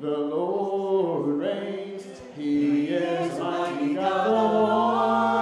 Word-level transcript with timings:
The 0.00 0.16
Lord 0.16 1.40
reigns. 1.40 2.06
He 2.36 2.86
is 2.86 3.36
mighty 3.40 3.94
God. 3.94 4.26
The 4.26 4.32
Lord 4.32 5.37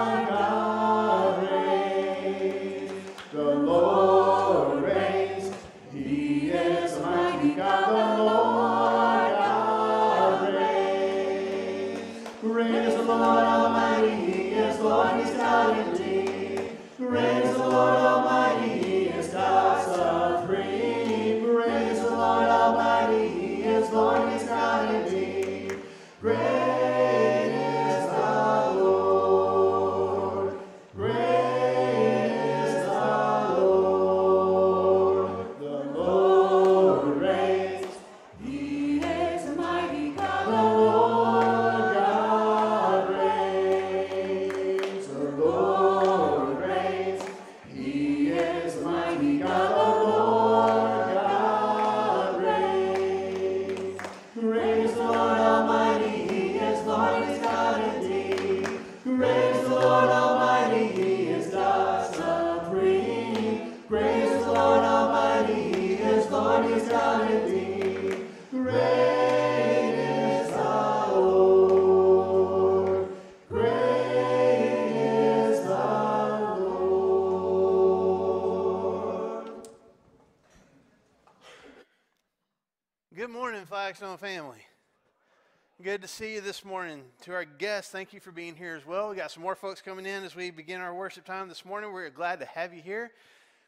To 87.27 87.35
our 87.35 87.45
guests, 87.45 87.91
thank 87.91 88.13
you 88.13 88.21
for 88.21 88.31
being 88.31 88.55
here 88.55 88.77
as 88.77 88.87
well. 88.87 89.11
We 89.11 89.17
got 89.17 89.33
some 89.33 89.43
more 89.43 89.57
folks 89.57 89.83
coming 89.83 90.07
in 90.07 90.23
as 90.23 90.37
we 90.37 90.53
begin 90.53 90.81
our 90.81 90.95
worship 90.95 91.25
time 91.25 91.49
this 91.49 91.65
morning. 91.65 91.93
We're 91.93 92.09
glad 92.09 92.39
to 92.39 92.47
have 92.47 92.73
you 92.73 92.81
here. 92.81 93.11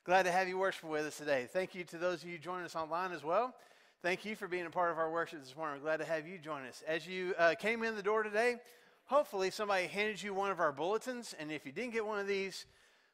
Glad 0.04 0.26
to 0.26 0.30
have 0.30 0.46
you 0.46 0.56
worship 0.56 0.84
with 0.84 1.04
us 1.04 1.18
today. 1.18 1.48
Thank 1.52 1.74
you 1.74 1.82
to 1.82 1.98
those 1.98 2.22
of 2.22 2.28
you 2.28 2.38
joining 2.38 2.66
us 2.66 2.76
online 2.76 3.10
as 3.10 3.24
well. 3.24 3.52
Thank 4.00 4.24
you 4.24 4.36
for 4.36 4.46
being 4.46 4.66
a 4.66 4.70
part 4.70 4.92
of 4.92 4.98
our 4.98 5.10
worship 5.10 5.40
this 5.40 5.56
morning. 5.56 5.80
We're 5.80 5.86
glad 5.86 5.96
to 5.96 6.04
have 6.04 6.24
you 6.24 6.38
join 6.38 6.66
us. 6.66 6.84
As 6.86 7.04
you 7.08 7.34
uh, 7.36 7.56
came 7.58 7.82
in 7.82 7.96
the 7.96 8.02
door 8.02 8.22
today, 8.22 8.58
hopefully 9.06 9.50
somebody 9.50 9.88
handed 9.88 10.22
you 10.22 10.32
one 10.34 10.52
of 10.52 10.60
our 10.60 10.70
bulletins. 10.70 11.34
And 11.36 11.50
if 11.50 11.66
you 11.66 11.72
didn't 11.72 11.94
get 11.94 12.06
one 12.06 12.20
of 12.20 12.28
these, 12.28 12.64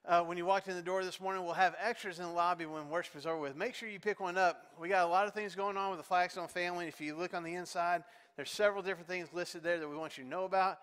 uh, 0.06 0.20
when 0.24 0.36
you 0.36 0.44
walked 0.44 0.68
in 0.68 0.76
the 0.76 0.82
door 0.82 1.02
this 1.04 1.22
morning, 1.22 1.42
we'll 1.42 1.54
have 1.54 1.74
extras 1.82 2.18
in 2.18 2.26
the 2.26 2.30
lobby 2.30 2.66
when 2.66 2.90
worship 2.90 3.16
is 3.16 3.24
over 3.24 3.38
with. 3.38 3.56
Make 3.56 3.74
sure 3.74 3.88
you 3.88 3.98
pick 3.98 4.20
one 4.20 4.36
up. 4.36 4.66
We 4.78 4.90
got 4.90 5.06
a 5.06 5.08
lot 5.08 5.26
of 5.26 5.32
things 5.32 5.54
going 5.54 5.78
on 5.78 5.88
with 5.88 6.00
the 6.00 6.04
Flagstone 6.04 6.48
family. 6.48 6.86
If 6.86 7.00
you 7.00 7.16
look 7.16 7.32
on 7.32 7.44
the 7.44 7.54
inside, 7.54 8.04
there's 8.36 8.50
several 8.50 8.82
different 8.82 9.08
things 9.08 9.28
listed 9.32 9.62
there 9.62 9.78
that 9.78 9.88
we 9.88 9.96
want 9.96 10.18
you 10.18 10.24
to 10.24 10.30
know 10.30 10.44
about, 10.44 10.78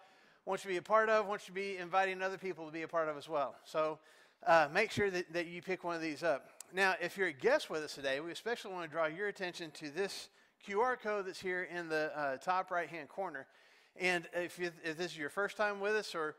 want 0.45 0.63
you 0.63 0.69
to 0.69 0.73
be 0.73 0.77
a 0.77 0.81
part 0.81 1.09
of, 1.09 1.27
want 1.27 1.41
you 1.43 1.47
to 1.47 1.51
be 1.53 1.77
inviting 1.77 2.21
other 2.21 2.37
people 2.37 2.65
to 2.65 2.71
be 2.71 2.83
a 2.83 2.87
part 2.87 3.09
of 3.09 3.17
as 3.17 3.27
well. 3.27 3.55
So 3.65 3.99
uh, 4.47 4.67
make 4.73 4.91
sure 4.91 5.09
that, 5.11 5.31
that 5.33 5.47
you 5.47 5.61
pick 5.61 5.83
one 5.83 5.95
of 5.95 6.01
these 6.01 6.23
up. 6.23 6.49
Now, 6.73 6.95
if 7.01 7.17
you're 7.17 7.27
a 7.27 7.33
guest 7.33 7.69
with 7.69 7.83
us 7.83 7.93
today, 7.93 8.19
we 8.21 8.31
especially 8.31 8.71
want 8.71 8.89
to 8.89 8.91
draw 8.91 9.05
your 9.05 9.27
attention 9.27 9.71
to 9.71 9.89
this 9.89 10.29
QR 10.67 10.99
code 10.99 11.27
that's 11.27 11.41
here 11.41 11.63
in 11.63 11.89
the 11.89 12.11
uh, 12.17 12.37
top 12.37 12.71
right 12.71 12.87
hand 12.87 13.09
corner. 13.09 13.47
And 13.97 14.27
if, 14.33 14.57
you, 14.57 14.71
if 14.83 14.97
this 14.97 15.11
is 15.11 15.17
your 15.17 15.29
first 15.29 15.57
time 15.57 15.81
with 15.81 15.93
us, 15.93 16.15
or 16.15 16.35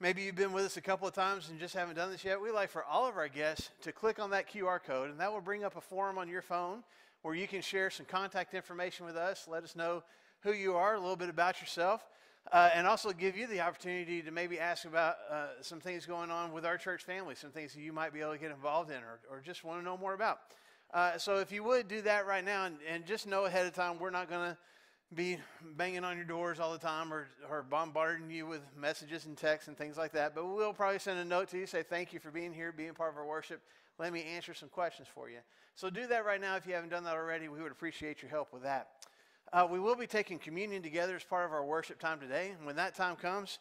maybe 0.00 0.22
you've 0.22 0.34
been 0.34 0.52
with 0.52 0.64
us 0.64 0.76
a 0.76 0.80
couple 0.80 1.06
of 1.06 1.14
times 1.14 1.48
and 1.48 1.60
just 1.60 1.74
haven't 1.74 1.94
done 1.94 2.10
this 2.10 2.24
yet, 2.24 2.40
we'd 2.40 2.50
like 2.50 2.70
for 2.70 2.84
all 2.84 3.08
of 3.08 3.16
our 3.16 3.28
guests 3.28 3.70
to 3.82 3.92
click 3.92 4.18
on 4.18 4.30
that 4.30 4.50
QR 4.50 4.82
code, 4.82 5.10
and 5.10 5.20
that 5.20 5.32
will 5.32 5.40
bring 5.40 5.62
up 5.62 5.76
a 5.76 5.80
form 5.80 6.18
on 6.18 6.28
your 6.28 6.42
phone 6.42 6.82
where 7.22 7.34
you 7.34 7.46
can 7.46 7.62
share 7.62 7.90
some 7.90 8.06
contact 8.06 8.54
information 8.54 9.06
with 9.06 9.16
us, 9.16 9.46
let 9.48 9.62
us 9.62 9.76
know 9.76 10.02
who 10.46 10.52
you 10.52 10.76
are, 10.76 10.94
a 10.94 11.00
little 11.00 11.16
bit 11.16 11.28
about 11.28 11.60
yourself, 11.60 12.06
uh, 12.52 12.70
and 12.72 12.86
also 12.86 13.10
give 13.10 13.36
you 13.36 13.48
the 13.48 13.60
opportunity 13.60 14.22
to 14.22 14.30
maybe 14.30 14.60
ask 14.60 14.84
about 14.84 15.16
uh, 15.28 15.46
some 15.60 15.80
things 15.80 16.06
going 16.06 16.30
on 16.30 16.52
with 16.52 16.64
our 16.64 16.78
church 16.78 17.02
family, 17.02 17.34
some 17.34 17.50
things 17.50 17.74
that 17.74 17.80
you 17.80 17.92
might 17.92 18.14
be 18.14 18.20
able 18.20 18.32
to 18.32 18.38
get 18.38 18.52
involved 18.52 18.90
in 18.90 18.98
or, 18.98 19.18
or 19.28 19.42
just 19.44 19.64
want 19.64 19.80
to 19.80 19.84
know 19.84 19.96
more 19.96 20.14
about. 20.14 20.38
Uh, 20.94 21.18
so 21.18 21.38
if 21.38 21.50
you 21.50 21.64
would 21.64 21.88
do 21.88 22.00
that 22.00 22.28
right 22.28 22.44
now, 22.44 22.64
and, 22.64 22.76
and 22.88 23.04
just 23.04 23.26
know 23.26 23.46
ahead 23.46 23.66
of 23.66 23.72
time, 23.72 23.98
we're 23.98 24.10
not 24.10 24.30
going 24.30 24.50
to 24.50 24.56
be 25.14 25.36
banging 25.76 26.04
on 26.04 26.16
your 26.16 26.24
doors 26.24 26.60
all 26.60 26.72
the 26.72 26.78
time 26.78 27.12
or, 27.12 27.26
or 27.50 27.64
bombarding 27.64 28.30
you 28.30 28.46
with 28.46 28.60
messages 28.78 29.26
and 29.26 29.36
texts 29.36 29.66
and 29.66 29.76
things 29.76 29.96
like 29.96 30.12
that. 30.12 30.32
But 30.32 30.46
we'll 30.46 30.72
probably 30.72 31.00
send 31.00 31.18
a 31.18 31.24
note 31.24 31.48
to 31.48 31.58
you, 31.58 31.66
say 31.66 31.82
thank 31.82 32.12
you 32.12 32.20
for 32.20 32.30
being 32.30 32.52
here, 32.52 32.70
being 32.70 32.94
part 32.94 33.12
of 33.12 33.18
our 33.18 33.26
worship. 33.26 33.60
Let 33.98 34.12
me 34.12 34.22
answer 34.22 34.54
some 34.54 34.68
questions 34.68 35.08
for 35.12 35.28
you. 35.28 35.38
So 35.74 35.90
do 35.90 36.06
that 36.06 36.24
right 36.24 36.40
now 36.40 36.54
if 36.54 36.66
you 36.68 36.74
haven't 36.74 36.90
done 36.90 37.02
that 37.04 37.14
already. 37.14 37.48
We 37.48 37.60
would 37.60 37.72
appreciate 37.72 38.22
your 38.22 38.30
help 38.30 38.52
with 38.52 38.62
that. 38.62 38.88
Uh, 39.52 39.66
we 39.70 39.78
will 39.78 39.94
be 39.94 40.06
taking 40.06 40.38
communion 40.38 40.82
together 40.82 41.14
as 41.14 41.22
part 41.22 41.44
of 41.44 41.52
our 41.52 41.64
worship 41.64 42.00
time 42.00 42.18
today. 42.18 42.52
And 42.56 42.66
when 42.66 42.76
that 42.76 42.96
time 42.96 43.14
comes, 43.14 43.58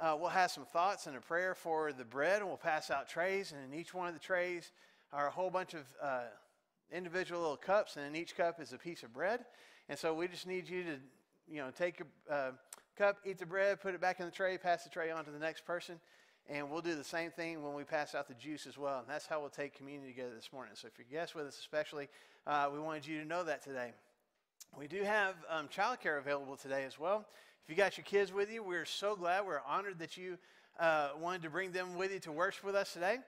uh, 0.00 0.16
we'll 0.18 0.30
have 0.30 0.50
some 0.50 0.64
thoughts 0.64 1.06
and 1.06 1.16
a 1.16 1.20
prayer 1.20 1.54
for 1.54 1.92
the 1.92 2.04
bread, 2.04 2.40
and 2.40 2.48
we'll 2.48 2.56
pass 2.56 2.90
out 2.90 3.08
trays. 3.08 3.52
And 3.52 3.72
in 3.72 3.78
each 3.78 3.94
one 3.94 4.08
of 4.08 4.14
the 4.14 4.20
trays 4.20 4.72
are 5.12 5.28
a 5.28 5.30
whole 5.30 5.50
bunch 5.50 5.74
of 5.74 5.84
uh, 6.02 6.22
individual 6.92 7.40
little 7.40 7.56
cups, 7.56 7.96
and 7.96 8.04
in 8.04 8.16
each 8.16 8.36
cup 8.36 8.60
is 8.60 8.72
a 8.72 8.78
piece 8.78 9.04
of 9.04 9.12
bread. 9.12 9.44
And 9.88 9.96
so 9.96 10.12
we 10.12 10.26
just 10.26 10.46
need 10.46 10.68
you 10.68 10.82
to, 10.82 10.96
you 11.48 11.58
know, 11.58 11.70
take 11.70 12.02
a 12.28 12.34
uh, 12.34 12.50
cup, 12.96 13.18
eat 13.24 13.38
the 13.38 13.46
bread, 13.46 13.80
put 13.80 13.94
it 13.94 14.00
back 14.00 14.18
in 14.18 14.26
the 14.26 14.32
tray, 14.32 14.58
pass 14.58 14.82
the 14.82 14.90
tray 14.90 15.10
on 15.10 15.24
to 15.24 15.30
the 15.30 15.38
next 15.38 15.64
person. 15.64 16.00
And 16.50 16.68
we'll 16.68 16.82
do 16.82 16.94
the 16.96 17.04
same 17.04 17.30
thing 17.30 17.62
when 17.62 17.74
we 17.74 17.84
pass 17.84 18.14
out 18.14 18.26
the 18.26 18.34
juice 18.34 18.66
as 18.66 18.76
well. 18.76 19.00
And 19.00 19.08
that's 19.08 19.26
how 19.26 19.38
we'll 19.40 19.50
take 19.50 19.76
communion 19.76 20.06
together 20.08 20.34
this 20.34 20.50
morning. 20.52 20.74
So 20.74 20.88
if 20.88 20.94
you're 20.98 21.20
guests 21.20 21.34
with 21.34 21.46
us, 21.46 21.58
especially, 21.58 22.08
uh, 22.46 22.70
we 22.72 22.80
wanted 22.80 23.06
you 23.06 23.20
to 23.20 23.26
know 23.26 23.44
that 23.44 23.62
today. 23.62 23.92
We 24.76 24.86
do 24.86 25.02
have 25.02 25.34
um, 25.48 25.68
childcare 25.68 26.18
available 26.18 26.56
today 26.56 26.84
as 26.84 26.98
well. 26.98 27.24
If 27.64 27.70
you 27.70 27.76
got 27.76 27.96
your 27.96 28.04
kids 28.04 28.32
with 28.32 28.50
you, 28.50 28.62
we're 28.62 28.84
so 28.84 29.16
glad. 29.16 29.46
We're 29.46 29.60
honored 29.66 29.98
that 29.98 30.16
you 30.16 30.38
uh, 30.78 31.10
wanted 31.18 31.42
to 31.42 31.50
bring 31.50 31.72
them 31.72 31.96
with 31.96 32.12
you 32.12 32.20
to 32.20 32.32
worship 32.32 32.64
with 32.64 32.74
us 32.74 32.92
today. 32.92 33.18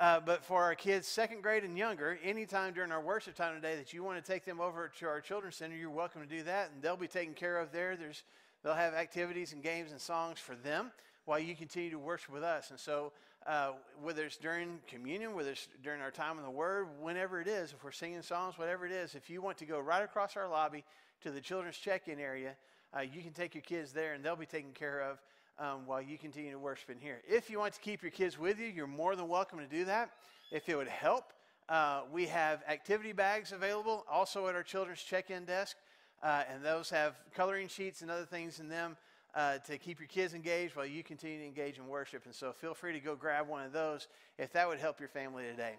Uh, 0.00 0.20
but 0.20 0.42
for 0.42 0.62
our 0.62 0.74
kids, 0.74 1.06
second 1.06 1.42
grade 1.42 1.62
and 1.62 1.76
younger, 1.76 2.18
anytime 2.24 2.72
during 2.72 2.90
our 2.90 3.00
worship 3.00 3.34
time 3.34 3.54
today 3.54 3.76
that 3.76 3.92
you 3.92 4.02
want 4.02 4.22
to 4.22 4.32
take 4.32 4.44
them 4.44 4.60
over 4.60 4.90
to 4.98 5.06
our 5.06 5.20
children's 5.20 5.56
center, 5.56 5.76
you're 5.76 5.90
welcome 5.90 6.22
to 6.22 6.26
do 6.26 6.42
that, 6.42 6.70
and 6.74 6.82
they'll 6.82 6.96
be 6.96 7.06
taken 7.06 7.34
care 7.34 7.58
of 7.58 7.70
there. 7.70 7.96
There's 7.96 8.24
they'll 8.62 8.74
have 8.74 8.94
activities 8.94 9.52
and 9.52 9.62
games 9.62 9.92
and 9.92 10.00
songs 10.00 10.38
for 10.40 10.56
them 10.56 10.90
while 11.26 11.38
you 11.38 11.54
continue 11.54 11.90
to 11.90 11.98
worship 11.98 12.32
with 12.32 12.42
us. 12.42 12.70
And 12.70 12.80
so, 12.80 13.12
uh, 13.46 13.72
whether 14.02 14.24
it's 14.24 14.36
during 14.36 14.78
communion, 14.86 15.34
whether 15.34 15.50
it's 15.50 15.68
during 15.82 16.00
our 16.00 16.10
time 16.10 16.38
in 16.38 16.44
the 16.44 16.50
Word, 16.50 16.86
whenever 17.00 17.40
it 17.40 17.48
is, 17.48 17.72
if 17.72 17.84
we're 17.84 17.92
singing 17.92 18.22
songs, 18.22 18.58
whatever 18.58 18.86
it 18.86 18.92
is, 18.92 19.14
if 19.14 19.28
you 19.28 19.42
want 19.42 19.58
to 19.58 19.66
go 19.66 19.78
right 19.78 20.02
across 20.02 20.36
our 20.36 20.48
lobby 20.48 20.84
to 21.22 21.30
the 21.30 21.40
children's 21.40 21.76
check-in 21.76 22.18
area, 22.18 22.56
uh, 22.96 23.00
you 23.00 23.22
can 23.22 23.32
take 23.32 23.54
your 23.54 23.62
kids 23.62 23.92
there, 23.92 24.14
and 24.14 24.24
they'll 24.24 24.36
be 24.36 24.46
taken 24.46 24.72
care 24.72 25.00
of 25.00 25.18
um, 25.58 25.86
while 25.86 26.00
you 26.00 26.16
continue 26.16 26.52
to 26.52 26.58
worship 26.58 26.90
in 26.90 26.98
here. 26.98 27.20
If 27.28 27.50
you 27.50 27.58
want 27.58 27.74
to 27.74 27.80
keep 27.80 28.02
your 28.02 28.10
kids 28.10 28.38
with 28.38 28.58
you, 28.58 28.66
you're 28.66 28.86
more 28.86 29.14
than 29.14 29.28
welcome 29.28 29.58
to 29.58 29.66
do 29.66 29.84
that. 29.84 30.10
If 30.50 30.68
it 30.68 30.76
would 30.76 30.88
help, 30.88 31.32
uh, 31.68 32.02
we 32.12 32.26
have 32.26 32.62
activity 32.68 33.12
bags 33.12 33.52
available 33.52 34.04
also 34.10 34.48
at 34.48 34.54
our 34.54 34.62
children's 34.62 35.02
check-in 35.02 35.44
desk, 35.44 35.76
uh, 36.22 36.44
and 36.50 36.64
those 36.64 36.88
have 36.90 37.14
coloring 37.34 37.68
sheets 37.68 38.00
and 38.00 38.10
other 38.10 38.24
things 38.24 38.58
in 38.58 38.68
them 38.68 38.96
uh, 39.34 39.58
to 39.58 39.78
keep 39.78 39.98
your 39.98 40.08
kids 40.08 40.34
engaged 40.34 40.76
while 40.76 40.86
you 40.86 41.02
continue 41.02 41.38
to 41.38 41.44
engage 41.44 41.78
in 41.78 41.88
worship. 41.88 42.24
And 42.24 42.34
so 42.34 42.52
feel 42.52 42.74
free 42.74 42.92
to 42.92 43.00
go 43.00 43.16
grab 43.16 43.48
one 43.48 43.64
of 43.64 43.72
those 43.72 44.06
if 44.38 44.52
that 44.52 44.68
would 44.68 44.78
help 44.78 45.00
your 45.00 45.08
family 45.08 45.44
today. 45.44 45.74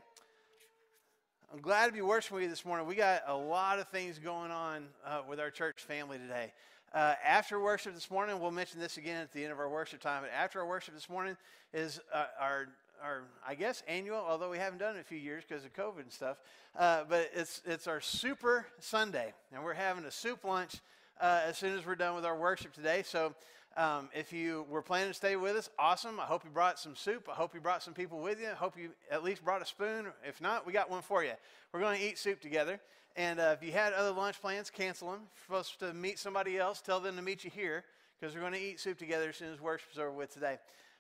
I'm 1.54 1.62
glad 1.62 1.88
to 1.88 1.94
be 1.94 2.02
worshiping 2.02 2.36
with 2.36 2.44
you 2.44 2.50
this 2.50 2.66
morning. 2.66 2.88
We 2.88 2.96
got 2.96 3.22
a 3.28 3.36
lot 3.36 3.80
of 3.80 3.88
things 3.90 4.20
going 4.20 4.52
on 4.52 4.88
uh, 5.06 5.22
with 5.28 5.40
our 5.40 5.52
church 5.52 5.84
family 5.84 6.18
today. 6.18 6.52
Uh, 6.94 7.14
after 7.26 7.60
worship 7.60 7.94
this 7.94 8.10
morning, 8.10 8.40
we'll 8.40 8.52
mention 8.52 8.80
this 8.80 8.98
again 8.98 9.22
at 9.22 9.32
the 9.32 9.44
end 9.44 9.52
of 9.52 9.60
our 9.60 9.70
worship 9.70 10.02
time. 10.02 10.24
But 10.24 10.32
after 10.32 10.60
our 10.60 10.66
worship 10.66 10.94
this 10.94 11.10
morning 11.10 11.38
is 11.74 12.00
uh, 12.14 12.26
our 12.40 12.68
our 13.04 13.24
I 13.48 13.56
guess 13.56 13.84
annual, 13.88 14.18
although 14.18 14.50
we 14.50 14.58
haven't 14.58 14.80
done 14.80 14.96
it 14.96 15.02
a 15.02 15.04
few 15.04 15.18
years 15.18 15.44
because 15.48 15.66
of 15.66 15.74
COVID 15.74 16.02
and 16.02 16.12
stuff. 16.12 16.38
Uh, 16.78 17.04
but 17.08 17.30
it's 17.34 17.62
it's 17.66 17.88
our 17.88 18.02
Super 18.02 18.66
Sunday, 18.80 19.34
and 19.54 19.64
we're 19.64 19.74
having 19.74 20.06
a 20.06 20.12
soup 20.12 20.44
lunch 20.44 20.82
uh, 21.20 21.42
as 21.46 21.58
soon 21.58 21.78
as 21.78 21.86
we're 21.86 21.96
done 21.96 22.16
with 22.16 22.26
our 22.26 22.38
worship 22.38 22.74
today. 22.74 23.04
So. 23.06 23.34
Um, 23.78 24.08
if 24.16 24.32
you 24.32 24.66
were 24.70 24.82
planning 24.82 25.10
to 25.10 25.14
stay 25.14 25.36
with 25.36 25.58
us, 25.58 25.70
awesome. 25.78 26.18
I 26.18 26.24
hope 26.24 26.46
you 26.46 26.50
brought 26.50 26.80
some 26.80 26.96
soup. 26.96 27.28
I 27.30 27.34
hope 27.34 27.54
you 27.54 27.60
brought 27.60 27.84
some 27.84 27.94
people 27.94 28.20
with 28.20 28.40
you. 28.40 28.48
I 28.48 28.54
hope 28.54 28.78
you 28.78 28.92
at 29.12 29.22
least 29.22 29.44
brought 29.44 29.62
a 29.62 29.66
spoon. 29.66 30.06
If 30.26 30.40
not, 30.40 30.66
we 30.66 30.72
got 30.72 30.90
one 30.90 31.02
for 31.02 31.26
you. 31.26 31.34
We're 31.74 31.82
going 31.82 32.00
to 32.00 32.06
eat 32.06 32.18
soup 32.18 32.40
together. 32.40 32.80
And 33.18 33.38
uh, 33.38 33.54
if 33.58 33.66
you 33.66 33.74
had 33.74 33.92
other 33.92 34.12
lunch 34.12 34.40
plans, 34.42 34.70
cancel 34.70 35.12
them. 35.12 35.22
If 35.36 35.50
you're 35.50 35.62
supposed 35.62 35.80
to 35.82 35.94
meet 35.94 36.20
somebody 36.20 36.58
else, 36.58 36.80
tell 36.80 37.02
them 37.02 37.18
to 37.18 37.22
meet 37.22 37.44
you 37.44 37.52
here 37.54 37.84
because 38.18 38.34
we're 38.34 38.42
going 38.42 38.54
to 38.54 38.62
eat 38.62 38.80
soup 38.80 38.98
together 38.98 39.28
as 39.28 39.36
soon 39.36 39.52
as 39.52 39.60
worship's 39.60 39.98
over 39.98 40.12
with 40.12 40.34
today. 40.34 40.58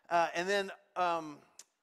Uh, 0.10 0.28
and 0.36 0.48
then 0.48 0.72
um, 0.98 1.38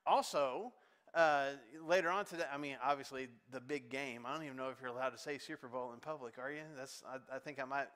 also, 0.06 0.73
uh, 1.14 1.49
later 1.87 2.11
on 2.11 2.25
today, 2.25 2.44
I 2.52 2.56
mean, 2.56 2.76
obviously 2.82 3.29
the 3.50 3.61
big 3.61 3.90
game. 3.90 4.25
I 4.26 4.34
don't 4.34 4.44
even 4.44 4.56
know 4.56 4.70
if 4.70 4.76
you're 4.81 4.90
allowed 4.90 5.11
to 5.11 5.19
say 5.19 5.38
Super 5.38 5.69
Bowl 5.69 5.93
in 5.93 6.00
public, 6.00 6.34
are 6.38 6.50
you? 6.50 6.61
That's 6.76 7.02
I, 7.06 7.37
I 7.37 7.38
think 7.38 7.61
I 7.61 7.64
might 7.64 7.88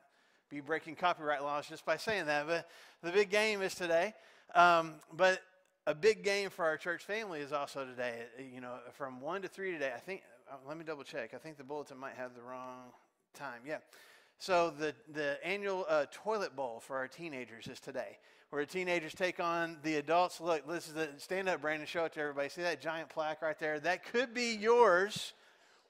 be 0.48 0.60
breaking 0.60 0.96
copyright 0.96 1.42
laws 1.42 1.66
just 1.68 1.84
by 1.84 1.96
saying 1.96 2.26
that. 2.26 2.46
But 2.46 2.68
the 3.02 3.12
big 3.12 3.30
game 3.30 3.62
is 3.62 3.74
today. 3.74 4.14
Um, 4.54 4.94
but 5.12 5.42
a 5.86 5.94
big 5.94 6.22
game 6.24 6.50
for 6.50 6.64
our 6.64 6.76
church 6.76 7.04
family 7.04 7.40
is 7.40 7.52
also 7.52 7.84
today. 7.84 8.22
You 8.52 8.60
know, 8.60 8.74
from 8.92 9.20
one 9.20 9.42
to 9.42 9.48
three 9.48 9.72
today. 9.72 9.92
I 9.94 10.00
think. 10.00 10.22
Uh, 10.48 10.54
let 10.68 10.78
me 10.78 10.84
double 10.84 11.02
check. 11.02 11.34
I 11.34 11.38
think 11.38 11.56
the 11.56 11.64
bulletin 11.64 11.98
might 11.98 12.14
have 12.14 12.34
the 12.36 12.42
wrong 12.42 12.92
time. 13.34 13.62
Yeah. 13.66 13.78
So 14.38 14.70
the 14.70 14.94
the 15.12 15.44
annual 15.44 15.86
uh, 15.88 16.06
toilet 16.12 16.54
bowl 16.54 16.80
for 16.80 16.96
our 16.96 17.08
teenagers 17.08 17.66
is 17.66 17.80
today 17.80 18.18
where 18.50 18.64
the 18.64 18.70
teenagers 18.70 19.14
take 19.14 19.40
on 19.40 19.76
the 19.82 19.96
adults. 19.96 20.40
Look, 20.40 20.68
this 20.68 20.88
is 20.88 20.94
the 20.94 21.08
stand 21.18 21.48
up, 21.48 21.60
Brandon, 21.60 21.86
show 21.86 22.04
it 22.04 22.12
to 22.14 22.20
everybody. 22.20 22.48
See 22.48 22.62
that 22.62 22.80
giant 22.80 23.08
plaque 23.08 23.42
right 23.42 23.58
there? 23.58 23.80
That 23.80 24.04
could 24.04 24.34
be 24.34 24.54
yours, 24.54 25.32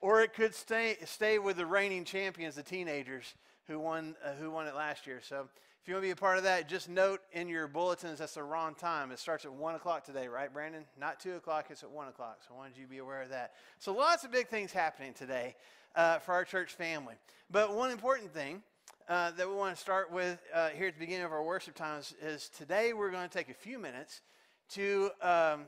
or 0.00 0.22
it 0.22 0.34
could 0.34 0.54
stay, 0.54 0.96
stay 1.04 1.38
with 1.38 1.58
the 1.58 1.66
reigning 1.66 2.04
champions, 2.04 2.54
the 2.54 2.62
teenagers 2.62 3.34
who 3.68 3.78
won, 3.78 4.14
uh, 4.24 4.32
who 4.40 4.50
won 4.50 4.66
it 4.66 4.74
last 4.74 5.06
year. 5.06 5.20
So 5.22 5.48
if 5.82 5.88
you 5.88 5.94
want 5.94 6.02
to 6.02 6.08
be 6.08 6.12
a 6.12 6.16
part 6.16 6.38
of 6.38 6.44
that, 6.44 6.68
just 6.68 6.88
note 6.88 7.20
in 7.32 7.48
your 7.48 7.68
bulletins 7.68 8.18
that's 8.18 8.34
the 8.34 8.42
wrong 8.42 8.74
time. 8.74 9.12
It 9.12 9.18
starts 9.18 9.44
at 9.44 9.52
1 9.52 9.74
o'clock 9.76 10.04
today, 10.04 10.26
right, 10.28 10.52
Brandon? 10.52 10.84
Not 10.98 11.20
2 11.20 11.34
o'clock, 11.34 11.66
it's 11.70 11.82
at 11.82 11.90
1 11.90 12.08
o'clock. 12.08 12.38
So 12.46 12.54
I 12.54 12.58
wanted 12.58 12.76
you 12.76 12.84
to 12.84 12.90
be 12.90 12.98
aware 12.98 13.22
of 13.22 13.28
that. 13.30 13.52
So 13.78 13.92
lots 13.92 14.24
of 14.24 14.32
big 14.32 14.48
things 14.48 14.72
happening 14.72 15.12
today 15.14 15.54
uh, 15.94 16.18
for 16.18 16.32
our 16.32 16.44
church 16.44 16.72
family. 16.72 17.14
But 17.50 17.74
one 17.74 17.90
important 17.90 18.32
thing 18.32 18.62
uh, 19.08 19.30
that 19.32 19.48
we 19.48 19.54
want 19.54 19.76
to 19.76 19.80
start 19.80 20.10
with 20.10 20.40
uh, 20.52 20.70
here 20.70 20.88
at 20.88 20.94
the 20.94 21.00
beginning 21.00 21.24
of 21.24 21.32
our 21.32 21.44
worship 21.44 21.74
times 21.74 22.14
is 22.20 22.48
today 22.48 22.92
we're 22.92 23.10
going 23.10 23.28
to 23.28 23.32
take 23.32 23.48
a 23.48 23.54
few 23.54 23.78
minutes 23.78 24.22
to, 24.70 25.10
um, 25.22 25.66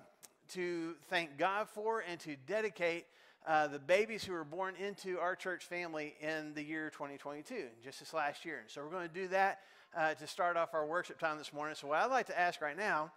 to 0.49 0.97
thank 1.09 1.39
God 1.39 1.69
for 1.69 2.03
and 2.09 2.19
to 2.21 2.35
dedicate 2.47 3.07
uh, 3.49 3.67
the 3.67 3.79
babies 3.79 4.23
who 4.25 4.33
were 4.35 4.45
born 4.45 4.75
into 4.77 5.19
our 5.19 5.35
church 5.35 5.65
family 5.65 6.15
in 6.21 6.53
the 6.53 6.63
year 6.63 6.91
2022, 6.91 7.65
just 7.83 7.99
this 7.99 8.13
last 8.13 8.45
year. 8.45 8.59
And 8.61 8.71
so 8.71 8.83
we're 8.85 8.91
going 8.91 9.09
to 9.09 9.15
do 9.15 9.27
that 9.29 9.61
uh, 9.97 10.13
to 10.13 10.27
start 10.27 10.59
off 10.59 10.75
our 10.75 10.87
worship 10.87 11.19
time 11.19 11.39
this 11.39 11.51
morning. 11.51 11.75
So, 11.75 11.89
what 11.89 11.99
I'd 11.99 12.11
like 12.11 12.27
to 12.27 12.39
ask 12.39 12.61
right 12.61 12.77
now 12.77 13.11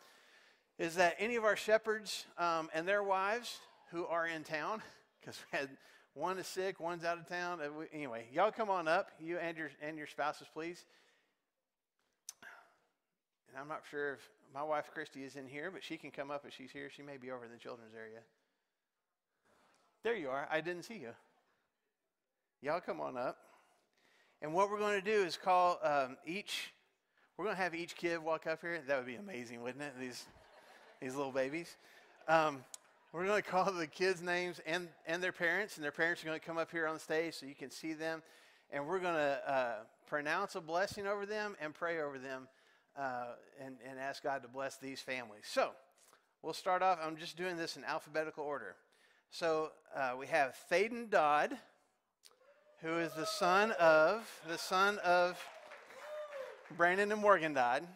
is 0.79 0.95
that 0.95 1.17
any 1.19 1.35
of 1.35 1.43
our 1.43 1.57
shepherds 1.57 2.25
um, 2.37 2.69
and 2.73 2.87
their 2.87 3.03
wives 3.03 3.59
who 3.91 4.05
are 4.05 4.25
in 4.25 4.45
town, 4.45 4.81
because 5.19 5.37
we 5.51 5.59
had 5.59 5.69
one 6.13 6.39
is 6.39 6.47
sick, 6.47 6.79
one's 6.79 7.03
out 7.03 7.17
of 7.17 7.27
town. 7.27 7.59
Uh, 7.59 7.83
anyway, 7.91 8.25
y'all 8.33 8.51
come 8.51 8.69
on 8.69 8.87
up, 8.87 9.11
you 9.19 9.37
and 9.37 9.57
your, 9.57 9.69
and 9.81 9.97
your 9.97 10.07
spouses, 10.07 10.47
please. 10.53 10.85
And 13.49 13.59
I'm 13.59 13.67
not 13.67 13.81
sure 13.91 14.13
if 14.13 14.29
my 14.53 14.63
wife 14.63 14.91
Christy 14.93 15.25
is 15.25 15.35
in 15.35 15.45
here, 15.45 15.71
but 15.71 15.83
she 15.83 15.97
can 15.97 16.09
come 16.09 16.31
up 16.31 16.45
if 16.47 16.53
she's 16.53 16.71
here. 16.71 16.89
She 16.89 17.01
may 17.01 17.17
be 17.17 17.31
over 17.31 17.43
in 17.43 17.51
the 17.51 17.57
children's 17.57 17.93
area. 17.93 18.19
There 20.03 20.15
you 20.15 20.29
are. 20.29 20.47
I 20.51 20.61
didn't 20.61 20.83
see 20.83 20.95
you. 20.95 21.11
Y'all 22.63 22.81
come 22.81 22.99
on 22.99 23.17
up. 23.17 23.37
And 24.41 24.51
what 24.51 24.71
we're 24.71 24.79
going 24.79 24.99
to 24.99 25.05
do 25.05 25.23
is 25.23 25.37
call 25.37 25.79
um, 25.83 26.17
each, 26.25 26.73
we're 27.37 27.45
going 27.45 27.55
to 27.55 27.61
have 27.61 27.75
each 27.75 27.95
kid 27.95 28.17
walk 28.17 28.47
up 28.47 28.61
here. 28.61 28.81
That 28.87 28.97
would 28.97 29.05
be 29.05 29.15
amazing, 29.15 29.61
wouldn't 29.61 29.83
it? 29.83 29.93
These, 29.99 30.25
these 30.99 31.13
little 31.15 31.31
babies. 31.31 31.75
Um, 32.27 32.63
we're 33.13 33.27
going 33.27 33.43
to 33.43 33.47
call 33.47 33.71
the 33.71 33.85
kids' 33.85 34.23
names 34.23 34.59
and, 34.65 34.87
and 35.05 35.21
their 35.21 35.31
parents, 35.31 35.75
and 35.75 35.83
their 35.83 35.91
parents 35.91 36.23
are 36.23 36.25
going 36.25 36.39
to 36.39 36.45
come 36.45 36.57
up 36.57 36.71
here 36.71 36.87
on 36.87 36.95
the 36.95 36.99
stage 36.99 37.35
so 37.35 37.45
you 37.45 37.53
can 37.53 37.69
see 37.69 37.93
them. 37.93 38.23
And 38.71 38.87
we're 38.87 38.99
going 38.99 39.15
to 39.15 39.41
uh, 39.45 39.75
pronounce 40.07 40.55
a 40.55 40.61
blessing 40.61 41.05
over 41.05 41.27
them 41.27 41.55
and 41.61 41.75
pray 41.75 42.01
over 42.01 42.17
them 42.17 42.47
uh, 42.97 43.33
and, 43.63 43.75
and 43.87 43.99
ask 43.99 44.23
God 44.23 44.41
to 44.41 44.47
bless 44.47 44.77
these 44.77 44.99
families. 44.99 45.43
So 45.45 45.71
we'll 46.41 46.53
start 46.53 46.81
off. 46.81 46.97
I'm 47.03 47.17
just 47.17 47.37
doing 47.37 47.55
this 47.55 47.77
in 47.77 47.83
alphabetical 47.83 48.43
order. 48.43 48.75
So 49.33 49.71
uh, 49.95 50.15
we 50.19 50.27
have 50.27 50.57
Thaden 50.69 51.09
Dodd, 51.09 51.57
who 52.81 52.97
is 52.97 53.13
the 53.13 53.25
son 53.25 53.71
of 53.79 54.29
the 54.45 54.57
son 54.57 54.99
of 55.05 55.41
Brandon 56.75 57.13
and 57.13 57.21
Morgan 57.21 57.53
Dodd. 57.53 57.87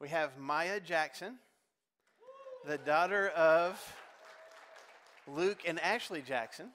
We 0.00 0.08
have 0.08 0.38
Maya 0.38 0.80
Jackson, 0.80 1.34
the 2.66 2.78
daughter 2.78 3.28
of 3.36 3.78
Luke 5.26 5.58
and 5.66 5.78
Ashley 5.80 6.22
Jackson. 6.22 6.70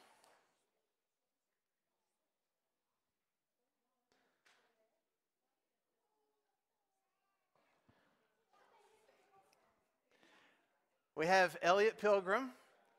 We 11.15 11.27
have 11.27 11.55
Elliot 11.61 11.99
Pilgrim, 12.01 12.49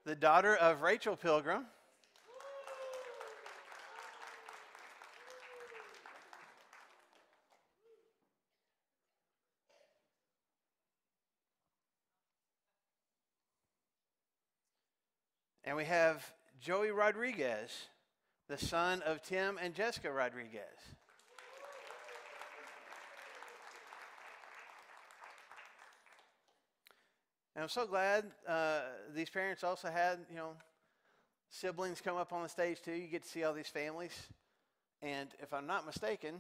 the 0.05 0.15
daughter 0.15 0.55
of 0.55 0.83
Rachel 0.83 1.17
Pilgrim. 1.17 1.67
And 15.65 15.77
we 15.77 15.85
have 15.87 16.25
Joey 16.61 16.93
Rodriguez, 16.93 17.71
the 18.49 18.59
son 18.59 19.03
of 19.03 19.23
Tim 19.23 19.59
and 19.61 19.75
Jessica 19.75 20.13
Rodriguez. 20.13 20.61
And 27.55 27.63
I'm 27.63 27.69
so 27.69 27.87
glad 27.87 28.25
uh, 28.49 28.81
these 29.15 29.31
parents 29.31 29.63
also 29.63 29.89
had, 29.89 30.19
you 30.29 30.37
know, 30.37 30.51
siblings 31.51 32.01
come 32.01 32.17
up 32.17 32.33
on 32.33 32.43
the 32.43 32.49
stage 32.49 32.83
too. 32.83 32.93
You 32.93 33.07
get 33.07 33.23
to 33.23 33.29
see 33.29 33.45
all 33.45 33.53
these 33.53 33.69
families. 33.69 34.13
And 35.03 35.29
if 35.41 35.53
I'm 35.53 35.67
not 35.67 35.87
mistaken, 35.87 36.37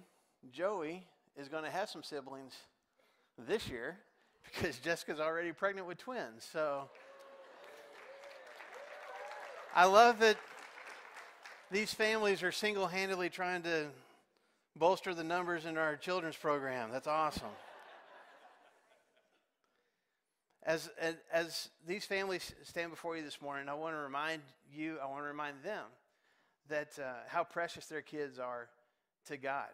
Joey 0.51 1.07
is 1.37 1.49
going 1.49 1.65
to 1.65 1.71
have 1.71 1.89
some 1.89 2.03
siblings 2.03 2.55
this 3.39 3.69
year 3.69 3.99
because 4.45 4.79
Jessica's 4.79 5.21
already 5.21 5.53
pregnant 5.53 5.87
with 5.87 5.99
twins. 5.99 6.47
So. 6.53 6.89
I 9.77 9.87
love 9.87 10.21
that 10.21 10.37
these 11.73 11.93
families 11.93 12.45
are 12.45 12.53
single 12.53 12.87
handedly 12.87 13.29
trying 13.29 13.63
to 13.63 13.87
bolster 14.77 15.15
the 15.15 15.25
numbers 15.25 15.65
in 15.65 15.77
our 15.77 15.97
children's 15.97 16.37
program. 16.37 16.91
That's 16.93 17.09
awesome. 17.09 17.49
As, 20.67 20.91
as, 20.99 21.15
as, 21.31 21.69
these 21.87 22.07
families 22.07 22.55
stand 22.63 22.91
before 22.91 23.17
you 23.17 23.23
this 23.23 23.43
morning, 23.43 23.69
I 23.69 23.75
want 23.75 23.95
to 23.95 23.99
remind 23.99 24.41
you, 24.73 24.97
I 25.03 25.07
want 25.07 25.19
to 25.19 25.29
remind 25.29 25.63
them 25.63 25.85
that 26.69 26.99
uh, 26.99 27.13
how 27.29 27.45
precious 27.45 27.87
their 27.87 28.01
kids 28.01 28.39
are 28.39 28.69
to 29.27 29.37
God. 29.37 29.69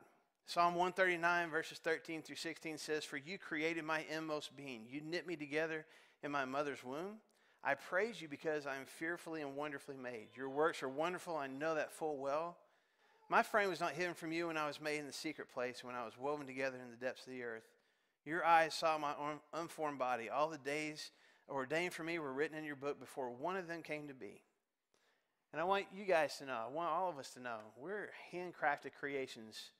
Psalm 0.46 0.74
139, 0.74 1.48
verses 1.48 1.78
13 1.78 2.22
through 2.22 2.34
16 2.34 2.76
says, 2.78 3.04
For 3.04 3.16
you 3.16 3.38
created 3.38 3.84
my 3.84 4.04
inmost 4.12 4.56
being. 4.56 4.82
You 4.90 5.00
knit 5.00 5.28
me 5.28 5.36
together 5.36 5.86
in 6.24 6.32
my 6.32 6.44
mother's 6.44 6.82
womb. 6.82 7.18
I 7.62 7.74
praise 7.74 8.20
you 8.20 8.26
because 8.26 8.66
I 8.66 8.76
am 8.76 8.86
fearfully 8.86 9.42
and 9.42 9.54
wonderfully 9.54 9.96
made. 9.96 10.28
Your 10.34 10.48
works 10.48 10.82
are 10.82 10.88
wonderful. 10.88 11.36
I 11.36 11.46
know 11.46 11.76
that 11.76 11.92
full 11.92 12.16
well. 12.16 12.56
My 13.28 13.44
frame 13.44 13.68
was 13.68 13.78
not 13.78 13.92
hidden 13.92 14.14
from 14.14 14.32
you 14.32 14.48
when 14.48 14.56
I 14.56 14.66
was 14.66 14.80
made 14.80 14.98
in 14.98 15.06
the 15.06 15.12
secret 15.12 15.52
place, 15.52 15.84
when 15.84 15.94
I 15.94 16.04
was 16.04 16.18
woven 16.18 16.48
together 16.48 16.78
in 16.82 16.90
the 16.90 16.96
depths 16.96 17.28
of 17.28 17.32
the 17.32 17.44
earth. 17.44 17.62
Your 18.24 18.44
eyes 18.44 18.74
saw 18.74 18.98
my 18.98 19.14
unformed 19.52 19.98
body. 19.98 20.28
All 20.28 20.48
the 20.48 20.58
days 20.58 21.10
ordained 21.48 21.92
for 21.92 22.04
me 22.04 22.18
were 22.18 22.32
written 22.32 22.56
in 22.56 22.64
your 22.64 22.76
book 22.76 23.00
before 23.00 23.30
one 23.30 23.56
of 23.56 23.66
them 23.66 23.82
came 23.82 24.08
to 24.08 24.14
be. 24.14 24.42
And 25.52 25.60
I 25.60 25.64
want 25.64 25.86
you 25.92 26.04
guys 26.04 26.36
to 26.38 26.46
know, 26.46 26.58
I 26.66 26.70
want 26.70 26.90
all 26.90 27.08
of 27.08 27.18
us 27.18 27.30
to 27.30 27.40
know, 27.40 27.56
we're 27.76 28.10
handcrafted 28.32 28.92
creations 28.98 29.70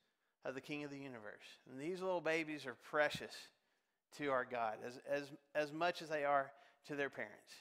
of 0.45 0.55
the 0.55 0.61
King 0.61 0.85
of 0.85 0.91
the 0.91 0.99
universe. 0.99 1.59
And 1.71 1.81
these 1.81 2.01
little 2.01 2.21
babies 2.21 2.67
are 2.67 2.77
precious 2.91 3.33
to 4.19 4.31
our 4.31 4.45
God 4.45 4.79
as, 4.85 4.99
as, 5.09 5.31
as 5.55 5.73
much 5.73 6.03
as 6.03 6.09
they 6.09 6.25
are 6.25 6.51
to 6.89 6.97
their 6.97 7.11
parents. 7.11 7.53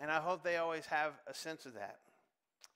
And 0.00 0.10
I 0.10 0.20
hope 0.20 0.42
they 0.42 0.56
always 0.56 0.86
have 0.86 1.12
a 1.26 1.34
sense 1.34 1.66
of 1.66 1.74
that. 1.74 1.98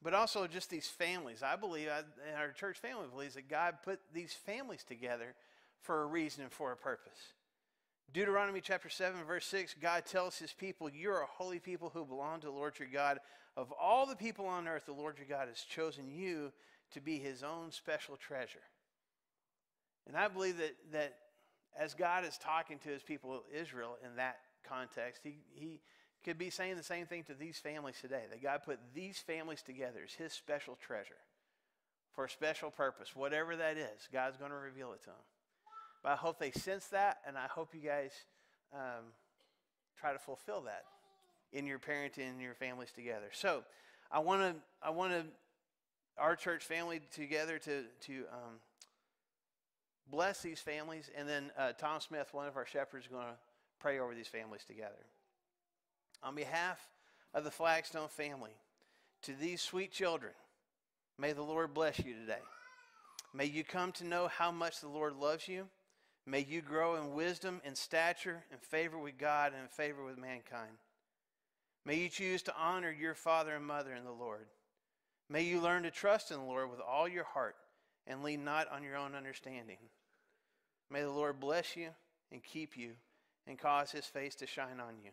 But 0.03 0.15
also 0.15 0.47
just 0.47 0.71
these 0.71 0.89
families. 0.89 1.43
I 1.43 1.57
believe, 1.57 1.89
I, 1.89 2.03
our 2.39 2.53
church 2.53 2.79
family 2.79 3.07
believes 3.11 3.35
that 3.35 3.49
God 3.49 3.77
put 3.85 4.01
these 4.13 4.33
families 4.33 4.83
together 4.83 5.35
for 5.83 6.03
a 6.03 6.07
reason 6.07 6.43
and 6.43 6.53
for 6.53 6.73
a 6.73 6.77
purpose. 6.77 7.35
Deuteronomy 8.13 8.61
chapter 8.61 8.89
7, 8.89 9.25
verse 9.25 9.47
6, 9.47 9.77
God 9.81 10.05
tells 10.05 10.39
his 10.39 10.53
people, 10.53 10.91
You're 10.91 11.23
a 11.23 11.27
holy 11.27 11.61
people 11.61 11.91
who 11.95 12.05
belong 12.05 12.41
to 12.41 12.47
the 12.47 12.53
Lord 12.53 12.79
your 12.79 12.89
God. 12.93 13.19
Of 13.57 13.73
all 13.73 14.07
the 14.07 14.17
people 14.17 14.47
on 14.47 14.67
earth, 14.67 14.87
the 14.87 14.93
Lord 14.93 15.17
your 15.19 15.29
God 15.29 15.49
has 15.49 15.61
chosen 15.61 16.11
you 16.11 16.53
to 16.93 17.01
be 17.01 17.19
his 17.19 17.43
own 17.43 17.71
special 17.71 18.17
treasure. 18.17 18.63
And 20.07 20.17
I 20.17 20.29
believe 20.29 20.59
that, 20.59 20.75
that 20.93 21.15
as 21.79 21.95
God 21.95 22.25
is 22.25 22.37
talking 22.39 22.79
to 22.81 22.89
his 22.89 23.03
people 23.03 23.43
Israel 23.55 23.97
in 24.05 24.17
that 24.17 24.39
context, 24.69 25.23
he, 25.23 25.39
he 25.53 25.81
could 26.25 26.39
be 26.39 26.51
saying 26.51 26.77
the 26.77 26.83
same 26.83 27.07
thing 27.07 27.23
to 27.25 27.35
these 27.35 27.59
families 27.59 27.97
today. 28.01 28.25
That 28.31 28.43
God 28.43 28.63
put 28.65 28.79
these 28.95 29.19
families 29.19 29.63
together 29.63 30.01
as 30.05 30.15
his 30.15 30.33
special 30.33 30.77
treasure 30.85 31.15
for 32.13 32.25
a 32.25 32.31
special 32.31 32.71
purpose. 32.71 33.15
Whatever 33.15 33.57
that 33.57 33.77
is, 33.77 34.09
God's 34.13 34.37
going 34.37 34.51
to 34.51 34.57
reveal 34.57 34.93
it 34.93 35.01
to 35.03 35.07
them. 35.07 35.17
But 36.03 36.13
I 36.13 36.17
hope 36.17 36.39
they 36.39 36.51
sense 36.51 36.87
that, 36.89 37.19
and 37.27 37.37
I 37.37 37.47
hope 37.47 37.75
you 37.75 37.81
guys 37.81 38.13
um, 38.73 39.05
try 39.99 40.13
to 40.13 40.19
fulfill 40.19 40.63
that 40.63 40.85
in 41.53 41.67
your 41.67 41.79
parenting 41.79 42.31
and 42.31 42.41
your 42.41 42.55
families 42.55 42.91
together. 42.93 43.29
So 43.33 43.65
I 44.11 44.21
want 44.21 44.41
to, 44.43 44.61
I 44.83 44.91
want 44.91 45.13
to, 45.13 45.25
our 46.17 46.37
church 46.37 46.65
family 46.65 47.01
together 47.15 47.59
to, 47.59 47.85
to 48.07 48.13
um, 48.33 48.61
bless 50.11 50.43
these 50.43 50.61
families. 50.61 51.11
And 51.17 51.29
then 51.29 51.51
uh, 51.59 51.73
Tom 51.73 52.01
Smith, 52.01 52.29
one 52.33 52.49
of 52.49 52.57
our 52.57 52.67
shepherds, 52.67 53.07
is 53.07 53.13
going 53.13 53.27
to 53.27 53.35
pray 53.79 53.99
over 53.99 54.15
these 54.15 54.29
families 54.29 54.65
together. 54.67 55.05
On 56.23 56.35
behalf 56.35 56.79
of 57.35 57.45
the 57.45 57.51
Flagstone 57.51 58.09
family, 58.09 58.51
to 59.23 59.33
these 59.33 59.61
sweet 59.61 59.93
children, 59.93 60.33
may 61.19 61.33
the 61.33 61.43
Lord 61.43 61.75
bless 61.75 61.99
you 61.99 62.15
today. 62.15 62.43
May 63.35 63.47
you 63.47 63.65
come 63.65 63.93
to 63.93 64.05
know 64.05 64.29
how 64.29 64.51
much 64.51 64.81
the 64.81 64.89
Lord 64.89 65.15
loves 65.15 65.47
you. 65.47 65.67
May 66.27 66.47
you 66.49 66.61
grow 66.61 66.97
in 66.97 67.15
wisdom 67.15 67.61
and 67.65 67.77
stature 67.77 68.45
and 68.53 68.61
favor 68.61 68.99
with 68.99 69.19
God 69.19 69.53
and 69.59 69.71
favor 69.71 70.05
with 70.05 70.19
mankind. 70.19 70.77
May 71.85 71.97
you 71.97 72.09
choose 72.09 72.43
to 72.43 72.55
honor 72.57 72.91
your 72.91 73.15
father 73.15 73.55
and 73.55 73.65
mother 73.65 73.95
in 73.95 74.05
the 74.05 74.13
Lord. 74.13 74.47
May 75.29 75.43
you 75.43 75.61
learn 75.61 75.85
to 75.85 75.91
trust 75.91 76.31
in 76.31 76.39
the 76.39 76.45
Lord 76.45 76.71
with 76.71 76.81
all 76.81 77.09
your 77.09 77.25
heart 77.25 77.57
and 78.07 78.23
lean 78.23 78.45
not 78.45 78.71
on 78.71 78.83
your 78.83 78.97
own 78.97 79.15
understanding. 79.15 79.79
May 80.91 81.03
the 81.03 81.11
Lord 81.11 81.41
bless 81.41 81.77
you 81.77 81.89
and 82.33 82.43
keep 82.43 82.77
you 82.77 82.93
and 83.47 83.59
cause 83.59 83.91
his 83.91 84.05
face 84.05 84.35
to 84.37 84.47
shine 84.47 84.81
on 84.81 84.95
you. 85.03 85.11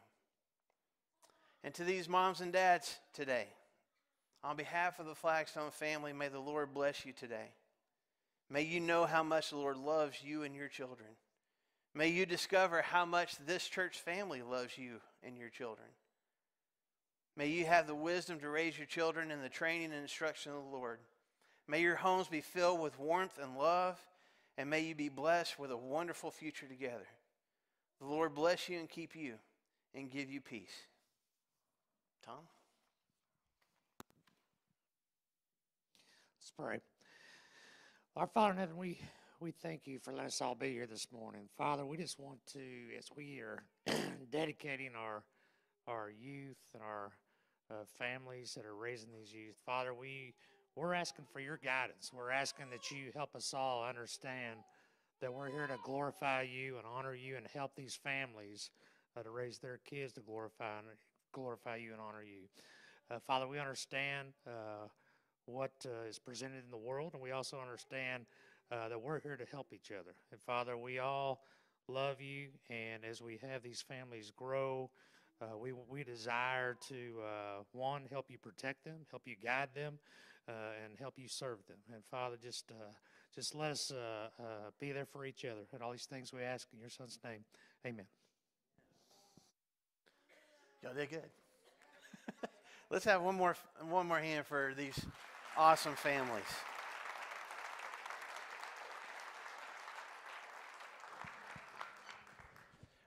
And 1.63 1.73
to 1.75 1.83
these 1.83 2.09
moms 2.09 2.41
and 2.41 2.51
dads 2.51 2.97
today, 3.13 3.47
on 4.43 4.55
behalf 4.55 4.99
of 4.99 5.05
the 5.05 5.15
Flagstone 5.15 5.71
family, 5.71 6.13
may 6.13 6.27
the 6.27 6.39
Lord 6.39 6.73
bless 6.73 7.05
you 7.05 7.13
today. 7.13 7.49
May 8.49 8.63
you 8.63 8.79
know 8.79 9.05
how 9.05 9.23
much 9.23 9.49
the 9.49 9.57
Lord 9.57 9.77
loves 9.77 10.17
you 10.23 10.43
and 10.43 10.55
your 10.55 10.69
children. 10.69 11.09
May 11.93 12.09
you 12.09 12.25
discover 12.25 12.81
how 12.81 13.05
much 13.05 13.35
this 13.45 13.67
church 13.67 13.99
family 13.99 14.41
loves 14.41 14.77
you 14.77 15.01
and 15.23 15.37
your 15.37 15.49
children. 15.49 15.87
May 17.35 17.47
you 17.47 17.65
have 17.65 17.87
the 17.87 17.95
wisdom 17.95 18.39
to 18.39 18.49
raise 18.49 18.77
your 18.77 18.87
children 18.87 19.31
in 19.31 19.41
the 19.41 19.49
training 19.49 19.91
and 19.91 20.01
instruction 20.01 20.53
of 20.53 20.63
the 20.63 20.75
Lord. 20.75 20.99
May 21.67 21.81
your 21.81 21.95
homes 21.95 22.27
be 22.27 22.41
filled 22.41 22.79
with 22.79 22.97
warmth 22.97 23.37
and 23.41 23.57
love, 23.57 23.99
and 24.57 24.69
may 24.69 24.81
you 24.81 24.95
be 24.95 25.09
blessed 25.09 25.59
with 25.59 25.71
a 25.71 25.77
wonderful 25.77 26.31
future 26.31 26.67
together. 26.67 27.07
The 27.99 28.07
Lord 28.07 28.33
bless 28.33 28.69
you 28.69 28.79
and 28.79 28.89
keep 28.89 29.15
you 29.15 29.33
and 29.93 30.09
give 30.09 30.31
you 30.31 30.39
peace. 30.39 30.85
Tom? 32.25 32.35
Let's 36.39 36.51
pray. 36.57 36.79
Our 38.17 38.25
Father 38.25 38.53
in 38.53 38.57
heaven, 38.57 38.77
we, 38.77 38.97
we 39.39 39.51
thank 39.51 39.85
you 39.85 39.99
for 39.99 40.11
letting 40.11 40.25
us 40.25 40.41
all 40.41 40.55
be 40.55 40.71
here 40.71 40.87
this 40.87 41.05
morning. 41.11 41.41
Father, 41.55 41.85
we 41.85 41.97
just 41.97 42.19
want 42.19 42.39
to, 42.53 42.59
as 42.97 43.05
we 43.15 43.41
are 43.41 43.61
dedicating 44.31 44.95
our 44.97 45.21
our 45.87 46.09
youth 46.09 46.57
and 46.73 46.81
our 46.81 47.11
uh, 47.69 47.83
families 47.99 48.55
that 48.55 48.65
are 48.65 48.73
raising 48.75 49.09
these 49.11 49.31
youth, 49.31 49.55
Father, 49.67 49.93
we 49.93 50.33
we're 50.75 50.95
asking 50.95 51.25
for 51.31 51.39
your 51.41 51.57
guidance. 51.63 52.09
We're 52.11 52.31
asking 52.31 52.71
that 52.71 52.89
you 52.89 53.11
help 53.13 53.35
us 53.35 53.53
all 53.53 53.85
understand 53.85 54.61
that 55.21 55.31
we're 55.31 55.51
here 55.51 55.67
to 55.67 55.77
glorify 55.85 56.41
you 56.41 56.77
and 56.77 56.87
honor 56.91 57.13
you 57.13 57.37
and 57.37 57.45
help 57.53 57.75
these 57.75 57.93
families 58.03 58.71
uh, 59.15 59.21
to 59.21 59.29
raise 59.29 59.59
their 59.59 59.79
kids 59.85 60.13
to 60.13 60.21
glorify 60.21 60.79
glorify 61.33 61.75
you 61.75 61.91
and 61.91 62.01
honor 62.01 62.23
you. 62.23 62.47
Uh, 63.11 63.19
Father, 63.19 63.47
we 63.47 63.59
understand 63.59 64.29
uh, 64.47 64.87
what 65.47 65.71
uh, 65.85 66.07
is 66.07 66.19
presented 66.19 66.63
in 66.63 66.71
the 66.71 66.77
world, 66.77 67.13
and 67.13 67.21
we 67.21 67.31
also 67.31 67.59
understand 67.59 68.25
uh, 68.71 68.89
that 68.89 69.01
we're 69.01 69.19
here 69.21 69.37
to 69.37 69.45
help 69.45 69.73
each 69.73 69.91
other. 69.91 70.13
And 70.31 70.41
Father, 70.41 70.77
we 70.77 70.99
all 70.99 71.41
love 71.87 72.21
you, 72.21 72.49
and 72.69 73.03
as 73.05 73.21
we 73.21 73.39
have 73.49 73.63
these 73.63 73.81
families 73.81 74.31
grow, 74.35 74.89
uh, 75.41 75.57
we 75.57 75.71
we 75.89 76.03
desire 76.03 76.75
to 76.89 77.13
uh, 77.23 77.63
one 77.71 78.03
help 78.11 78.25
you 78.29 78.37
protect 78.37 78.83
them, 78.83 78.97
help 79.09 79.21
you 79.25 79.35
guide 79.41 79.69
them, 79.73 79.99
uh, 80.49 80.51
and 80.83 80.99
help 80.99 81.13
you 81.17 81.27
serve 81.27 81.59
them. 81.67 81.77
And 81.93 82.03
Father, 82.05 82.35
just 82.41 82.71
uh, 82.71 82.91
just 83.33 83.55
let 83.55 83.71
us 83.71 83.91
be 84.79 84.91
there 84.91 85.05
for 85.05 85.25
each 85.25 85.45
other. 85.45 85.61
And 85.71 85.81
all 85.81 85.91
these 85.91 86.05
things 86.05 86.33
we 86.33 86.41
ask 86.41 86.67
in 86.73 86.79
your 86.79 86.89
Son's 86.89 87.19
name, 87.23 87.45
Amen. 87.85 88.05
Y'all 90.83 90.93
did 90.93 91.09
good. 91.09 91.29
Let's 92.89 93.05
have 93.05 93.21
one 93.21 93.35
more 93.35 93.55
one 93.89 94.07
more 94.07 94.19
hand 94.19 94.45
for 94.45 94.73
these 94.75 95.05
awesome 95.57 95.95
families. 95.95 96.43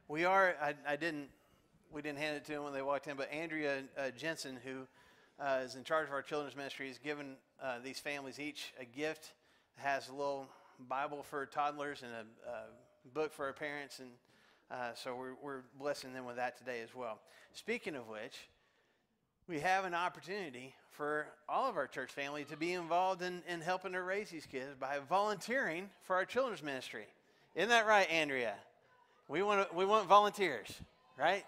We 0.09 0.25
are, 0.25 0.57
I, 0.61 0.75
I, 0.87 0.97
didn't, 0.97 1.29
we 1.93 2.03
didn't 2.03 2.19
hand 2.19 2.37
it 2.37 2.45
to 2.47 2.53
them 2.53 2.65
when 2.65 2.73
they 2.73 2.83
walked 2.83 3.07
in, 3.07 3.17
but 3.17 3.33
Andrea 3.33 3.85
uh, 3.97 4.11
Jensen, 4.11 4.59
who 4.65 4.89
uh, 5.39 5.61
is 5.65 5.77
in 5.77 5.85
charge 5.85 6.09
of 6.09 6.13
our 6.13 6.23
children's 6.23 6.57
ministry, 6.57 6.89
has 6.89 6.99
given 6.99 7.37
uh, 7.63 7.77
these 7.85 8.01
families 8.01 8.41
each 8.41 8.73
a 8.81 8.85
gift. 8.85 9.33
Has 9.77 10.09
a 10.09 10.13
little 10.13 10.49
Bible 10.89 11.23
for 11.23 11.47
toddlers 11.47 12.03
and 12.03 12.11
a, 12.11 12.51
a 12.51 13.09
book 13.15 13.33
for 13.33 13.47
our 13.47 13.53
parents, 13.53 14.01
and 14.01 14.11
uh, 14.71 14.93
so 14.95 15.15
we're, 15.15 15.35
we're 15.41 15.63
blessing 15.79 16.13
them 16.13 16.25
with 16.25 16.37
that 16.37 16.59
today 16.59 16.81
as 16.83 16.95
well. 16.95 17.21
Speaking 17.53 17.95
of 17.95 18.09
which, 18.09 18.49
we 19.47 19.61
have 19.61 19.85
an 19.85 19.95
opportunity 19.95 20.75
for 21.01 21.25
all 21.49 21.67
of 21.67 21.79
our 21.79 21.87
church 21.87 22.13
family 22.13 22.45
to 22.45 22.59
be 22.59 22.75
involved 22.75 23.23
in, 23.23 23.41
in 23.49 23.63
helping 23.63 23.93
to 23.93 24.03
raise 24.03 24.29
these 24.29 24.45
kids 24.45 24.75
by 24.79 24.99
volunteering 25.09 25.89
for 26.03 26.15
our 26.15 26.27
children's 26.27 26.63
ministry. 26.63 27.07
Isn't 27.55 27.71
that 27.71 27.87
right, 27.87 28.07
Andrea? 28.11 28.53
We 29.27 29.43
want, 29.43 29.75
we 29.75 29.87
want 29.87 30.07
volunteers, 30.09 30.69
right? 31.19 31.47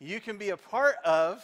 You 0.00 0.20
can 0.20 0.36
be 0.36 0.50
a 0.50 0.56
part 0.58 0.96
of 1.02 1.42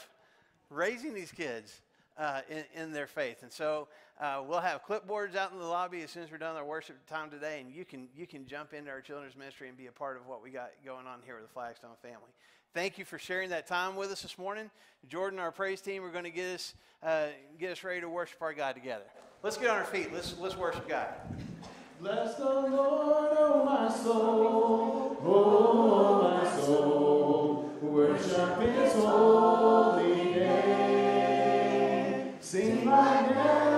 raising 0.68 1.14
these 1.14 1.32
kids 1.32 1.80
uh, 2.18 2.40
in, 2.48 2.64
in, 2.74 2.92
their 2.92 3.06
faith. 3.06 3.42
And 3.42 3.52
so 3.52 3.88
uh, 4.20 4.42
we'll 4.46 4.60
have 4.60 4.84
clipboards 4.84 5.36
out 5.36 5.52
in 5.52 5.58
the 5.58 5.66
lobby 5.66 6.02
as 6.02 6.10
soon 6.10 6.22
as 6.22 6.30
we're 6.30 6.38
done 6.38 6.56
our 6.56 6.64
worship 6.64 7.04
time 7.06 7.30
today, 7.30 7.60
and 7.60 7.70
you 7.70 7.84
can, 7.84 8.08
you 8.16 8.26
can 8.26 8.46
jump 8.46 8.72
into 8.72 8.90
our 8.90 9.00
children's 9.00 9.36
ministry 9.36 9.68
and 9.68 9.76
be 9.76 9.86
a 9.86 9.92
part 9.92 10.16
of 10.16 10.26
what 10.26 10.42
we 10.42 10.50
got 10.50 10.70
going 10.84 11.06
on 11.06 11.20
here 11.24 11.34
with 11.34 11.44
the 11.44 11.52
Flagstone 11.52 11.90
family. 12.02 12.30
Thank 12.74 12.98
you 12.98 13.04
for 13.04 13.18
sharing 13.18 13.50
that 13.50 13.66
time 13.66 13.96
with 13.96 14.10
us 14.10 14.22
this 14.22 14.38
morning. 14.38 14.70
Jordan, 15.08 15.38
our 15.38 15.52
praise 15.52 15.80
team, 15.80 16.02
we're 16.02 16.10
going 16.10 16.24
to 16.24 16.30
get 16.30 16.54
us, 16.54 16.74
uh, 17.02 17.26
get 17.58 17.70
us 17.70 17.82
ready 17.84 18.00
to 18.00 18.08
worship 18.08 18.40
our 18.42 18.52
God 18.52 18.74
together. 18.74 19.04
Let's 19.42 19.56
get 19.56 19.68
on 19.68 19.78
our 19.78 19.84
feet. 19.84 20.12
Let's, 20.12 20.36
let's 20.38 20.56
worship 20.56 20.88
God. 20.88 21.08
Bless 22.00 22.34
the 22.34 22.44
Lord, 22.44 23.36
oh 23.38 23.64
my 23.64 23.94
soul, 23.94 25.16
oh 25.24 26.42
my 26.42 26.60
soul, 26.60 27.70
worship 27.80 28.60
His 28.60 28.92
holy. 28.92 30.05
Sing 32.86 32.92
like 32.92 33.75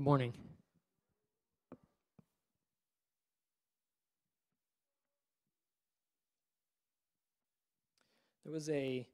Good 0.00 0.06
morning. 0.06 0.32
There 8.44 8.52
was 8.54 8.70
a 8.70 9.06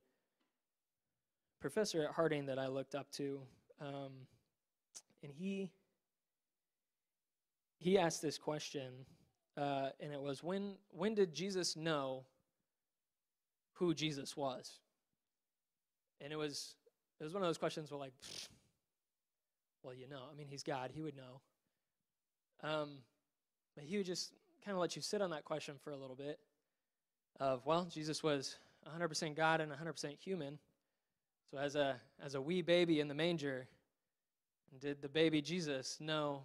professor 1.61 2.05
at 2.05 2.13
Harding 2.13 2.47
that 2.47 2.61
I 2.61 2.69
looked 2.69 2.95
up 2.95 3.11
to, 3.15 3.41
um, 3.81 4.13
and 5.25 5.33
he 5.33 5.73
he 7.79 7.99
asked 7.99 8.23
this 8.23 8.39
question, 8.39 8.93
uh, 9.57 9.89
and 9.99 10.13
it 10.13 10.21
was 10.21 10.45
when 10.45 10.77
when 10.91 11.17
did 11.17 11.35
Jesus 11.35 11.75
know 11.75 12.27
who 13.73 13.93
Jesus 13.93 14.37
was? 14.37 14.79
And 16.21 16.33
it 16.33 16.37
was 16.37 16.77
it 17.19 17.25
was 17.25 17.35
one 17.35 17.43
of 17.43 17.49
those 17.49 17.59
questions 17.59 17.91
where 17.91 17.99
like, 17.99 18.13
well, 19.87 19.95
you 19.95 20.09
know, 20.09 20.23
I 20.29 20.37
mean, 20.37 20.49
he's 20.49 20.65
God, 20.65 20.91
he 20.93 21.01
would 21.01 21.15
know. 21.17 21.41
Um, 22.69 22.99
but 23.77 23.85
he 23.85 23.97
would 23.97 24.07
just 24.07 24.33
kind 24.65 24.75
of 24.75 24.81
let 24.81 24.97
you 24.97 25.03
sit 25.03 25.23
on 25.23 25.31
that 25.31 25.45
question 25.45 25.77
for 25.85 25.93
a 25.93 25.97
little 25.97 26.17
bit. 26.17 26.41
Of 27.39 27.65
well, 27.65 27.85
Jesus 27.85 28.21
was 28.21 28.57
100% 28.99 29.37
God 29.37 29.61
and 29.61 29.71
100% 29.71 30.19
human. 30.19 30.59
So 31.51 31.59
as 31.59 31.77
a 31.77 32.01
as 32.21 32.35
a 32.35 32.41
wee 32.41 32.63
baby 32.63 32.99
in 32.99 33.07
the 33.07 33.15
manger, 33.15 33.69
did 34.81 35.01
the 35.01 35.09
baby 35.09 35.41
Jesus 35.41 35.99
know 36.01 36.43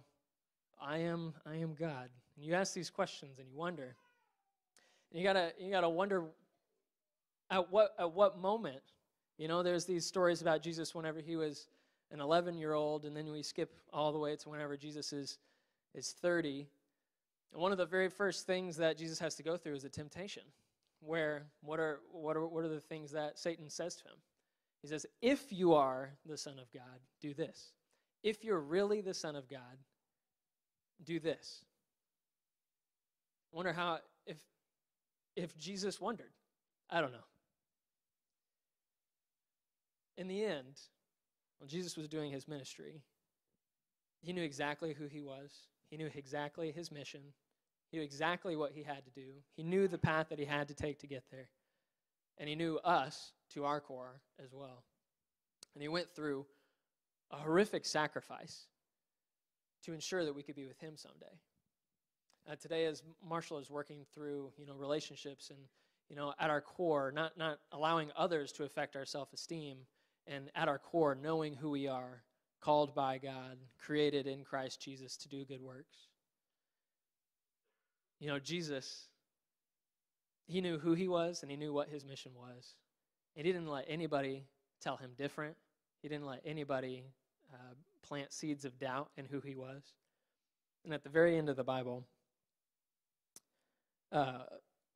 I 0.80 0.98
am 0.98 1.34
I 1.44 1.56
am 1.56 1.74
God? 1.74 2.10
And 2.36 2.44
you 2.44 2.54
ask 2.54 2.74
these 2.74 2.90
questions 2.90 3.40
and 3.40 3.48
you 3.48 3.56
wonder. 3.56 3.96
And 5.10 5.20
you 5.20 5.26
gotta 5.26 5.52
you 5.58 5.72
gotta 5.72 5.88
wonder 5.88 6.26
at 7.50 7.72
what 7.72 7.94
at 7.98 8.12
what 8.12 8.38
moment, 8.38 8.82
you 9.36 9.48
know, 9.48 9.64
there's 9.64 9.84
these 9.84 10.06
stories 10.06 10.42
about 10.42 10.62
Jesus 10.62 10.94
whenever 10.94 11.20
he 11.20 11.34
was 11.34 11.66
an 12.12 12.20
11 12.20 12.58
year 12.58 12.74
old, 12.74 13.04
and 13.04 13.16
then 13.16 13.30
we 13.32 13.42
skip 13.42 13.74
all 13.92 14.12
the 14.12 14.18
way 14.18 14.36
to 14.36 14.48
whenever 14.48 14.76
Jesus 14.76 15.12
is 15.12 15.38
is 15.94 16.12
30. 16.20 16.68
And 17.52 17.60
one 17.60 17.72
of 17.72 17.78
the 17.78 17.86
very 17.86 18.08
first 18.08 18.46
things 18.46 18.76
that 18.76 18.96
Jesus 18.96 19.18
has 19.18 19.34
to 19.36 19.42
go 19.42 19.56
through 19.56 19.74
is 19.74 19.84
a 19.84 19.90
temptation. 19.90 20.44
Where 21.00 21.46
what 21.62 21.80
are 21.80 22.00
what 22.10 22.36
are 22.36 22.46
what 22.46 22.64
are 22.64 22.68
the 22.68 22.80
things 22.80 23.10
that 23.12 23.38
Satan 23.38 23.68
says 23.68 23.96
to 23.96 24.04
him? 24.04 24.16
He 24.82 24.88
says, 24.88 25.06
If 25.20 25.52
you 25.52 25.74
are 25.74 26.10
the 26.26 26.36
Son 26.36 26.58
of 26.58 26.72
God, 26.72 27.00
do 27.20 27.34
this. 27.34 27.72
if 28.22 28.44
you're 28.44 28.60
really 28.60 29.00
the 29.00 29.14
Son 29.14 29.34
of 29.34 29.48
God, 29.48 29.78
do 31.04 31.18
this. 31.18 31.64
Wonder 33.52 33.72
how 33.72 33.98
if 34.26 34.38
if 35.34 35.56
Jesus 35.56 36.00
wondered. 36.00 36.32
I 36.90 37.00
don't 37.00 37.12
know. 37.12 37.18
In 40.16 40.28
the 40.28 40.44
end, 40.44 40.78
when 41.62 41.68
Jesus 41.68 41.96
was 41.96 42.08
doing 42.08 42.32
his 42.32 42.48
ministry, 42.48 43.04
he 44.20 44.32
knew 44.32 44.42
exactly 44.42 44.94
who 44.94 45.06
he 45.06 45.20
was. 45.20 45.52
He 45.90 45.96
knew 45.96 46.10
exactly 46.12 46.72
his 46.72 46.90
mission. 46.90 47.20
He 47.88 47.98
knew 47.98 48.02
exactly 48.02 48.56
what 48.56 48.72
he 48.72 48.82
had 48.82 49.04
to 49.04 49.12
do. 49.12 49.28
He 49.54 49.62
knew 49.62 49.86
the 49.86 49.96
path 49.96 50.26
that 50.30 50.40
he 50.40 50.44
had 50.44 50.66
to 50.68 50.74
take 50.74 50.98
to 50.98 51.06
get 51.06 51.22
there. 51.30 51.50
And 52.36 52.48
he 52.48 52.56
knew 52.56 52.78
us 52.78 53.30
to 53.54 53.64
our 53.64 53.80
core 53.80 54.20
as 54.44 54.52
well. 54.52 54.82
And 55.74 55.82
he 55.82 55.86
went 55.86 56.08
through 56.16 56.46
a 57.30 57.36
horrific 57.36 57.86
sacrifice 57.86 58.66
to 59.84 59.92
ensure 59.92 60.24
that 60.24 60.34
we 60.34 60.42
could 60.42 60.56
be 60.56 60.66
with 60.66 60.80
him 60.80 60.96
someday. 60.96 61.38
Uh, 62.50 62.56
today, 62.56 62.86
as 62.86 63.04
Marshall 63.24 63.58
is 63.58 63.70
working 63.70 64.04
through, 64.12 64.50
you 64.58 64.66
know, 64.66 64.74
relationships 64.74 65.50
and, 65.50 65.60
you 66.08 66.16
know, 66.16 66.34
at 66.40 66.50
our 66.50 66.60
core, 66.60 67.12
not, 67.14 67.38
not 67.38 67.60
allowing 67.70 68.10
others 68.16 68.50
to 68.50 68.64
affect 68.64 68.96
our 68.96 69.06
self-esteem, 69.06 69.76
and 70.26 70.50
at 70.54 70.68
our 70.68 70.78
core, 70.78 71.14
knowing 71.14 71.54
who 71.54 71.70
we 71.70 71.88
are, 71.88 72.22
called 72.60 72.94
by 72.94 73.18
God, 73.18 73.58
created 73.78 74.26
in 74.26 74.44
Christ 74.44 74.80
Jesus 74.80 75.16
to 75.18 75.28
do 75.28 75.44
good 75.44 75.60
works. 75.60 75.96
You 78.20 78.28
know, 78.28 78.38
Jesus, 78.38 79.08
he 80.46 80.60
knew 80.60 80.78
who 80.78 80.94
he 80.94 81.08
was 81.08 81.42
and 81.42 81.50
he 81.50 81.56
knew 81.56 81.72
what 81.72 81.88
his 81.88 82.04
mission 82.04 82.32
was. 82.36 82.74
He 83.34 83.42
didn't 83.42 83.66
let 83.66 83.84
anybody 83.88 84.44
tell 84.80 84.96
him 84.96 85.10
different. 85.18 85.56
He 86.02 86.08
didn't 86.08 86.26
let 86.26 86.40
anybody 86.44 87.04
uh, 87.52 87.74
plant 88.02 88.32
seeds 88.32 88.64
of 88.64 88.78
doubt 88.78 89.10
in 89.16 89.24
who 89.24 89.40
he 89.40 89.56
was. 89.56 89.82
And 90.84 90.94
at 90.94 91.02
the 91.02 91.08
very 91.08 91.36
end 91.36 91.48
of 91.48 91.56
the 91.56 91.64
Bible, 91.64 92.04
uh, 94.12 94.44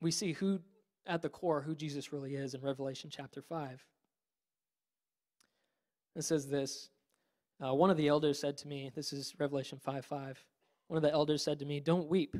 we 0.00 0.10
see 0.10 0.32
who, 0.32 0.60
at 1.06 1.22
the 1.22 1.28
core, 1.28 1.62
who 1.62 1.74
Jesus 1.74 2.12
really 2.12 2.34
is 2.34 2.54
in 2.54 2.60
Revelation 2.60 3.10
chapter 3.10 3.40
5. 3.40 3.84
It 6.16 6.24
says 6.24 6.48
this 6.48 6.88
uh, 7.64 7.74
One 7.74 7.90
of 7.90 7.96
the 7.96 8.08
elders 8.08 8.38
said 8.38 8.56
to 8.58 8.68
me, 8.68 8.90
This 8.94 9.12
is 9.12 9.34
Revelation 9.38 9.78
5 9.78 10.04
5. 10.04 10.44
One 10.88 10.96
of 10.96 11.02
the 11.02 11.12
elders 11.12 11.42
said 11.42 11.58
to 11.58 11.66
me, 11.66 11.78
Don't 11.80 12.08
weep. 12.08 12.36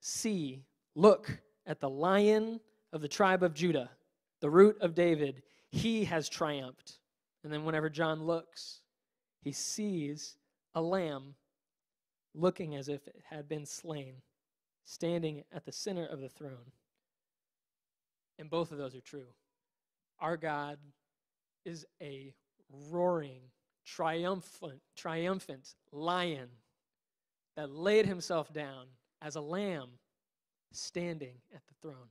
See, 0.00 0.62
look 0.94 1.38
at 1.66 1.80
the 1.80 1.88
lion 1.88 2.60
of 2.92 3.00
the 3.00 3.08
tribe 3.08 3.42
of 3.42 3.54
Judah, 3.54 3.90
the 4.40 4.50
root 4.50 4.76
of 4.80 4.94
David. 4.94 5.42
He 5.70 6.04
has 6.04 6.28
triumphed. 6.28 6.98
And 7.42 7.52
then, 7.52 7.64
whenever 7.64 7.90
John 7.90 8.22
looks, 8.22 8.80
he 9.40 9.52
sees 9.52 10.36
a 10.74 10.80
lamb 10.80 11.34
looking 12.34 12.74
as 12.74 12.88
if 12.88 13.06
it 13.06 13.22
had 13.28 13.48
been 13.48 13.66
slain, 13.66 14.14
standing 14.84 15.44
at 15.52 15.64
the 15.64 15.72
center 15.72 16.06
of 16.06 16.20
the 16.20 16.28
throne. 16.28 16.72
And 18.38 18.50
both 18.50 18.72
of 18.72 18.78
those 18.78 18.94
are 18.94 19.00
true. 19.00 19.28
Our 20.20 20.36
God 20.36 20.78
is 21.64 21.86
a 22.02 22.34
roaring, 22.90 23.40
triumphant, 23.84 24.80
triumphant 24.96 25.74
lion 25.92 26.48
that 27.56 27.70
laid 27.70 28.06
himself 28.06 28.52
down 28.52 28.86
as 29.22 29.36
a 29.36 29.40
lamb 29.40 29.88
standing 30.72 31.36
at 31.54 31.62
the 31.66 31.74
throne. 31.80 32.08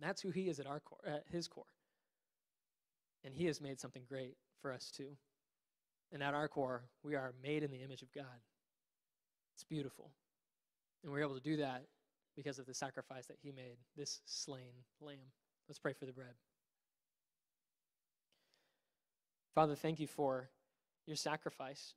That's 0.00 0.22
who 0.22 0.30
he 0.30 0.48
is 0.48 0.60
at 0.60 0.66
our 0.66 0.80
core, 0.80 0.98
at 1.06 1.24
his 1.30 1.48
core. 1.48 1.64
And 3.24 3.34
he 3.34 3.46
has 3.46 3.60
made 3.60 3.80
something 3.80 4.02
great 4.08 4.36
for 4.62 4.72
us 4.72 4.90
too. 4.90 5.16
And 6.12 6.22
at 6.22 6.34
our 6.34 6.48
core, 6.48 6.84
we 7.02 7.14
are 7.14 7.34
made 7.42 7.62
in 7.62 7.70
the 7.70 7.82
image 7.82 8.02
of 8.02 8.12
God. 8.12 8.24
It's 9.54 9.64
beautiful. 9.64 10.10
And 11.02 11.12
we're 11.12 11.22
able 11.22 11.34
to 11.34 11.40
do 11.40 11.56
that 11.58 11.84
because 12.36 12.58
of 12.58 12.66
the 12.66 12.74
sacrifice 12.74 13.26
that 13.26 13.36
he 13.42 13.50
made, 13.50 13.76
this 13.96 14.20
slain 14.24 14.72
lamb. 15.00 15.18
Let's 15.68 15.78
pray 15.78 15.92
for 15.92 16.06
the 16.06 16.12
bread. 16.12 16.34
Father, 19.54 19.74
thank 19.74 19.98
you 20.00 20.06
for 20.06 20.50
your 21.06 21.16
sacrifice. 21.16 21.94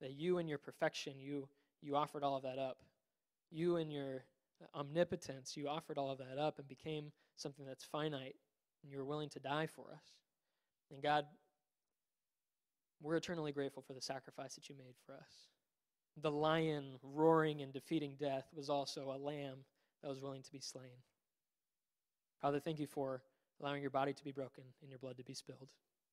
That 0.00 0.12
you 0.12 0.38
and 0.38 0.48
your 0.48 0.58
perfection, 0.58 1.14
you, 1.18 1.48
you 1.80 1.96
offered 1.96 2.24
all 2.24 2.36
of 2.36 2.42
that 2.42 2.58
up. 2.58 2.78
You 3.50 3.76
and 3.76 3.92
your 3.92 4.24
omnipotence, 4.74 5.56
you 5.56 5.68
offered 5.68 5.98
all 5.98 6.10
of 6.10 6.18
that 6.18 6.38
up 6.38 6.58
and 6.58 6.68
became 6.68 7.12
something 7.36 7.64
that's 7.66 7.84
finite, 7.84 8.36
and 8.82 8.92
you 8.92 8.98
were 8.98 9.04
willing 9.04 9.28
to 9.30 9.40
die 9.40 9.66
for 9.66 9.86
us. 9.92 10.16
And 10.90 11.02
God, 11.02 11.26
we're 13.00 13.16
eternally 13.16 13.52
grateful 13.52 13.82
for 13.82 13.94
the 13.94 14.00
sacrifice 14.00 14.54
that 14.54 14.68
you 14.68 14.76
made 14.76 14.94
for 15.04 15.14
us. 15.14 15.48
The 16.20 16.30
lion 16.30 16.98
roaring 17.02 17.62
and 17.62 17.72
defeating 17.72 18.16
death 18.18 18.46
was 18.54 18.68
also 18.68 19.10
a 19.10 19.18
lamb 19.18 19.58
that 20.02 20.08
was 20.08 20.20
willing 20.20 20.42
to 20.42 20.52
be 20.52 20.60
slain. 20.60 21.02
Father, 22.40 22.60
thank 22.60 22.78
you 22.78 22.86
for 22.86 23.22
allowing 23.60 23.80
your 23.80 23.90
body 23.90 24.12
to 24.12 24.24
be 24.24 24.32
broken 24.32 24.64
and 24.82 24.90
your 24.90 24.98
blood 24.98 25.16
to 25.16 25.24
be 25.24 25.34
spilled. 25.34 25.68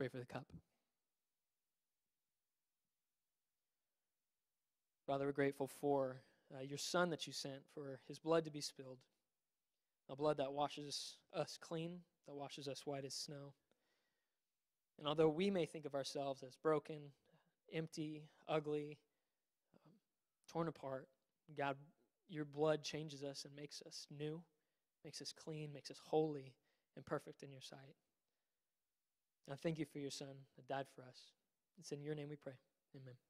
pray 0.00 0.08
for 0.08 0.16
the 0.16 0.24
cup. 0.24 0.46
Father, 5.06 5.26
we're 5.26 5.32
grateful 5.32 5.66
for 5.66 6.22
uh, 6.56 6.62
your 6.62 6.78
Son 6.78 7.10
that 7.10 7.26
you 7.26 7.34
sent, 7.34 7.60
for 7.74 8.00
his 8.08 8.18
blood 8.18 8.46
to 8.46 8.50
be 8.50 8.62
spilled, 8.62 8.96
a 10.08 10.16
blood 10.16 10.38
that 10.38 10.54
washes 10.54 11.18
us 11.34 11.58
clean, 11.60 11.98
that 12.26 12.34
washes 12.34 12.66
us 12.66 12.86
white 12.86 13.04
as 13.04 13.12
snow. 13.14 13.52
And 14.98 15.06
although 15.06 15.28
we 15.28 15.50
may 15.50 15.66
think 15.66 15.84
of 15.84 15.94
ourselves 15.94 16.42
as 16.42 16.56
broken, 16.56 17.12
empty, 17.70 18.22
ugly, 18.48 18.96
um, 19.76 19.92
torn 20.50 20.68
apart, 20.68 21.08
God, 21.58 21.76
your 22.26 22.46
blood 22.46 22.82
changes 22.82 23.22
us 23.22 23.44
and 23.44 23.54
makes 23.54 23.82
us 23.86 24.06
new, 24.18 24.40
makes 25.04 25.20
us 25.20 25.34
clean, 25.36 25.74
makes 25.74 25.90
us 25.90 26.00
holy 26.06 26.54
and 26.96 27.04
perfect 27.04 27.42
in 27.42 27.52
your 27.52 27.60
sight. 27.60 27.96
I 29.48 29.56
thank 29.56 29.78
you 29.78 29.86
for 29.86 29.98
your 29.98 30.10
son 30.10 30.34
that 30.56 30.68
died 30.68 30.86
for 30.94 31.02
us. 31.02 31.32
It's 31.78 31.92
in 31.92 32.02
your 32.02 32.14
name 32.14 32.28
we 32.28 32.36
pray. 32.36 32.54
Amen. 32.96 33.29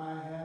I 0.00 0.14
have 0.14 0.39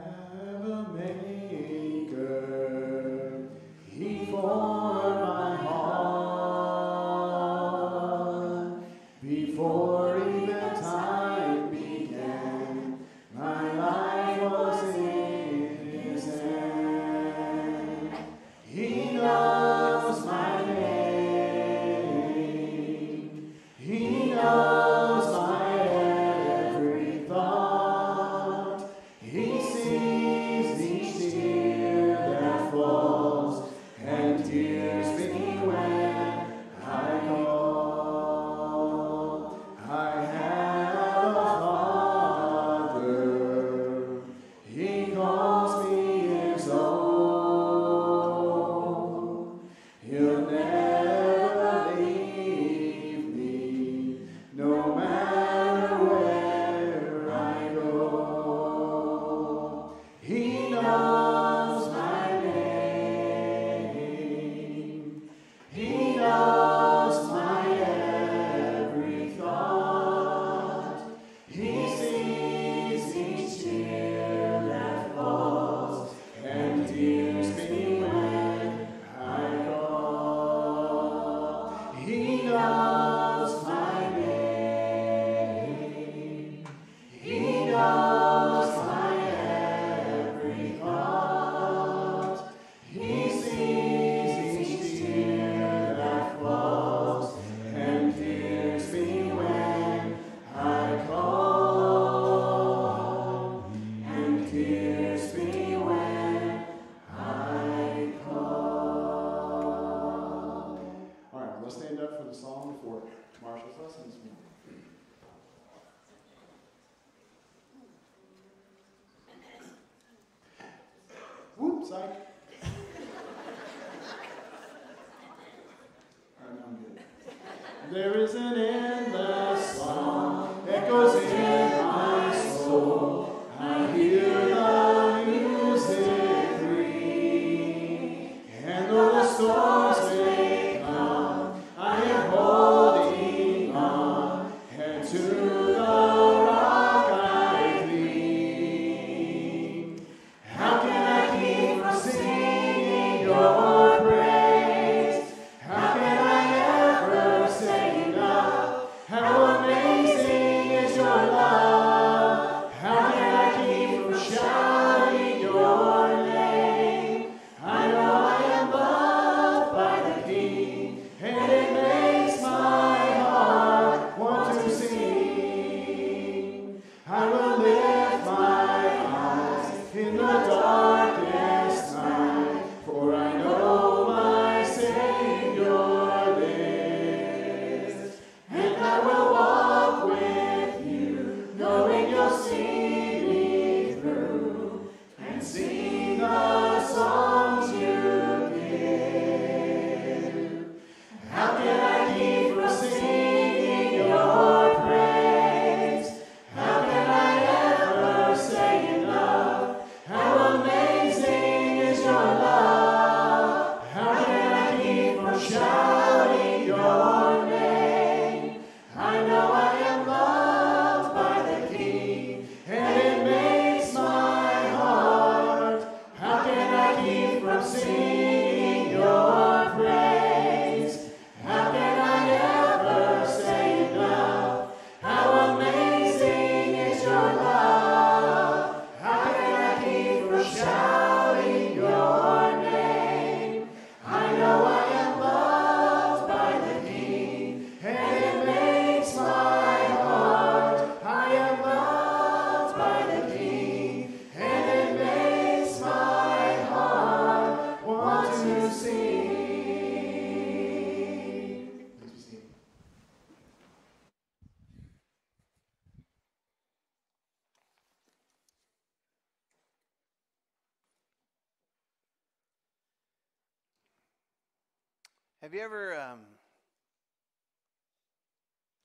you 275.56 275.62
ever? 275.62 275.98
Um, 275.98 276.18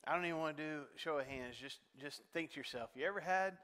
I 0.08 0.16
don't 0.16 0.26
even 0.26 0.38
want 0.38 0.56
to 0.56 0.64
do 0.64 0.82
show 0.96 1.20
of 1.20 1.26
hands. 1.26 1.56
Just 1.60 1.80
just 2.00 2.22
think 2.32 2.52
to 2.52 2.58
yourself. 2.58 2.92
You 2.96 3.06
ever 3.06 3.20
had 3.20 3.58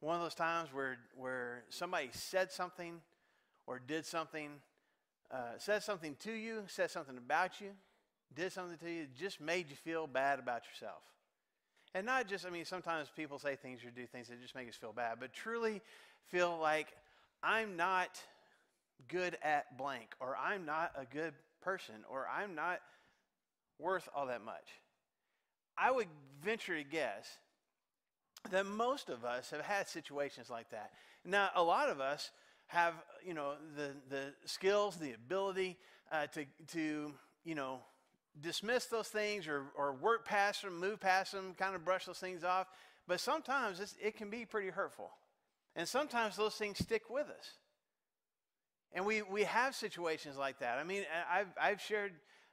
one 0.00 0.16
of 0.16 0.22
those 0.22 0.34
times 0.34 0.70
where 0.72 0.96
where 1.16 1.64
somebody 1.68 2.08
said 2.12 2.50
something 2.50 3.00
or 3.66 3.78
did 3.78 4.06
something, 4.06 4.52
uh, 5.30 5.58
said 5.58 5.82
something 5.82 6.16
to 6.20 6.32
you, 6.32 6.62
said 6.66 6.90
something 6.90 7.18
about 7.18 7.60
you, 7.60 7.72
did 8.34 8.52
something 8.52 8.78
to 8.78 8.90
you, 8.90 9.06
just 9.18 9.38
made 9.38 9.68
you 9.68 9.76
feel 9.76 10.06
bad 10.06 10.38
about 10.38 10.62
yourself. 10.66 11.02
And 11.94 12.06
not 12.06 12.26
just, 12.26 12.46
I 12.46 12.50
mean, 12.50 12.64
sometimes 12.64 13.08
people 13.14 13.38
say 13.38 13.56
things 13.56 13.84
or 13.84 13.90
do 13.90 14.06
things 14.06 14.28
that 14.28 14.40
just 14.40 14.54
make 14.54 14.68
us 14.68 14.76
feel 14.76 14.92
bad, 14.92 15.16
but 15.20 15.34
truly 15.34 15.82
feel 16.28 16.58
like 16.58 16.88
I'm 17.42 17.76
not 17.76 18.18
good 19.08 19.36
at 19.42 19.76
blank, 19.76 20.14
or 20.20 20.36
I'm 20.36 20.64
not 20.64 20.92
a 20.96 21.04
good 21.04 21.34
person, 21.66 21.96
or 22.08 22.28
I'm 22.32 22.54
not 22.54 22.78
worth 23.80 24.08
all 24.14 24.26
that 24.26 24.44
much. 24.44 24.68
I 25.76 25.90
would 25.90 26.06
venture 26.42 26.76
to 26.76 26.84
guess 26.84 27.26
that 28.52 28.66
most 28.66 29.08
of 29.08 29.24
us 29.24 29.50
have 29.50 29.62
had 29.62 29.88
situations 29.88 30.48
like 30.48 30.70
that. 30.70 30.92
Now, 31.24 31.50
a 31.56 31.62
lot 31.62 31.88
of 31.88 32.00
us 32.00 32.30
have, 32.68 32.94
you 33.26 33.34
know, 33.34 33.54
the, 33.76 33.90
the 34.08 34.32
skills, 34.44 34.96
the 34.96 35.12
ability 35.12 35.76
uh, 36.12 36.28
to, 36.28 36.44
to, 36.68 37.12
you 37.44 37.54
know, 37.56 37.80
dismiss 38.40 38.86
those 38.86 39.08
things 39.08 39.48
or, 39.48 39.64
or 39.76 39.92
work 39.92 40.24
past 40.24 40.62
them, 40.62 40.78
move 40.78 41.00
past 41.00 41.32
them, 41.32 41.52
kind 41.58 41.74
of 41.74 41.84
brush 41.84 42.04
those 42.04 42.18
things 42.18 42.44
off. 42.44 42.68
But 43.08 43.18
sometimes 43.18 43.96
it 44.00 44.16
can 44.16 44.30
be 44.30 44.44
pretty 44.44 44.68
hurtful. 44.68 45.10
And 45.74 45.88
sometimes 45.88 46.36
those 46.36 46.54
things 46.54 46.78
stick 46.78 47.10
with 47.10 47.26
us. 47.26 47.58
And 48.96 49.04
we, 49.04 49.20
we 49.20 49.44
have 49.44 49.74
situations 49.74 50.38
like 50.38 50.60
that. 50.60 50.78
I 50.78 50.82
mean, 50.82 51.02
I've, 51.30 51.48
I've 51.60 51.82
shared 51.82 52.12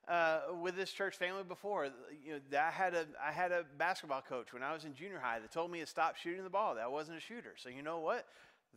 uh, 0.10 0.41
with 0.62 0.75
this 0.75 0.91
church 0.91 1.15
family 1.15 1.43
before. 1.43 1.86
You 2.25 2.34
know, 2.34 2.60
I 2.60 2.69
had 2.69 2.93
a 2.93 3.06
I 3.25 3.32
had 3.32 3.53
a 3.53 3.63
basketball 3.77 4.21
coach 4.21 4.51
when 4.51 4.62
I 4.62 4.73
was 4.73 4.84
in 4.84 4.93
junior 4.93 5.19
high 5.19 5.39
that 5.39 5.53
told 5.53 5.71
me 5.71 5.79
to 5.79 5.86
stop 5.86 6.17
shooting 6.17 6.43
the 6.43 6.49
ball. 6.49 6.75
That 6.75 6.84
I 6.84 6.88
wasn't 6.88 7.17
a 7.17 7.21
shooter. 7.21 7.53
So 7.56 7.69
you 7.69 7.82
know 7.82 7.99
what? 7.99 8.27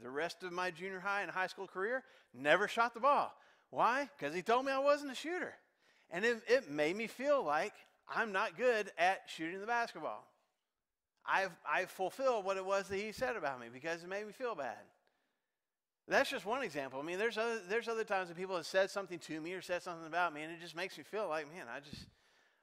The 0.00 0.08
rest 0.08 0.44
of 0.44 0.52
my 0.52 0.70
junior 0.70 1.00
high 1.00 1.22
and 1.22 1.30
high 1.30 1.48
school 1.48 1.66
career, 1.66 2.04
never 2.32 2.68
shot 2.68 2.94
the 2.94 3.00
ball. 3.00 3.34
Why? 3.70 4.08
Because 4.16 4.32
he 4.32 4.42
told 4.42 4.64
me 4.64 4.70
I 4.70 4.78
wasn't 4.78 5.10
a 5.10 5.16
shooter. 5.16 5.54
And 6.12 6.24
it, 6.24 6.42
it 6.46 6.70
made 6.70 6.94
me 6.94 7.08
feel 7.08 7.42
like 7.42 7.72
I'm 8.08 8.30
not 8.30 8.56
good 8.56 8.92
at 8.96 9.22
shooting 9.26 9.58
the 9.58 9.66
basketball. 9.66 10.24
I've, 11.28 11.50
I 11.68 11.86
fulfilled 11.86 12.44
what 12.44 12.58
it 12.58 12.64
was 12.64 12.86
that 12.88 12.96
he 12.96 13.10
said 13.10 13.34
about 13.34 13.58
me 13.58 13.66
because 13.72 14.04
it 14.04 14.08
made 14.08 14.24
me 14.24 14.32
feel 14.32 14.54
bad. 14.54 14.76
That's 16.08 16.30
just 16.30 16.46
one 16.46 16.62
example. 16.62 17.00
I 17.00 17.02
mean, 17.02 17.18
there's 17.18 17.36
other, 17.36 17.60
there's 17.68 17.88
other 17.88 18.04
times 18.04 18.28
that 18.28 18.36
people 18.36 18.54
have 18.54 18.66
said 18.66 18.90
something 18.90 19.18
to 19.20 19.40
me 19.40 19.54
or 19.54 19.60
said 19.60 19.82
something 19.82 20.06
about 20.06 20.32
me, 20.32 20.42
and 20.42 20.52
it 20.52 20.60
just 20.60 20.76
makes 20.76 20.96
me 20.96 21.04
feel 21.04 21.28
like, 21.28 21.52
man, 21.52 21.66
I 21.68 21.80
just, 21.80 22.06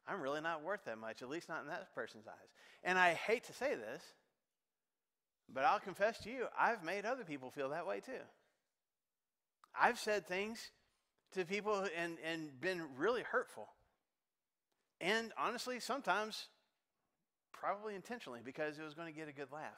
I'm 0.08 0.22
really 0.22 0.40
not 0.40 0.64
worth 0.64 0.86
that 0.86 0.98
much, 0.98 1.22
at 1.22 1.30
least 1.30 1.50
not 1.50 1.62
in 1.62 1.68
that 1.68 1.94
person's 1.94 2.26
eyes. 2.26 2.50
And 2.84 2.98
I 2.98 3.14
hate 3.14 3.44
to 3.46 3.54
say 3.54 3.76
this, 3.76 4.02
but 5.54 5.66
I'll 5.66 5.80
confess 5.80 6.20
to 6.20 6.30
you, 6.30 6.46
I've 6.58 6.84
made 6.84 7.06
other 7.06 7.26
people 7.26 7.52
feel 7.52 7.70
that 7.70 7.86
way 7.86 8.00
too. 8.00 8.12
I've 9.80 10.00
said 10.00 10.26
things 10.26 10.72
to 11.34 11.44
people 11.44 11.86
and, 11.98 12.18
and 12.24 12.60
been 12.62 12.82
really 12.98 13.24
hurtful. 13.24 13.68
And 15.02 15.34
honestly, 15.38 15.80
sometimes 15.80 16.48
probably 17.52 17.96
intentionally 17.96 18.40
because 18.44 18.80
it 18.80 18.84
was 18.84 18.94
going 18.94 19.12
to 19.12 19.18
get 19.18 19.28
a 19.28 19.34
good 19.34 19.52
laugh. 19.52 19.72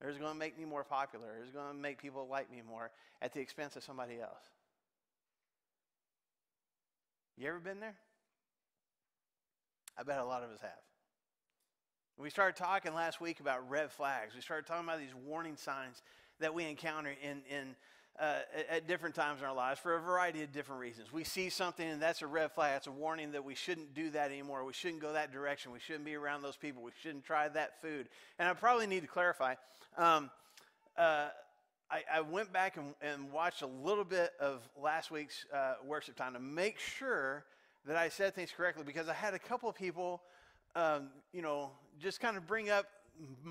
It 0.00 0.18
going 0.18 0.32
to 0.32 0.38
make 0.38 0.58
me 0.58 0.64
more 0.64 0.84
popular. 0.84 1.26
It 1.42 1.52
going 1.52 1.68
to 1.68 1.74
make 1.74 2.00
people 2.00 2.26
like 2.30 2.50
me 2.50 2.62
more 2.66 2.90
at 3.20 3.34
the 3.34 3.40
expense 3.40 3.76
of 3.76 3.82
somebody 3.82 4.20
else. 4.20 4.42
You 7.36 7.48
ever 7.48 7.58
been 7.58 7.80
there? 7.80 7.96
I 9.98 10.02
bet 10.02 10.18
a 10.18 10.24
lot 10.24 10.42
of 10.42 10.50
us 10.50 10.60
have. 10.60 10.70
We 12.18 12.30
started 12.30 12.56
talking 12.56 12.94
last 12.94 13.20
week 13.20 13.40
about 13.40 13.68
red 13.68 13.90
flags. 13.90 14.34
We 14.34 14.40
started 14.40 14.66
talking 14.66 14.84
about 14.84 14.98
these 14.98 15.14
warning 15.26 15.56
signs 15.56 16.02
that 16.38 16.52
we 16.52 16.64
encounter 16.64 17.14
in, 17.22 17.42
in 17.50 17.74
uh, 18.20 18.40
at 18.68 18.86
different 18.86 19.14
times 19.14 19.40
in 19.40 19.46
our 19.46 19.54
lives 19.54 19.80
for 19.80 19.94
a 19.96 20.00
variety 20.00 20.42
of 20.42 20.52
different 20.52 20.80
reasons. 20.80 21.12
We 21.12 21.24
see 21.24 21.48
something 21.48 21.88
and 21.88 22.02
that's 22.02 22.22
a 22.22 22.26
red 22.26 22.52
flag. 22.52 22.74
That's 22.74 22.86
a 22.86 22.92
warning 22.92 23.32
that 23.32 23.44
we 23.44 23.54
shouldn't 23.54 23.94
do 23.94 24.10
that 24.10 24.30
anymore. 24.30 24.64
We 24.64 24.74
shouldn't 24.74 25.00
go 25.00 25.12
that 25.14 25.32
direction. 25.32 25.72
We 25.72 25.80
shouldn't 25.80 26.04
be 26.04 26.14
around 26.14 26.42
those 26.42 26.56
people. 26.56 26.82
We 26.82 26.90
shouldn't 27.02 27.24
try 27.24 27.48
that 27.48 27.80
food. 27.80 28.08
And 28.38 28.46
I 28.46 28.52
probably 28.52 28.86
need 28.86 29.00
to 29.00 29.06
clarify. 29.06 29.54
Um, 29.96 30.30
uh, 30.98 31.28
I, 31.90 32.02
I, 32.12 32.20
went 32.20 32.52
back 32.52 32.76
and, 32.76 32.94
and, 33.00 33.32
watched 33.32 33.62
a 33.62 33.66
little 33.66 34.04
bit 34.04 34.32
of 34.38 34.68
last 34.80 35.10
week's 35.10 35.46
uh, 35.52 35.74
worship 35.84 36.14
time 36.14 36.34
to 36.34 36.40
make 36.40 36.78
sure 36.78 37.44
that 37.86 37.96
I 37.96 38.10
said 38.10 38.34
things 38.34 38.52
correctly 38.54 38.84
because 38.84 39.08
I 39.08 39.14
had 39.14 39.34
a 39.34 39.38
couple 39.38 39.68
of 39.68 39.74
people, 39.74 40.22
um, 40.76 41.08
you 41.32 41.42
know, 41.42 41.70
just 41.98 42.20
kind 42.20 42.36
of 42.36 42.46
bring 42.46 42.70
up 42.70 42.86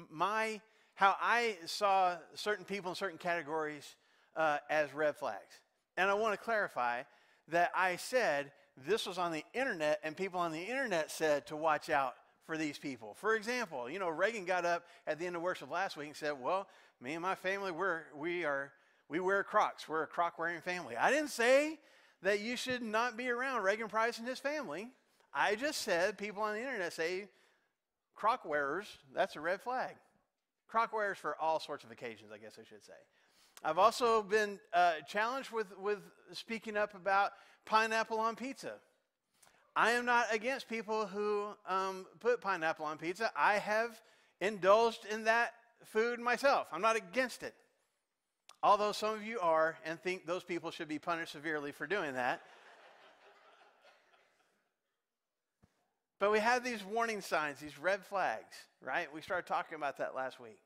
my 0.10 0.62
how 0.94 1.16
I 1.22 1.58
saw 1.66 2.18
certain 2.36 2.66
people 2.66 2.92
in 2.92 2.96
certain 2.96 3.18
categories 3.18 3.96
uh, 4.40 4.58
as 4.70 4.92
red 4.94 5.16
flags. 5.16 5.60
And 5.98 6.10
I 6.10 6.14
want 6.16 6.34
to 6.34 6.38
clarify 6.38 7.04
that 7.50 7.72
I 7.76 7.98
said 7.98 8.52
this 8.88 9.06
was 9.06 9.18
on 9.18 9.34
the 9.34 9.44
internet, 9.54 10.00
and 10.04 10.16
people 10.16 10.40
on 10.40 10.52
the 10.52 10.62
internet 10.62 11.12
said 11.12 11.46
to 11.48 11.58
watch 11.58 11.90
out 11.90 12.14
for 12.46 12.58
these 12.58 12.80
people. 12.80 13.14
For 13.14 13.36
example, 13.36 13.90
you 13.90 14.00
know, 14.00 14.08
Reagan 14.08 14.46
got 14.46 14.66
up 14.66 14.86
at 15.06 15.20
the 15.20 15.28
end 15.28 15.36
of 15.36 15.42
worship 15.42 15.70
last 15.70 15.98
week 15.98 16.08
and 16.08 16.16
said, 16.16 16.42
"Well, 16.42 16.68
me 17.02 17.14
and 17.14 17.22
my 17.22 17.36
family, 17.36 17.72
we're 17.72 18.04
we 18.16 18.46
are 18.46 18.72
we 19.10 19.20
wear 19.20 19.44
Crocs. 19.44 19.90
We're 19.90 20.04
a 20.04 20.08
Croc 20.08 20.40
wearing 20.40 20.62
family." 20.62 20.96
I 20.96 21.12
didn't 21.12 21.30
say 21.30 21.78
that 22.22 22.40
you 22.40 22.56
should 22.56 22.82
not 22.82 23.18
be 23.18 23.30
around 23.30 23.64
Reagan 23.64 23.90
Price 23.90 24.20
and 24.20 24.28
his 24.28 24.40
family. 24.40 24.90
I 25.34 25.56
just 25.56 25.82
said 25.82 26.18
people 26.18 26.42
on 26.42 26.54
the 26.54 26.62
internet 26.62 26.94
say 26.94 27.28
Croc 28.16 28.46
wearers. 28.46 28.88
That's 29.14 29.36
a 29.36 29.42
red 29.42 29.62
flag. 29.62 29.96
Croc 30.70 30.94
wearers 30.94 31.18
for 31.18 31.36
all 31.42 31.60
sorts 31.60 31.84
of 31.84 31.92
occasions, 31.92 32.32
I 32.34 32.38
guess 32.38 32.58
I 32.60 32.64
should 32.64 32.86
say. 32.86 32.94
I've 33.64 33.78
also 33.78 34.22
been 34.24 34.60
uh, 34.74 34.94
challenged 35.08 35.52
with, 35.52 35.68
with 35.78 36.00
speaking 36.32 36.78
up 36.78 36.96
about 36.96 37.32
pineapple 37.66 38.20
on 38.20 38.36
pizza. 38.36 38.74
I 39.76 39.92
am 39.92 40.06
not 40.06 40.28
against 40.32 40.70
people 40.70 41.06
who 41.06 41.48
um, 41.68 42.06
put 42.20 42.42
pineapple 42.42 42.86
on 42.86 42.98
pizza. 42.98 43.32
I 43.36 43.56
have 43.56 44.02
indulged 44.40 45.06
in 45.06 45.26
that 45.26 45.54
food 45.84 46.20
myself. 46.20 46.68
I'm 46.72 46.82
not 46.82 46.96
against 46.96 47.44
it. 47.44 47.54
Although 48.64 48.92
some 48.92 49.14
of 49.14 49.24
you 49.24 49.40
are 49.40 49.78
and 49.86 50.02
think 50.02 50.26
those 50.26 50.44
people 50.44 50.72
should 50.72 50.88
be 50.88 51.00
punished 51.00 51.32
severely 51.32 51.72
for 51.72 51.88
doing 51.88 52.14
that. 52.14 52.42
but 56.20 56.32
we 56.32 56.40
have 56.40 56.64
these 56.64 56.84
warning 56.84 57.22
signs, 57.22 57.60
these 57.60 57.78
red 57.78 58.06
flags, 58.06 58.56
right? 58.82 59.14
We 59.14 59.22
started 59.22 59.48
talking 59.48 59.76
about 59.76 59.98
that 59.98 60.16
last 60.16 60.40
week 60.40 60.60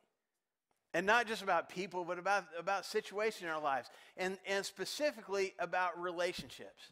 and 0.93 1.05
not 1.05 1.27
just 1.27 1.41
about 1.41 1.69
people, 1.69 2.05
but 2.05 2.19
about, 2.19 2.45
about 2.57 2.85
situations 2.85 3.43
in 3.43 3.49
our 3.49 3.61
lives, 3.61 3.89
and, 4.17 4.37
and 4.47 4.65
specifically 4.65 5.53
about 5.59 5.99
relationships. 5.99 6.91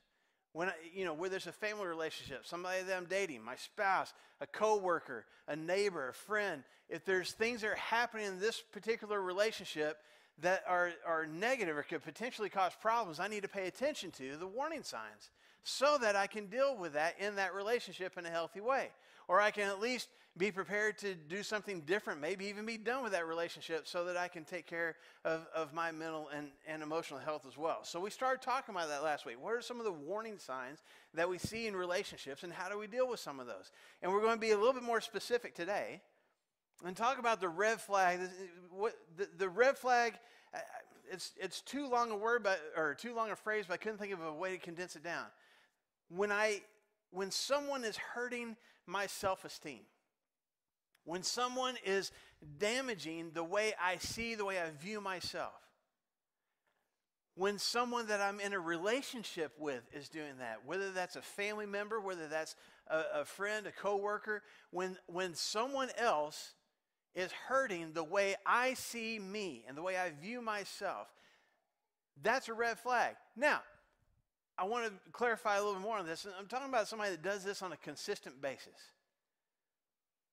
When 0.54 0.70
you 0.93 1.06
know, 1.06 1.14
where 1.14 1.30
there's 1.30 1.47
a 1.47 1.54
family 1.54 1.86
relationship, 1.86 2.45
somebody 2.45 2.82
that 2.84 2.97
I'm 2.97 3.06
dating, 3.06 3.43
my 3.43 3.56
spouse, 3.56 4.14
a 4.41 4.47
coworker, 4.47 5.26
a 5.47 5.56
neighbor, 5.56 6.10
a 6.10 6.14
friend, 6.14 6.64
if 6.89 7.06
there's 7.06 7.32
things 7.32 7.62
that 7.62 7.72
are 7.72 7.76
happening 7.76 8.26
in 8.26 8.39
this 8.39 8.62
particular 8.74 9.22
relationship 9.22 9.97
that 10.39 10.64
are, 10.68 10.91
are 11.06 11.26
negative 11.26 11.78
or 11.78 11.84
could 11.84 12.04
potentially 12.04 12.49
cause 12.49 12.74
problems, 12.82 13.20
I 13.20 13.28
need 13.28 13.43
to 13.43 13.47
pay 13.47 13.68
attention 13.68 14.12
to 14.12 14.36
the 14.36 14.47
warning 14.47 14.84
signs 14.84 15.30
so 15.64 15.97
that 16.02 16.16
I 16.16 16.28
can 16.28 16.47
deal 16.47 16.76
with 16.76 16.93
that 16.93 17.16
in 17.20 17.36
that 17.36 17.54
relationship 17.54 18.18
in 18.18 18.26
a 18.26 18.30
healthy 18.30 18.62
way. 18.62 18.89
Or 19.32 19.39
I 19.39 19.49
can 19.49 19.69
at 19.69 19.79
least 19.79 20.09
be 20.38 20.51
prepared 20.51 20.97
to 20.97 21.15
do 21.15 21.41
something 21.41 21.79
different, 21.86 22.19
maybe 22.19 22.47
even 22.47 22.65
be 22.65 22.75
done 22.75 23.01
with 23.01 23.13
that 23.13 23.25
relationship 23.25 23.88
so 23.88 24.03
that 24.03 24.17
I 24.17 24.27
can 24.27 24.43
take 24.43 24.67
care 24.67 24.97
of, 25.23 25.47
of 25.55 25.73
my 25.73 25.89
mental 25.93 26.27
and, 26.36 26.49
and 26.67 26.84
emotional 26.84 27.17
health 27.17 27.45
as 27.47 27.57
well. 27.57 27.79
So 27.84 28.01
we 28.01 28.09
started 28.09 28.41
talking 28.41 28.75
about 28.75 28.89
that 28.89 29.03
last 29.03 29.25
week. 29.25 29.38
What 29.41 29.53
are 29.53 29.61
some 29.61 29.79
of 29.79 29.86
the 29.86 29.91
warning 29.93 30.38
signs 30.38 30.79
that 31.13 31.29
we 31.29 31.38
see 31.38 31.65
in 31.65 31.77
relationships 31.77 32.43
and 32.43 32.51
how 32.51 32.67
do 32.67 32.77
we 32.77 32.88
deal 32.88 33.07
with 33.07 33.21
some 33.21 33.39
of 33.39 33.47
those? 33.47 33.71
And 34.01 34.11
we're 34.11 34.19
going 34.19 34.36
to 34.36 34.41
be 34.41 34.51
a 34.51 34.57
little 34.57 34.73
bit 34.73 34.84
more 34.84 34.99
specific 34.99 35.55
today 35.55 36.01
and 36.86 36.93
talk 36.93 37.17
about 37.17 37.39
the 37.39 37.47
red 37.47 37.79
flag. 37.79 38.19
The, 39.15 39.29
the 39.38 39.47
red 39.47 39.77
flag, 39.77 40.15
it's, 41.09 41.32
it's 41.38 41.61
too 41.61 41.88
long 41.89 42.11
a 42.11 42.17
word, 42.17 42.43
but, 42.43 42.59
or 42.75 42.95
too 42.95 43.15
long 43.15 43.32
a 43.32 43.38
phrase, 43.38 43.63
but 43.65 43.75
I 43.75 43.77
couldn't 43.77 43.97
think 43.97 44.11
of 44.11 44.21
a 44.21 44.34
way 44.34 44.51
to 44.51 44.57
condense 44.57 44.97
it 44.97 45.05
down. 45.05 45.27
When, 46.09 46.34
I, 46.34 46.63
when 47.11 47.32
someone 47.32 47.86
is 47.86 47.95
hurting 47.95 48.57
my 48.91 49.07
self 49.07 49.45
esteem, 49.45 49.81
when 51.05 51.23
someone 51.23 51.75
is 51.85 52.11
damaging 52.59 53.31
the 53.33 53.43
way 53.43 53.73
I 53.81 53.97
see, 53.97 54.35
the 54.35 54.45
way 54.45 54.59
I 54.59 54.69
view 54.69 55.01
myself. 55.01 55.53
When 57.35 57.57
someone 57.57 58.07
that 58.07 58.19
I'm 58.21 58.41
in 58.41 58.53
a 58.53 58.59
relationship 58.59 59.53
with 59.57 59.81
is 59.93 60.09
doing 60.09 60.37
that, 60.39 60.65
whether 60.65 60.91
that's 60.91 61.15
a 61.15 61.21
family 61.21 61.65
member, 61.65 61.99
whether 61.99 62.27
that's 62.27 62.55
a, 62.87 63.21
a 63.21 63.25
friend, 63.25 63.65
a 63.65 63.71
coworker, 63.71 64.43
when, 64.69 64.97
when 65.07 65.33
someone 65.33 65.89
else 65.97 66.53
is 67.15 67.31
hurting 67.31 67.93
the 67.93 68.03
way 68.03 68.35
I 68.45 68.73
see 68.73 69.17
me 69.17 69.63
and 69.67 69.77
the 69.77 69.81
way 69.81 69.97
I 69.97 70.11
view 70.11 70.41
myself, 70.41 71.07
that's 72.21 72.49
a 72.49 72.53
red 72.53 72.77
flag. 72.77 73.15
Now, 73.35 73.61
I 74.58 74.66
want 74.66 74.86
to 74.86 74.91
clarify 75.12 75.56
a 75.56 75.60
little 75.60 75.74
bit 75.74 75.84
more 75.84 75.97
on 75.97 76.06
this. 76.06 76.28
I'm 76.38 76.47
talking 76.47 76.70
about 76.70 76.88
somebody 76.88 77.12
that 77.12 77.24
does 77.24 77.43
this 77.43 77.62
on 77.62 77.72
a 77.72 77.78
consistent 77.78 78.41
basis. 78.41 78.74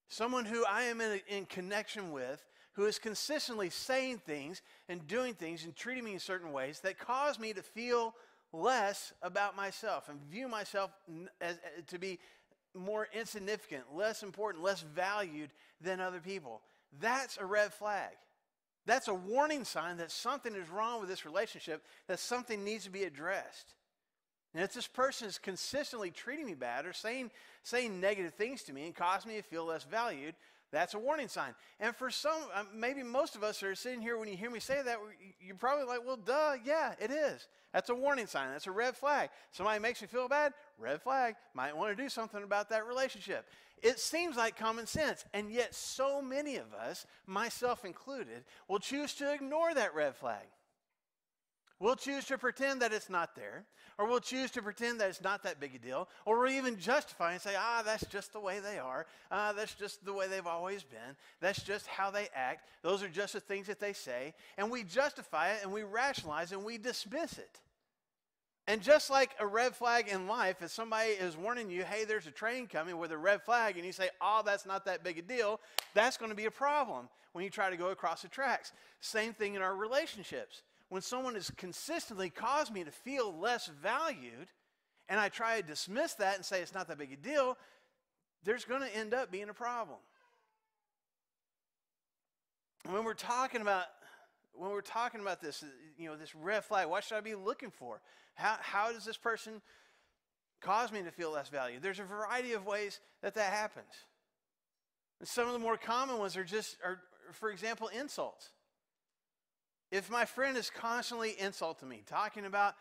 Someone 0.08 0.44
who 0.44 0.64
I 0.64 0.82
am 0.82 1.00
in, 1.00 1.20
in 1.28 1.44
connection 1.46 2.12
with, 2.12 2.44
who 2.72 2.86
is 2.86 2.98
consistently 2.98 3.70
saying 3.70 4.18
things 4.24 4.62
and 4.88 5.06
doing 5.06 5.34
things 5.34 5.64
and 5.64 5.74
treating 5.74 6.04
me 6.04 6.14
in 6.14 6.20
certain 6.20 6.52
ways 6.52 6.80
that 6.80 6.98
cause 6.98 7.38
me 7.38 7.52
to 7.52 7.62
feel 7.62 8.14
less 8.52 9.12
about 9.22 9.56
myself 9.56 10.08
and 10.08 10.20
view 10.30 10.48
myself 10.48 10.90
as, 11.40 11.58
as 11.76 11.84
to 11.88 11.98
be 11.98 12.18
more 12.74 13.08
insignificant, 13.12 13.82
less 13.94 14.22
important, 14.22 14.62
less 14.62 14.82
valued 14.94 15.50
than 15.80 16.00
other 16.00 16.20
people. 16.20 16.62
That's 17.00 17.36
a 17.38 17.44
red 17.44 17.72
flag. 17.72 18.12
That's 18.86 19.08
a 19.08 19.14
warning 19.14 19.64
sign 19.64 19.98
that 19.98 20.10
something 20.10 20.54
is 20.54 20.68
wrong 20.70 21.00
with 21.00 21.10
this 21.10 21.26
relationship, 21.26 21.84
that 22.06 22.18
something 22.18 22.64
needs 22.64 22.84
to 22.84 22.90
be 22.90 23.04
addressed. 23.04 23.74
And 24.58 24.64
if 24.64 24.72
this 24.72 24.88
person 24.88 25.28
is 25.28 25.38
consistently 25.38 26.10
treating 26.10 26.44
me 26.44 26.54
bad 26.54 26.84
or 26.84 26.92
saying, 26.92 27.30
saying 27.62 28.00
negative 28.00 28.34
things 28.34 28.64
to 28.64 28.72
me 28.72 28.86
and 28.86 28.92
causing 28.92 29.30
me 29.30 29.36
to 29.36 29.42
feel 29.44 29.64
less 29.64 29.84
valued, 29.84 30.34
that's 30.72 30.94
a 30.94 30.98
warning 30.98 31.28
sign. 31.28 31.54
And 31.78 31.94
for 31.94 32.10
some, 32.10 32.40
uh, 32.52 32.64
maybe 32.74 33.04
most 33.04 33.36
of 33.36 33.44
us 33.44 33.62
are 33.62 33.76
sitting 33.76 34.02
here 34.02 34.18
when 34.18 34.28
you 34.28 34.36
hear 34.36 34.50
me 34.50 34.58
say 34.58 34.82
that, 34.82 34.98
you're 35.40 35.54
probably 35.54 35.84
like, 35.84 36.04
well, 36.04 36.16
duh, 36.16 36.56
yeah, 36.64 36.94
it 37.00 37.12
is. 37.12 37.46
That's 37.72 37.88
a 37.90 37.94
warning 37.94 38.26
sign. 38.26 38.50
That's 38.50 38.66
a 38.66 38.72
red 38.72 38.96
flag. 38.96 39.30
Somebody 39.52 39.78
makes 39.78 40.02
me 40.02 40.08
feel 40.08 40.26
bad, 40.26 40.54
red 40.76 41.02
flag. 41.02 41.36
Might 41.54 41.76
want 41.76 41.96
to 41.96 42.02
do 42.02 42.08
something 42.08 42.42
about 42.42 42.68
that 42.70 42.84
relationship. 42.84 43.46
It 43.80 44.00
seems 44.00 44.36
like 44.36 44.58
common 44.58 44.88
sense. 44.88 45.24
And 45.32 45.52
yet, 45.52 45.72
so 45.72 46.20
many 46.20 46.56
of 46.56 46.74
us, 46.74 47.06
myself 47.28 47.84
included, 47.84 48.42
will 48.66 48.80
choose 48.80 49.14
to 49.14 49.32
ignore 49.32 49.72
that 49.72 49.94
red 49.94 50.16
flag. 50.16 50.46
We'll 51.80 51.94
choose 51.94 52.24
to 52.26 52.38
pretend 52.38 52.82
that 52.82 52.92
it's 52.92 53.08
not 53.08 53.36
there, 53.36 53.64
or 53.98 54.06
we'll 54.06 54.18
choose 54.18 54.50
to 54.52 54.62
pretend 54.62 55.00
that 55.00 55.10
it's 55.10 55.22
not 55.22 55.44
that 55.44 55.60
big 55.60 55.76
a 55.76 55.78
deal, 55.78 56.08
or 56.24 56.40
we'll 56.40 56.50
even 56.50 56.76
justify 56.76 57.32
and 57.32 57.40
say, 57.40 57.54
ah, 57.56 57.82
that's 57.84 58.04
just 58.06 58.32
the 58.32 58.40
way 58.40 58.58
they 58.58 58.78
are. 58.78 59.06
Ah, 59.30 59.52
that's 59.56 59.74
just 59.74 60.04
the 60.04 60.12
way 60.12 60.26
they've 60.26 60.46
always 60.46 60.82
been. 60.82 61.16
That's 61.40 61.62
just 61.62 61.86
how 61.86 62.10
they 62.10 62.28
act. 62.34 62.68
Those 62.82 63.04
are 63.04 63.08
just 63.08 63.34
the 63.34 63.40
things 63.40 63.68
that 63.68 63.78
they 63.78 63.92
say. 63.92 64.34
And 64.56 64.72
we 64.72 64.82
justify 64.82 65.52
it 65.52 65.60
and 65.62 65.72
we 65.72 65.84
rationalize 65.84 66.50
and 66.50 66.64
we 66.64 66.78
dismiss 66.78 67.38
it. 67.38 67.60
And 68.66 68.82
just 68.82 69.08
like 69.08 69.30
a 69.38 69.46
red 69.46 69.74
flag 69.74 70.08
in 70.08 70.26
life, 70.26 70.60
if 70.60 70.72
somebody 70.72 71.10
is 71.10 71.36
warning 71.36 71.70
you, 71.70 71.84
hey, 71.84 72.04
there's 72.04 72.26
a 72.26 72.32
train 72.32 72.66
coming 72.66 72.98
with 72.98 73.12
a 73.12 73.16
red 73.16 73.42
flag, 73.42 73.76
and 73.76 73.86
you 73.86 73.92
say, 73.92 74.10
oh, 74.20 74.42
that's 74.44 74.66
not 74.66 74.84
that 74.84 75.02
big 75.02 75.18
a 75.18 75.22
deal, 75.22 75.58
that's 75.94 76.18
going 76.18 76.30
to 76.30 76.36
be 76.36 76.44
a 76.44 76.50
problem 76.50 77.08
when 77.32 77.44
you 77.44 77.50
try 77.50 77.70
to 77.70 77.78
go 77.78 77.88
across 77.88 78.20
the 78.20 78.28
tracks. 78.28 78.72
Same 79.00 79.32
thing 79.32 79.54
in 79.54 79.62
our 79.62 79.74
relationships 79.74 80.62
when 80.88 81.02
someone 81.02 81.34
has 81.34 81.50
consistently 81.56 82.30
caused 82.30 82.72
me 82.72 82.84
to 82.84 82.90
feel 82.90 83.36
less 83.38 83.70
valued, 83.82 84.48
and 85.08 85.20
I 85.20 85.28
try 85.28 85.60
to 85.60 85.66
dismiss 85.66 86.14
that 86.14 86.36
and 86.36 86.44
say 86.44 86.60
it's 86.60 86.74
not 86.74 86.88
that 86.88 86.98
big 86.98 87.12
a 87.12 87.16
deal, 87.16 87.56
there's 88.44 88.64
going 88.64 88.82
to 88.82 88.96
end 88.96 89.14
up 89.14 89.30
being 89.30 89.48
a 89.48 89.54
problem. 89.54 89.98
When 92.90 93.04
we're 93.04 93.14
talking 93.14 93.60
about 93.60 93.84
when 94.58 94.72
we're 94.72 94.80
talking 94.80 95.20
about 95.20 95.40
this, 95.40 95.62
you 95.96 96.08
know, 96.08 96.16
this 96.16 96.34
red 96.34 96.64
flag, 96.64 96.88
what 96.88 97.04
should 97.04 97.16
I 97.16 97.20
be 97.20 97.36
looking 97.36 97.70
for? 97.70 98.00
How, 98.34 98.56
how 98.60 98.92
does 98.92 99.04
this 99.04 99.16
person 99.16 99.62
cause 100.60 100.90
me 100.90 101.02
to 101.02 101.12
feel 101.12 101.30
less 101.30 101.48
valued? 101.48 101.80
There's 101.80 102.00
a 102.00 102.04
variety 102.04 102.54
of 102.54 102.66
ways 102.66 102.98
that 103.22 103.34
that 103.34 103.52
happens. 103.52 103.86
And 105.20 105.28
some 105.28 105.46
of 105.46 105.52
the 105.52 105.60
more 105.60 105.76
common 105.76 106.18
ones 106.18 106.36
are 106.36 106.42
just, 106.42 106.76
are, 106.84 106.98
for 107.32 107.50
example, 107.50 107.88
insults. 107.88 108.50
If 109.90 110.10
my 110.10 110.24
friend 110.24 110.56
is 110.56 110.70
constantly 110.70 111.34
insulting 111.38 111.88
me, 111.88 112.02
talking 112.06 112.44
about, 112.44 112.74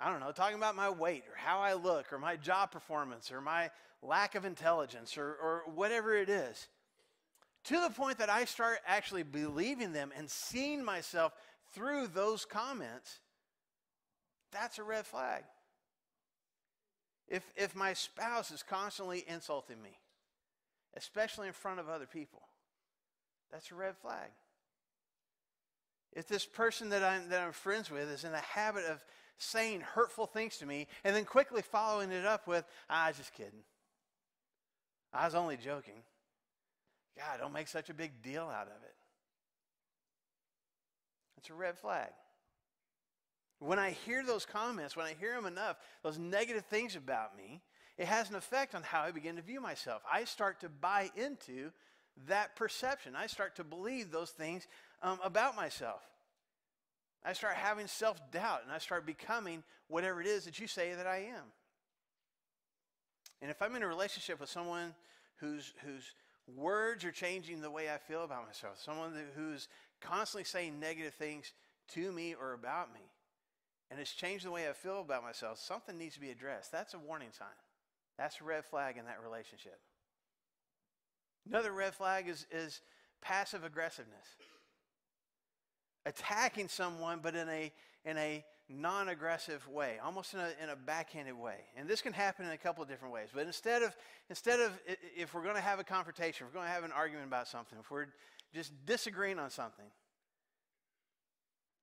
I 0.00 0.10
don't 0.10 0.20
know, 0.20 0.32
talking 0.32 0.56
about 0.56 0.74
my 0.74 0.90
weight 0.90 1.24
or 1.30 1.36
how 1.36 1.60
I 1.60 1.74
look 1.74 2.12
or 2.12 2.18
my 2.18 2.36
job 2.36 2.72
performance 2.72 3.30
or 3.30 3.40
my 3.40 3.70
lack 4.02 4.34
of 4.34 4.44
intelligence 4.44 5.16
or, 5.16 5.36
or 5.40 5.62
whatever 5.74 6.16
it 6.16 6.28
is, 6.28 6.68
to 7.64 7.80
the 7.80 7.90
point 7.90 8.18
that 8.18 8.30
I 8.30 8.44
start 8.44 8.78
actually 8.86 9.22
believing 9.22 9.92
them 9.92 10.10
and 10.16 10.28
seeing 10.28 10.84
myself 10.84 11.32
through 11.72 12.08
those 12.08 12.44
comments, 12.44 13.20
that's 14.52 14.78
a 14.78 14.82
red 14.82 15.06
flag. 15.06 15.44
If, 17.28 17.44
if 17.56 17.76
my 17.76 17.92
spouse 17.92 18.50
is 18.50 18.62
constantly 18.62 19.24
insulting 19.28 19.80
me, 19.82 19.98
especially 20.96 21.46
in 21.46 21.52
front 21.52 21.78
of 21.78 21.88
other 21.88 22.06
people, 22.06 22.40
that's 23.52 23.70
a 23.70 23.74
red 23.74 23.96
flag. 23.96 24.30
If 26.12 26.26
this 26.26 26.44
person 26.44 26.88
that 26.90 27.02
I'm, 27.02 27.28
that 27.28 27.42
I'm 27.42 27.52
friends 27.52 27.90
with 27.90 28.10
is 28.10 28.24
in 28.24 28.32
the 28.32 28.38
habit 28.38 28.84
of 28.86 29.04
saying 29.38 29.80
hurtful 29.80 30.26
things 30.26 30.58
to 30.58 30.66
me 30.66 30.86
and 31.04 31.14
then 31.14 31.24
quickly 31.24 31.62
following 31.62 32.10
it 32.10 32.24
up 32.24 32.46
with, 32.46 32.64
ah, 32.90 33.04
I 33.04 33.08
was 33.08 33.18
just 33.18 33.34
kidding. 33.34 33.62
I 35.12 35.24
was 35.24 35.34
only 35.34 35.56
joking. 35.56 36.02
God, 37.16 37.38
don't 37.40 37.52
make 37.52 37.68
such 37.68 37.90
a 37.90 37.94
big 37.94 38.22
deal 38.22 38.44
out 38.44 38.66
of 38.66 38.82
it. 38.82 38.94
It's 41.38 41.50
a 41.50 41.54
red 41.54 41.78
flag. 41.78 42.10
When 43.60 43.78
I 43.78 43.90
hear 43.90 44.24
those 44.24 44.44
comments, 44.44 44.96
when 44.96 45.06
I 45.06 45.14
hear 45.18 45.34
them 45.34 45.46
enough, 45.46 45.76
those 46.02 46.18
negative 46.18 46.64
things 46.66 46.94
about 46.94 47.36
me, 47.36 47.60
it 47.96 48.06
has 48.06 48.30
an 48.30 48.36
effect 48.36 48.74
on 48.74 48.82
how 48.82 49.02
I 49.02 49.10
begin 49.10 49.36
to 49.36 49.42
view 49.42 49.60
myself. 49.60 50.02
I 50.10 50.24
start 50.24 50.60
to 50.60 50.68
buy 50.68 51.10
into 51.16 51.72
that 52.26 52.54
perception. 52.54 53.14
I 53.16 53.26
start 53.26 53.56
to 53.56 53.64
believe 53.64 54.10
those 54.10 54.30
things 54.30 54.66
um, 55.02 55.18
about 55.22 55.56
myself. 55.56 56.02
I 57.24 57.32
start 57.32 57.54
having 57.54 57.86
self 57.86 58.20
doubt 58.30 58.60
and 58.64 58.72
I 58.72 58.78
start 58.78 59.06
becoming 59.06 59.62
whatever 59.88 60.20
it 60.20 60.26
is 60.26 60.44
that 60.44 60.58
you 60.58 60.66
say 60.66 60.94
that 60.94 61.06
I 61.06 61.18
am. 61.18 61.44
And 63.40 63.50
if 63.50 63.62
I'm 63.62 63.74
in 63.76 63.82
a 63.82 63.88
relationship 63.88 64.40
with 64.40 64.50
someone 64.50 64.94
whose, 65.36 65.72
whose 65.84 66.14
words 66.56 67.04
are 67.04 67.12
changing 67.12 67.60
the 67.60 67.70
way 67.70 67.90
I 67.90 67.98
feel 67.98 68.24
about 68.24 68.46
myself, 68.46 68.80
someone 68.80 69.12
who's 69.36 69.68
constantly 70.00 70.44
saying 70.44 70.80
negative 70.80 71.14
things 71.14 71.52
to 71.94 72.12
me 72.12 72.34
or 72.34 72.52
about 72.52 72.92
me, 72.92 73.00
and 73.90 74.00
it's 74.00 74.12
changed 74.12 74.44
the 74.44 74.50
way 74.50 74.68
I 74.68 74.72
feel 74.72 75.00
about 75.00 75.22
myself, 75.22 75.58
something 75.58 75.96
needs 75.96 76.14
to 76.14 76.20
be 76.20 76.30
addressed. 76.30 76.72
That's 76.72 76.94
a 76.94 76.98
warning 76.98 77.30
sign. 77.36 77.48
That's 78.18 78.40
a 78.40 78.44
red 78.44 78.64
flag 78.64 78.96
in 78.96 79.04
that 79.06 79.22
relationship. 79.22 79.78
Another 81.48 81.72
red 81.72 81.94
flag 81.94 82.28
is, 82.28 82.46
is 82.50 82.80
passive 83.22 83.64
aggressiveness 83.64 84.26
attacking 86.08 86.68
someone, 86.68 87.20
but 87.22 87.34
in 87.34 87.48
a, 87.48 87.72
in 88.04 88.16
a 88.16 88.44
non 88.68 89.08
aggressive 89.08 89.66
way, 89.68 89.96
almost 90.04 90.34
in 90.34 90.40
a, 90.40 90.50
in 90.62 90.70
a 90.70 90.76
backhanded 90.76 91.38
way. 91.38 91.56
And 91.76 91.88
this 91.88 92.00
can 92.00 92.12
happen 92.12 92.46
in 92.46 92.52
a 92.52 92.58
couple 92.58 92.82
of 92.82 92.88
different 92.88 93.14
ways. 93.14 93.28
But 93.32 93.46
instead 93.46 93.82
of, 93.82 93.96
instead 94.28 94.60
of 94.60 94.72
if 95.16 95.34
we're 95.34 95.42
going 95.42 95.54
to 95.54 95.60
have 95.60 95.78
a 95.78 95.84
confrontation, 95.84 96.46
if 96.46 96.52
we're 96.52 96.60
going 96.60 96.68
to 96.68 96.74
have 96.74 96.84
an 96.84 96.92
argument 96.92 97.26
about 97.26 97.48
something, 97.48 97.78
if 97.78 97.90
we're 97.90 98.06
just 98.54 98.72
disagreeing 98.86 99.38
on 99.38 99.50
something, 99.50 99.86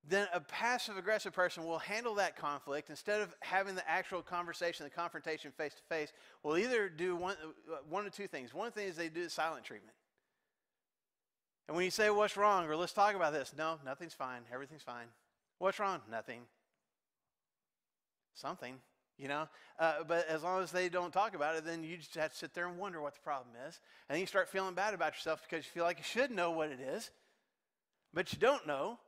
then 0.08 0.28
a 0.32 0.40
passive 0.40 0.96
aggressive 0.96 1.32
person 1.32 1.64
will 1.64 1.78
handle 1.78 2.14
that 2.14 2.36
conflict 2.36 2.90
instead 2.90 3.20
of 3.20 3.34
having 3.40 3.74
the 3.74 3.88
actual 3.90 4.22
conversation, 4.22 4.84
the 4.84 4.90
confrontation 4.90 5.50
face 5.50 5.74
to 5.74 5.82
face, 5.88 6.12
will 6.44 6.56
either 6.56 6.88
do 6.88 7.16
one, 7.16 7.36
uh, 7.42 7.76
one 7.88 8.06
of 8.06 8.12
two 8.12 8.28
things. 8.28 8.54
One 8.54 8.70
thing 8.70 8.86
is 8.86 8.94
they 8.94 9.08
do 9.08 9.24
the 9.24 9.30
silent 9.30 9.64
treatment. 9.64 9.96
And 11.68 11.76
when 11.76 11.84
you 11.84 11.90
say, 11.90 12.10
What's 12.10 12.36
wrong? 12.36 12.66
or 12.66 12.76
let's 12.76 12.92
talk 12.92 13.14
about 13.14 13.32
this, 13.32 13.52
no, 13.56 13.78
nothing's 13.84 14.14
fine. 14.14 14.42
Everything's 14.52 14.82
fine. 14.82 15.06
What's 15.58 15.78
wrong? 15.78 16.00
Nothing. 16.10 16.42
Something, 18.34 18.76
you 19.18 19.28
know? 19.28 19.48
Uh, 19.78 20.04
but 20.06 20.28
as 20.28 20.42
long 20.42 20.62
as 20.62 20.70
they 20.70 20.88
don't 20.88 21.12
talk 21.12 21.34
about 21.34 21.56
it, 21.56 21.64
then 21.64 21.82
you 21.82 21.96
just 21.96 22.14
have 22.14 22.32
to 22.32 22.36
sit 22.36 22.54
there 22.54 22.68
and 22.68 22.78
wonder 22.78 23.00
what 23.00 23.14
the 23.14 23.20
problem 23.20 23.54
is. 23.66 23.80
And 24.08 24.14
then 24.14 24.20
you 24.20 24.26
start 24.26 24.48
feeling 24.48 24.74
bad 24.74 24.94
about 24.94 25.14
yourself 25.14 25.42
because 25.48 25.64
you 25.64 25.70
feel 25.72 25.84
like 25.84 25.98
you 25.98 26.04
should 26.04 26.30
know 26.30 26.50
what 26.50 26.70
it 26.70 26.80
is, 26.80 27.10
but 28.12 28.32
you 28.32 28.38
don't 28.38 28.66
know. 28.66 28.98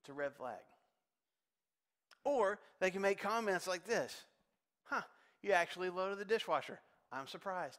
It's 0.00 0.10
a 0.10 0.12
red 0.12 0.34
flag. 0.34 0.60
Or 2.22 2.60
they 2.80 2.90
can 2.90 3.02
make 3.02 3.20
comments 3.20 3.66
like 3.66 3.84
this 3.86 4.24
Huh, 4.84 5.02
you 5.42 5.52
actually 5.52 5.90
loaded 5.90 6.18
the 6.18 6.24
dishwasher. 6.24 6.78
I'm 7.12 7.26
surprised. 7.26 7.78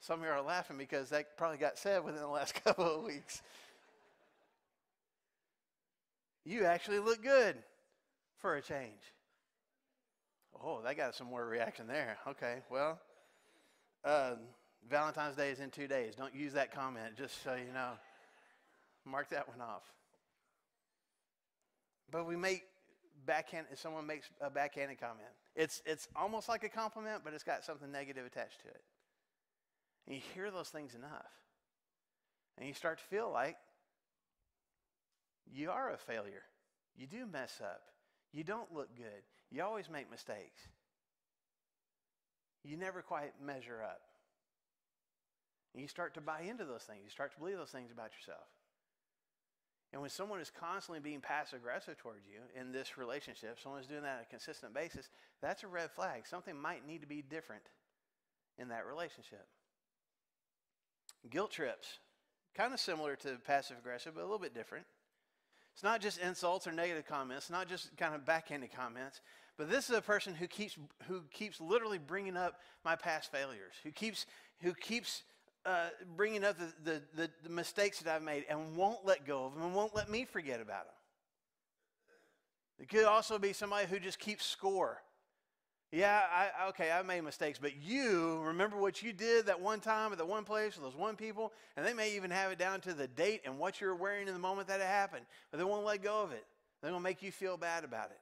Some 0.00 0.20
of 0.20 0.26
you 0.26 0.32
are 0.32 0.42
laughing 0.42 0.78
because 0.78 1.10
that 1.10 1.36
probably 1.36 1.58
got 1.58 1.78
said 1.78 2.04
within 2.04 2.20
the 2.20 2.28
last 2.28 2.54
couple 2.64 2.84
of 2.84 3.04
weeks. 3.04 3.42
You 6.44 6.64
actually 6.64 7.00
look 7.00 7.22
good 7.22 7.56
for 8.38 8.56
a 8.56 8.62
change. 8.62 9.02
Oh, 10.62 10.80
that 10.82 10.96
got 10.96 11.14
some 11.14 11.26
more 11.26 11.46
reaction 11.46 11.86
there. 11.86 12.16
Okay, 12.26 12.62
well, 12.70 12.98
uh, 14.04 14.34
Valentine's 14.88 15.36
Day 15.36 15.50
is 15.50 15.60
in 15.60 15.70
two 15.70 15.86
days. 15.86 16.14
Don't 16.14 16.34
use 16.34 16.52
that 16.54 16.72
comment, 16.72 17.16
just 17.16 17.42
so 17.42 17.54
you 17.54 17.72
know. 17.72 17.90
Mark 19.04 19.30
that 19.30 19.48
one 19.48 19.60
off. 19.60 19.82
But 22.10 22.26
we 22.26 22.36
make 22.36 22.64
backhand. 23.26 23.66
If 23.70 23.78
someone 23.78 24.06
makes 24.06 24.28
a 24.40 24.50
backhanded 24.50 24.98
comment, 25.00 25.28
it's 25.54 25.82
it's 25.84 26.08
almost 26.16 26.48
like 26.48 26.64
a 26.64 26.68
compliment, 26.68 27.22
but 27.24 27.34
it's 27.34 27.44
got 27.44 27.64
something 27.64 27.90
negative 27.90 28.24
attached 28.26 28.60
to 28.62 28.68
it. 28.68 28.82
And 30.08 30.16
you 30.16 30.22
hear 30.34 30.50
those 30.50 30.70
things 30.70 30.94
enough. 30.94 31.30
And 32.56 32.66
you 32.66 32.72
start 32.72 32.98
to 32.98 33.04
feel 33.04 33.30
like 33.30 33.56
you 35.52 35.70
are 35.70 35.92
a 35.92 35.98
failure. 35.98 36.42
You 36.96 37.06
do 37.06 37.26
mess 37.26 37.60
up. 37.62 37.82
You 38.32 38.42
don't 38.42 38.72
look 38.72 38.96
good. 38.96 39.22
You 39.50 39.62
always 39.62 39.90
make 39.90 40.10
mistakes. 40.10 40.62
You 42.64 42.78
never 42.78 43.02
quite 43.02 43.32
measure 43.44 43.82
up. 43.82 44.00
And 45.74 45.82
you 45.82 45.88
start 45.88 46.14
to 46.14 46.22
buy 46.22 46.40
into 46.40 46.64
those 46.64 46.82
things. 46.82 47.00
You 47.04 47.10
start 47.10 47.32
to 47.32 47.38
believe 47.38 47.58
those 47.58 47.70
things 47.70 47.92
about 47.92 48.10
yourself. 48.18 48.48
And 49.92 50.00
when 50.00 50.10
someone 50.10 50.40
is 50.40 50.50
constantly 50.50 51.00
being 51.00 51.20
passive 51.20 51.60
aggressive 51.60 51.98
towards 51.98 52.26
you 52.26 52.40
in 52.58 52.72
this 52.72 52.96
relationship, 52.98 53.58
someone's 53.62 53.86
doing 53.86 54.02
that 54.02 54.16
on 54.16 54.22
a 54.22 54.30
consistent 54.30 54.74
basis, 54.74 55.08
that's 55.40 55.62
a 55.64 55.68
red 55.68 55.90
flag. 55.90 56.26
Something 56.26 56.60
might 56.60 56.86
need 56.86 57.02
to 57.02 57.06
be 57.06 57.22
different 57.22 57.62
in 58.58 58.68
that 58.68 58.86
relationship. 58.86 59.46
Guilt 61.30 61.50
trips, 61.50 61.98
kind 62.54 62.72
of 62.72 62.80
similar 62.80 63.16
to 63.16 63.38
passive 63.44 63.78
aggressive, 63.78 64.14
but 64.14 64.20
a 64.20 64.24
little 64.24 64.38
bit 64.38 64.54
different. 64.54 64.86
It's 65.74 65.82
not 65.82 66.00
just 66.00 66.18
insults 66.18 66.66
or 66.66 66.72
negative 66.72 67.06
comments, 67.06 67.50
not 67.50 67.68
just 67.68 67.96
kind 67.96 68.14
of 68.14 68.24
backhanded 68.24 68.70
comments, 68.74 69.20
but 69.56 69.70
this 69.70 69.88
is 69.90 69.96
a 69.96 70.02
person 70.02 70.34
who 70.34 70.46
keeps 70.46 70.76
who 71.06 71.22
keeps 71.32 71.60
literally 71.60 71.98
bringing 71.98 72.36
up 72.36 72.60
my 72.84 72.96
past 72.96 73.30
failures, 73.30 73.74
who 73.84 73.90
keeps 73.90 74.26
who 74.60 74.74
keeps 74.74 75.22
uh, 75.64 75.88
bringing 76.16 76.44
up 76.44 76.56
the, 76.58 76.72
the, 76.82 77.02
the, 77.14 77.30
the 77.42 77.50
mistakes 77.50 78.00
that 78.00 78.14
I've 78.14 78.22
made 78.22 78.44
and 78.48 78.76
won't 78.76 79.04
let 79.04 79.26
go 79.26 79.46
of 79.46 79.54
them 79.54 79.62
and 79.62 79.74
won't 79.74 79.94
let 79.94 80.08
me 80.08 80.24
forget 80.24 80.60
about 80.60 80.86
them. 80.86 80.94
It 82.78 82.88
could 82.88 83.04
also 83.04 83.38
be 83.38 83.52
somebody 83.52 83.86
who 83.86 83.98
just 83.98 84.18
keeps 84.18 84.46
score. 84.46 85.02
Yeah, 85.90 86.20
I, 86.30 86.68
okay, 86.68 86.90
I 86.90 87.00
made 87.02 87.22
mistakes, 87.22 87.58
but 87.58 87.82
you 87.82 88.40
remember 88.42 88.76
what 88.76 89.02
you 89.02 89.14
did 89.14 89.46
that 89.46 89.60
one 89.60 89.80
time 89.80 90.12
at 90.12 90.18
that 90.18 90.28
one 90.28 90.44
place 90.44 90.76
with 90.76 90.84
those 90.84 90.94
one 90.94 91.16
people, 91.16 91.52
and 91.76 91.86
they 91.86 91.94
may 91.94 92.14
even 92.14 92.30
have 92.30 92.52
it 92.52 92.58
down 92.58 92.82
to 92.82 92.92
the 92.92 93.06
date 93.08 93.40
and 93.46 93.58
what 93.58 93.80
you 93.80 93.86
were 93.86 93.94
wearing 93.94 94.28
in 94.28 94.34
the 94.34 94.40
moment 94.40 94.68
that 94.68 94.80
it 94.80 94.86
happened, 94.86 95.24
but 95.50 95.56
they 95.56 95.64
won't 95.64 95.86
let 95.86 96.02
go 96.02 96.22
of 96.22 96.32
it. 96.32 96.44
They're 96.82 96.90
going 96.90 97.00
to 97.00 97.04
make 97.04 97.22
you 97.22 97.32
feel 97.32 97.56
bad 97.56 97.84
about 97.84 98.10
it. 98.10 98.20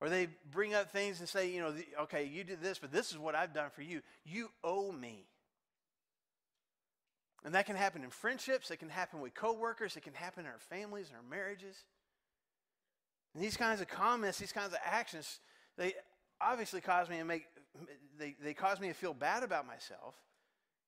Or 0.00 0.08
they 0.08 0.28
bring 0.52 0.74
up 0.74 0.92
things 0.92 1.18
and 1.18 1.28
say, 1.28 1.50
you 1.50 1.60
know, 1.60 1.74
okay, 2.02 2.24
you 2.24 2.44
did 2.44 2.62
this, 2.62 2.78
but 2.78 2.92
this 2.92 3.10
is 3.10 3.18
what 3.18 3.34
I've 3.34 3.52
done 3.52 3.70
for 3.74 3.82
you. 3.82 4.00
You 4.24 4.50
owe 4.62 4.92
me. 4.92 5.26
And 7.44 7.54
that 7.54 7.66
can 7.66 7.76
happen 7.76 8.04
in 8.04 8.10
friendships, 8.10 8.70
it 8.70 8.76
can 8.76 8.90
happen 8.90 9.20
with 9.20 9.34
coworkers, 9.34 9.96
it 9.96 10.02
can 10.02 10.14
happen 10.14 10.44
in 10.44 10.50
our 10.50 10.58
families 10.58 11.08
and 11.08 11.16
our 11.16 11.36
marriages. 11.36 11.74
And 13.34 13.42
these 13.42 13.56
kinds 13.56 13.80
of 13.80 13.88
comments, 13.88 14.38
these 14.38 14.52
kinds 14.52 14.72
of 14.72 14.78
actions, 14.84 15.40
they 15.80 15.94
obviously 16.40 16.82
cause 16.82 17.08
me 17.08 17.16
to 17.16 17.24
make 17.24 17.46
they, 18.18 18.36
they 18.42 18.52
cause 18.52 18.78
me 18.78 18.88
to 18.88 18.94
feel 18.94 19.14
bad 19.14 19.42
about 19.42 19.66
myself 19.66 20.14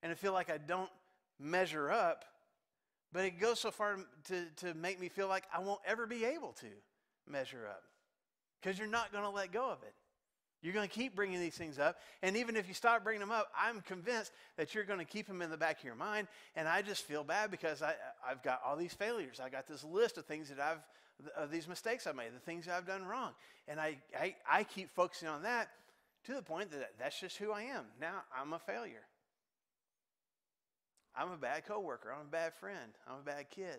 and 0.02 0.12
to 0.12 0.16
feel 0.16 0.34
like 0.34 0.50
I 0.50 0.58
don't 0.58 0.90
measure 1.40 1.90
up. 1.90 2.26
But 3.10 3.24
it 3.24 3.40
goes 3.40 3.58
so 3.58 3.70
far 3.70 3.96
to, 4.28 4.44
to 4.56 4.74
make 4.74 5.00
me 5.00 5.08
feel 5.08 5.28
like 5.28 5.44
I 5.54 5.60
won't 5.60 5.80
ever 5.86 6.06
be 6.06 6.24
able 6.24 6.52
to 6.60 6.66
measure 7.26 7.66
up. 7.68 7.82
Because 8.60 8.78
you're 8.78 8.88
not 8.88 9.12
going 9.12 9.24
to 9.24 9.30
let 9.30 9.50
go 9.50 9.70
of 9.70 9.82
it. 9.82 9.94
You're 10.62 10.74
going 10.74 10.88
to 10.88 10.94
keep 10.94 11.16
bringing 11.16 11.40
these 11.40 11.54
things 11.54 11.78
up. 11.78 11.96
And 12.22 12.36
even 12.36 12.56
if 12.56 12.68
you 12.68 12.74
stop 12.74 13.02
bringing 13.02 13.20
them 13.20 13.32
up, 13.32 13.50
I'm 13.58 13.80
convinced 13.80 14.30
that 14.56 14.74
you're 14.74 14.84
going 14.84 15.00
to 15.00 15.04
keep 15.04 15.26
them 15.26 15.42
in 15.42 15.50
the 15.50 15.56
back 15.56 15.78
of 15.78 15.84
your 15.84 15.94
mind. 15.94 16.28
And 16.54 16.68
I 16.68 16.82
just 16.82 17.02
feel 17.02 17.24
bad 17.24 17.50
because 17.50 17.82
I, 17.82 17.94
I've 18.26 18.42
got 18.42 18.60
all 18.64 18.76
these 18.76 18.94
failures. 18.94 19.40
I 19.42 19.48
got 19.48 19.66
this 19.66 19.82
list 19.82 20.18
of 20.18 20.26
things 20.26 20.48
that 20.50 20.60
I've, 20.60 20.78
of 21.36 21.48
uh, 21.48 21.52
these 21.52 21.68
mistakes 21.68 22.06
I've 22.06 22.16
made, 22.16 22.34
the 22.34 22.40
things 22.40 22.68
I've 22.68 22.86
done 22.86 23.04
wrong. 23.04 23.32
And 23.68 23.80
I, 23.80 23.98
I, 24.18 24.34
I 24.50 24.64
keep 24.64 24.90
focusing 24.90 25.28
on 25.28 25.42
that 25.42 25.68
to 26.24 26.34
the 26.34 26.42
point 26.42 26.70
that 26.70 26.92
that's 26.98 27.18
just 27.18 27.36
who 27.36 27.52
I 27.52 27.62
am. 27.62 27.84
Now 28.00 28.22
I'm 28.36 28.52
a 28.52 28.58
failure. 28.58 29.04
I'm 31.14 31.30
a 31.30 31.36
bad 31.36 31.66
coworker. 31.66 32.12
I'm 32.12 32.26
a 32.26 32.30
bad 32.30 32.54
friend. 32.54 32.92
I'm 33.06 33.20
a 33.20 33.24
bad 33.24 33.50
kid. 33.50 33.78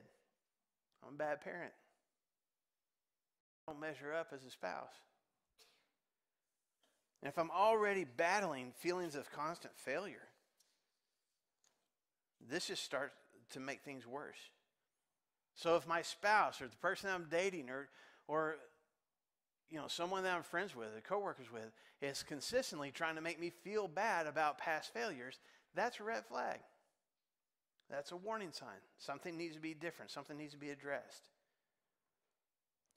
I'm 1.06 1.16
a 1.16 1.18
bad 1.18 1.42
parent. 1.42 1.74
I 3.68 3.72
don't 3.72 3.82
measure 3.82 4.14
up 4.14 4.28
as 4.34 4.44
a 4.46 4.52
spouse. 4.52 4.94
And 7.22 7.30
if 7.30 7.40
I'm 7.40 7.52
already 7.52 8.04
battling 8.04 8.74
feelings 8.76 9.16
of 9.16 9.32
constant 9.32 9.74
failure, 9.78 10.28
this 12.50 12.68
just 12.68 12.84
starts 12.84 13.16
to 13.52 13.60
make 13.60 13.82
things 13.84 14.06
worse. 14.06 14.38
So 15.56 15.76
if 15.76 15.88
my 15.88 16.02
spouse 16.02 16.62
or 16.62 16.68
the 16.68 16.76
person 16.78 17.10
I'm 17.10 17.28
dating 17.30 17.70
or 17.70 17.90
or 18.28 18.56
you 19.70 19.78
know 19.78 19.88
someone 19.88 20.24
that 20.24 20.36
I'm 20.36 20.44
friends 20.44 20.76
with 20.76 20.90
or 20.96 21.02
coworkers 21.02 21.52
with 21.52 21.72
is 22.02 22.24
consistently 22.24 22.92
trying 22.92 23.16
to 23.16 23.22
make 23.22 23.40
me 23.40 23.50
feel 23.50 23.88
bad 23.88 24.28
about 24.28 24.58
past 24.58 24.94
failures, 24.94 25.40
that's 25.76 26.00
a 26.00 26.04
red 26.04 26.26
flag. 26.26 26.60
That's 27.90 28.12
a 28.12 28.18
warning 28.18 28.52
sign. 28.52 28.82
Something 28.98 29.38
needs 29.38 29.56
to 29.56 29.62
be 29.62 29.74
different. 29.74 30.12
Something 30.12 30.38
needs 30.38 30.54
to 30.54 30.60
be 30.60 30.70
addressed. 30.72 31.24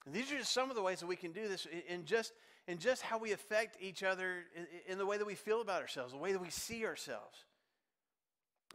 And 0.06 0.14
these 0.14 0.30
are 0.32 0.38
just 0.38 0.52
some 0.52 0.70
of 0.70 0.76
the 0.76 0.82
ways 0.82 1.00
that 1.00 1.06
we 1.06 1.16
can 1.16 1.32
do 1.32 1.48
this 1.48 1.66
in 1.88 2.04
just, 2.04 2.32
in 2.68 2.78
just 2.78 3.02
how 3.02 3.18
we 3.18 3.32
affect 3.32 3.76
each 3.82 4.02
other 4.04 4.44
in, 4.54 4.66
in 4.92 4.98
the 4.98 5.04
way 5.04 5.18
that 5.18 5.26
we 5.26 5.34
feel 5.34 5.60
about 5.60 5.82
ourselves, 5.82 6.12
the 6.12 6.18
way 6.18 6.32
that 6.32 6.40
we 6.40 6.50
see 6.50 6.86
ourselves. 6.86 7.44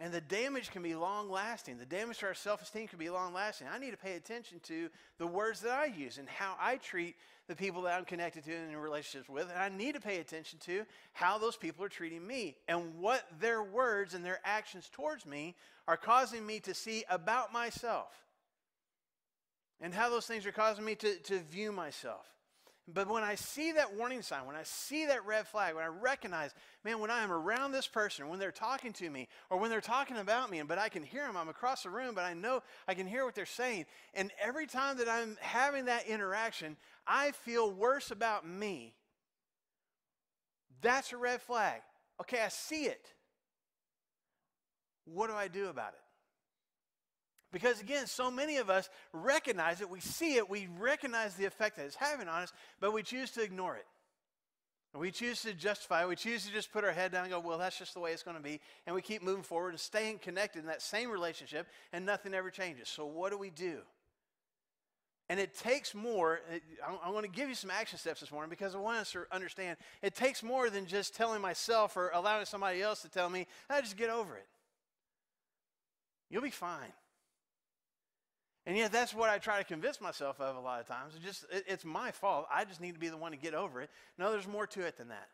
And 0.01 0.11
the 0.11 0.19
damage 0.19 0.71
can 0.71 0.81
be 0.81 0.95
long 0.95 1.29
lasting. 1.29 1.77
The 1.77 1.85
damage 1.85 2.17
to 2.19 2.25
our 2.25 2.33
self 2.33 2.63
esteem 2.63 2.87
can 2.87 2.97
be 2.97 3.11
long 3.11 3.35
lasting. 3.35 3.67
I 3.71 3.77
need 3.77 3.91
to 3.91 3.97
pay 3.97 4.15
attention 4.15 4.59
to 4.63 4.89
the 5.19 5.27
words 5.27 5.61
that 5.61 5.73
I 5.73 5.85
use 5.85 6.17
and 6.17 6.27
how 6.27 6.55
I 6.59 6.77
treat 6.77 7.15
the 7.47 7.55
people 7.55 7.83
that 7.83 7.95
I'm 7.99 8.05
connected 8.05 8.43
to 8.45 8.51
and 8.51 8.71
in 8.71 8.77
relationships 8.77 9.29
with. 9.29 9.51
And 9.51 9.59
I 9.59 9.69
need 9.69 9.93
to 9.93 10.01
pay 10.01 10.17
attention 10.17 10.57
to 10.65 10.87
how 11.13 11.37
those 11.37 11.55
people 11.55 11.85
are 11.85 11.89
treating 11.89 12.25
me 12.25 12.57
and 12.67 12.97
what 12.97 13.27
their 13.39 13.61
words 13.61 14.15
and 14.15 14.25
their 14.25 14.39
actions 14.43 14.89
towards 14.91 15.27
me 15.27 15.55
are 15.87 15.97
causing 15.97 16.47
me 16.47 16.59
to 16.61 16.73
see 16.73 17.03
about 17.07 17.53
myself 17.53 18.09
and 19.81 19.93
how 19.93 20.09
those 20.09 20.25
things 20.25 20.47
are 20.47 20.51
causing 20.51 20.83
me 20.83 20.95
to, 20.95 21.15
to 21.17 21.37
view 21.41 21.71
myself. 21.71 22.25
But 22.87 23.07
when 23.07 23.23
I 23.23 23.35
see 23.35 23.73
that 23.73 23.95
warning 23.95 24.21
sign, 24.21 24.45
when 24.45 24.55
I 24.55 24.63
see 24.63 25.05
that 25.05 25.25
red 25.25 25.47
flag, 25.47 25.75
when 25.75 25.83
I 25.83 25.87
recognize, 25.87 26.51
man, 26.83 26.99
when 26.99 27.11
I 27.11 27.23
am 27.23 27.31
around 27.31 27.71
this 27.71 27.87
person, 27.87 28.27
when 28.27 28.39
they're 28.39 28.51
talking 28.51 28.91
to 28.93 29.09
me, 29.09 29.27
or 29.49 29.57
when 29.57 29.69
they're 29.69 29.81
talking 29.81 30.17
about 30.17 30.49
me, 30.49 30.61
but 30.63 30.77
I 30.77 30.89
can 30.89 31.03
hear 31.03 31.25
them, 31.25 31.37
I'm 31.37 31.47
across 31.47 31.83
the 31.83 31.89
room, 31.89 32.15
but 32.15 32.23
I 32.23 32.33
know 32.33 32.63
I 32.87 32.95
can 32.95 33.07
hear 33.07 33.23
what 33.23 33.35
they're 33.35 33.45
saying. 33.45 33.85
And 34.13 34.31
every 34.41 34.65
time 34.65 34.97
that 34.97 35.07
I'm 35.07 35.37
having 35.39 35.85
that 35.85 36.07
interaction, 36.07 36.75
I 37.05 37.31
feel 37.31 37.71
worse 37.71 38.11
about 38.11 38.47
me. 38.47 38.95
That's 40.81 41.13
a 41.13 41.17
red 41.17 41.41
flag. 41.41 41.81
Okay, 42.19 42.41
I 42.41 42.49
see 42.49 42.85
it. 42.85 43.13
What 45.05 45.27
do 45.29 45.35
I 45.35 45.47
do 45.47 45.67
about 45.67 45.93
it? 45.93 46.00
Because 47.51 47.81
again, 47.81 48.07
so 48.07 48.31
many 48.31 48.57
of 48.57 48.69
us 48.69 48.89
recognize 49.13 49.81
it, 49.81 49.89
we 49.89 49.99
see 49.99 50.35
it, 50.35 50.49
we 50.49 50.67
recognize 50.79 51.35
the 51.35 51.45
effect 51.45 51.77
that 51.77 51.85
it's 51.85 51.95
having 51.95 52.27
on 52.27 52.43
us, 52.43 52.53
but 52.79 52.93
we 52.93 53.03
choose 53.03 53.31
to 53.31 53.43
ignore 53.43 53.75
it. 53.75 53.85
We 54.93 55.11
choose 55.11 55.41
to 55.43 55.53
justify 55.53 56.03
it. 56.03 56.09
We 56.09 56.17
choose 56.17 56.45
to 56.45 56.51
just 56.51 56.73
put 56.73 56.83
our 56.83 56.91
head 56.91 57.13
down 57.13 57.23
and 57.23 57.31
go, 57.31 57.39
well, 57.39 57.57
that's 57.57 57.77
just 57.77 57.93
the 57.93 58.01
way 58.01 58.11
it's 58.11 58.23
going 58.23 58.35
to 58.35 58.43
be. 58.43 58.59
And 58.85 58.93
we 58.93 59.01
keep 59.01 59.23
moving 59.23 59.43
forward 59.43 59.69
and 59.69 59.79
staying 59.79 60.19
connected 60.19 60.59
in 60.59 60.65
that 60.65 60.81
same 60.81 61.09
relationship, 61.09 61.67
and 61.93 62.05
nothing 62.05 62.33
ever 62.33 62.49
changes. 62.49 62.89
So, 62.89 63.05
what 63.05 63.31
do 63.31 63.37
we 63.37 63.51
do? 63.51 63.79
And 65.29 65.39
it 65.39 65.57
takes 65.57 65.95
more. 65.95 66.41
I'm 66.85 67.13
going 67.13 67.23
to 67.23 67.29
give 67.29 67.47
you 67.47 67.55
some 67.55 67.71
action 67.71 67.97
steps 67.97 68.19
this 68.19 68.33
morning 68.33 68.49
because 68.49 68.75
I 68.75 68.79
want 68.79 68.97
us 68.97 69.13
to 69.13 69.25
understand 69.31 69.77
it 70.01 70.13
takes 70.13 70.43
more 70.43 70.69
than 70.69 70.85
just 70.85 71.15
telling 71.15 71.41
myself 71.41 71.95
or 71.95 72.09
allowing 72.13 72.43
somebody 72.43 72.81
else 72.81 73.01
to 73.03 73.09
tell 73.09 73.29
me, 73.29 73.47
I 73.69 73.77
ah, 73.77 73.81
just 73.81 73.95
get 73.95 74.09
over 74.09 74.35
it. 74.35 74.45
You'll 76.29 76.41
be 76.41 76.49
fine. 76.49 76.91
And 78.65 78.77
yet, 78.77 78.91
that's 78.91 79.13
what 79.13 79.29
I 79.29 79.39
try 79.39 79.57
to 79.57 79.63
convince 79.63 79.99
myself 79.99 80.39
of 80.39 80.55
a 80.55 80.59
lot 80.59 80.79
of 80.81 80.87
times. 80.87 81.13
It's 81.15 81.25
just, 81.25 81.45
it, 81.51 81.65
it's 81.67 81.85
my 81.85 82.11
fault. 82.11 82.45
I 82.53 82.63
just 82.63 82.79
need 82.79 82.93
to 82.93 82.99
be 82.99 83.09
the 83.09 83.17
one 83.17 83.31
to 83.31 83.37
get 83.37 83.55
over 83.55 83.81
it. 83.81 83.89
No, 84.19 84.31
there's 84.31 84.47
more 84.47 84.67
to 84.67 84.81
it 84.81 84.97
than 84.97 85.07
that. 85.07 85.29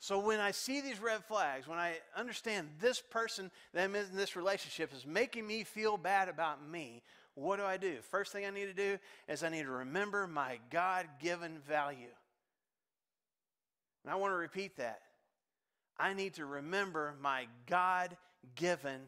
So 0.00 0.20
when 0.20 0.40
I 0.40 0.52
see 0.52 0.80
these 0.80 1.00
red 1.00 1.24
flags, 1.24 1.66
when 1.66 1.78
I 1.78 1.94
understand 2.16 2.68
this 2.80 3.00
person 3.00 3.50
that 3.72 3.82
I'm 3.82 3.94
in 3.96 4.14
this 4.14 4.36
relationship 4.36 4.92
is 4.94 5.06
making 5.06 5.46
me 5.46 5.64
feel 5.64 5.96
bad 5.96 6.28
about 6.28 6.66
me, 6.68 7.02
what 7.34 7.56
do 7.56 7.64
I 7.64 7.78
do? 7.78 7.96
First 8.10 8.32
thing 8.32 8.44
I 8.44 8.50
need 8.50 8.66
to 8.66 8.74
do 8.74 8.98
is 9.28 9.42
I 9.42 9.48
need 9.48 9.64
to 9.64 9.70
remember 9.70 10.26
my 10.26 10.58
God 10.70 11.06
given 11.20 11.58
value. 11.66 12.12
And 14.04 14.12
I 14.12 14.16
want 14.16 14.32
to 14.32 14.36
repeat 14.36 14.76
that. 14.76 15.00
I 15.98 16.14
need 16.14 16.34
to 16.34 16.46
remember 16.46 17.14
my 17.20 17.46
God 17.66 18.16
given 18.54 19.00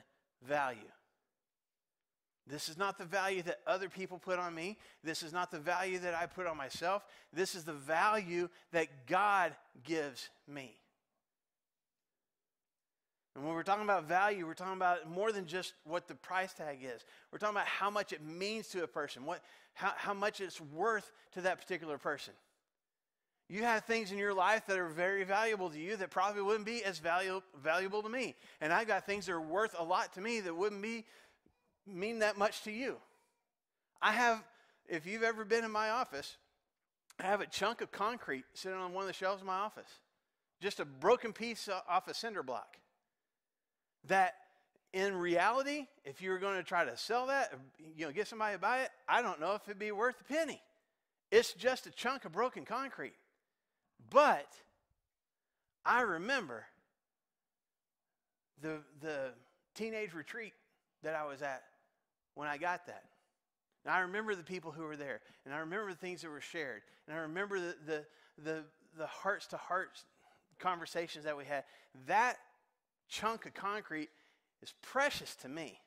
value. 0.46 0.78
This 2.50 2.68
is 2.68 2.76
not 2.76 2.98
the 2.98 3.04
value 3.04 3.42
that 3.42 3.60
other 3.66 3.88
people 3.88 4.18
put 4.18 4.38
on 4.38 4.54
me. 4.54 4.76
This 5.04 5.22
is 5.22 5.32
not 5.32 5.50
the 5.50 5.58
value 5.58 5.98
that 6.00 6.14
I 6.14 6.26
put 6.26 6.46
on 6.46 6.56
myself. 6.56 7.04
This 7.32 7.54
is 7.54 7.64
the 7.64 7.72
value 7.72 8.48
that 8.72 9.06
God 9.06 9.54
gives 9.84 10.28
me. 10.48 10.76
And 13.36 13.44
when 13.44 13.54
we're 13.54 13.62
talking 13.62 13.84
about 13.84 14.04
value, 14.04 14.46
we're 14.46 14.54
talking 14.54 14.74
about 14.74 15.08
more 15.08 15.30
than 15.30 15.46
just 15.46 15.74
what 15.84 16.08
the 16.08 16.16
price 16.16 16.52
tag 16.52 16.78
is. 16.82 17.04
We're 17.30 17.38
talking 17.38 17.54
about 17.54 17.68
how 17.68 17.88
much 17.88 18.12
it 18.12 18.22
means 18.24 18.66
to 18.68 18.82
a 18.82 18.88
person, 18.88 19.24
what, 19.24 19.42
how, 19.74 19.92
how 19.96 20.14
much 20.14 20.40
it's 20.40 20.60
worth 20.60 21.12
to 21.32 21.42
that 21.42 21.60
particular 21.60 21.96
person. 21.96 22.34
You 23.48 23.62
have 23.62 23.84
things 23.84 24.12
in 24.12 24.18
your 24.18 24.34
life 24.34 24.66
that 24.66 24.78
are 24.78 24.88
very 24.88 25.24
valuable 25.24 25.70
to 25.70 25.78
you 25.78 25.96
that 25.96 26.10
probably 26.10 26.42
wouldn't 26.42 26.66
be 26.66 26.84
as 26.84 27.00
valu- 27.00 27.42
valuable 27.62 28.02
to 28.02 28.08
me. 28.08 28.34
And 28.60 28.72
I've 28.72 28.86
got 28.86 29.06
things 29.06 29.26
that 29.26 29.32
are 29.32 29.40
worth 29.40 29.74
a 29.78 29.82
lot 29.82 30.12
to 30.14 30.20
me 30.20 30.40
that 30.40 30.54
wouldn't 30.54 30.82
be 30.82 31.04
mean 31.86 32.20
that 32.20 32.38
much 32.38 32.62
to 32.62 32.70
you. 32.70 32.96
I 34.02 34.12
have, 34.12 34.42
if 34.88 35.06
you've 35.06 35.22
ever 35.22 35.44
been 35.44 35.64
in 35.64 35.70
my 35.70 35.90
office, 35.90 36.36
I 37.18 37.24
have 37.24 37.40
a 37.40 37.46
chunk 37.46 37.80
of 37.80 37.92
concrete 37.92 38.44
sitting 38.54 38.78
on 38.78 38.92
one 38.92 39.02
of 39.02 39.08
the 39.08 39.14
shelves 39.14 39.42
in 39.42 39.46
my 39.46 39.58
office. 39.58 39.90
Just 40.60 40.80
a 40.80 40.84
broken 40.84 41.32
piece 41.32 41.68
off 41.88 42.08
a 42.08 42.14
cinder 42.14 42.42
block. 42.42 42.78
That 44.06 44.34
in 44.92 45.14
reality, 45.14 45.86
if 46.04 46.20
you 46.20 46.30
were 46.30 46.38
going 46.38 46.56
to 46.56 46.62
try 46.62 46.84
to 46.84 46.96
sell 46.96 47.26
that, 47.26 47.50
uh, 47.52 47.56
you 47.96 48.06
know, 48.06 48.12
get 48.12 48.26
somebody 48.26 48.54
to 48.54 48.58
buy 48.58 48.80
it, 48.82 48.90
I 49.08 49.22
don't 49.22 49.40
know 49.40 49.54
if 49.54 49.62
it'd 49.66 49.78
be 49.78 49.92
worth 49.92 50.20
a 50.20 50.24
penny. 50.24 50.60
It's 51.30 51.52
just 51.52 51.86
a 51.86 51.90
chunk 51.90 52.24
of 52.24 52.32
broken 52.32 52.64
concrete. 52.64 53.14
But 54.08 54.48
I 55.84 56.00
remember 56.00 56.64
the, 58.60 58.78
the 59.00 59.32
teenage 59.74 60.12
retreat 60.12 60.54
that 61.02 61.14
I 61.14 61.24
was 61.24 61.42
at 61.42 61.62
when 62.34 62.48
I 62.48 62.56
got 62.56 62.86
that. 62.86 63.04
And 63.84 63.94
I 63.94 64.00
remember 64.00 64.34
the 64.34 64.42
people 64.42 64.72
who 64.72 64.82
were 64.82 64.96
there, 64.96 65.20
and 65.44 65.54
I 65.54 65.58
remember 65.58 65.90
the 65.90 65.96
things 65.96 66.22
that 66.22 66.30
were 66.30 66.40
shared, 66.40 66.82
and 67.06 67.16
I 67.16 67.20
remember 67.20 67.58
the, 67.58 67.74
the, 67.86 68.04
the, 68.42 68.64
the 68.98 69.06
hearts 69.06 69.46
to 69.48 69.56
hearts 69.56 70.04
conversations 70.58 71.24
that 71.24 71.36
we 71.36 71.44
had. 71.44 71.64
That 72.06 72.36
chunk 73.08 73.46
of 73.46 73.54
concrete 73.54 74.10
is 74.62 74.74
precious 74.82 75.34
to 75.36 75.48
me. 75.48 75.78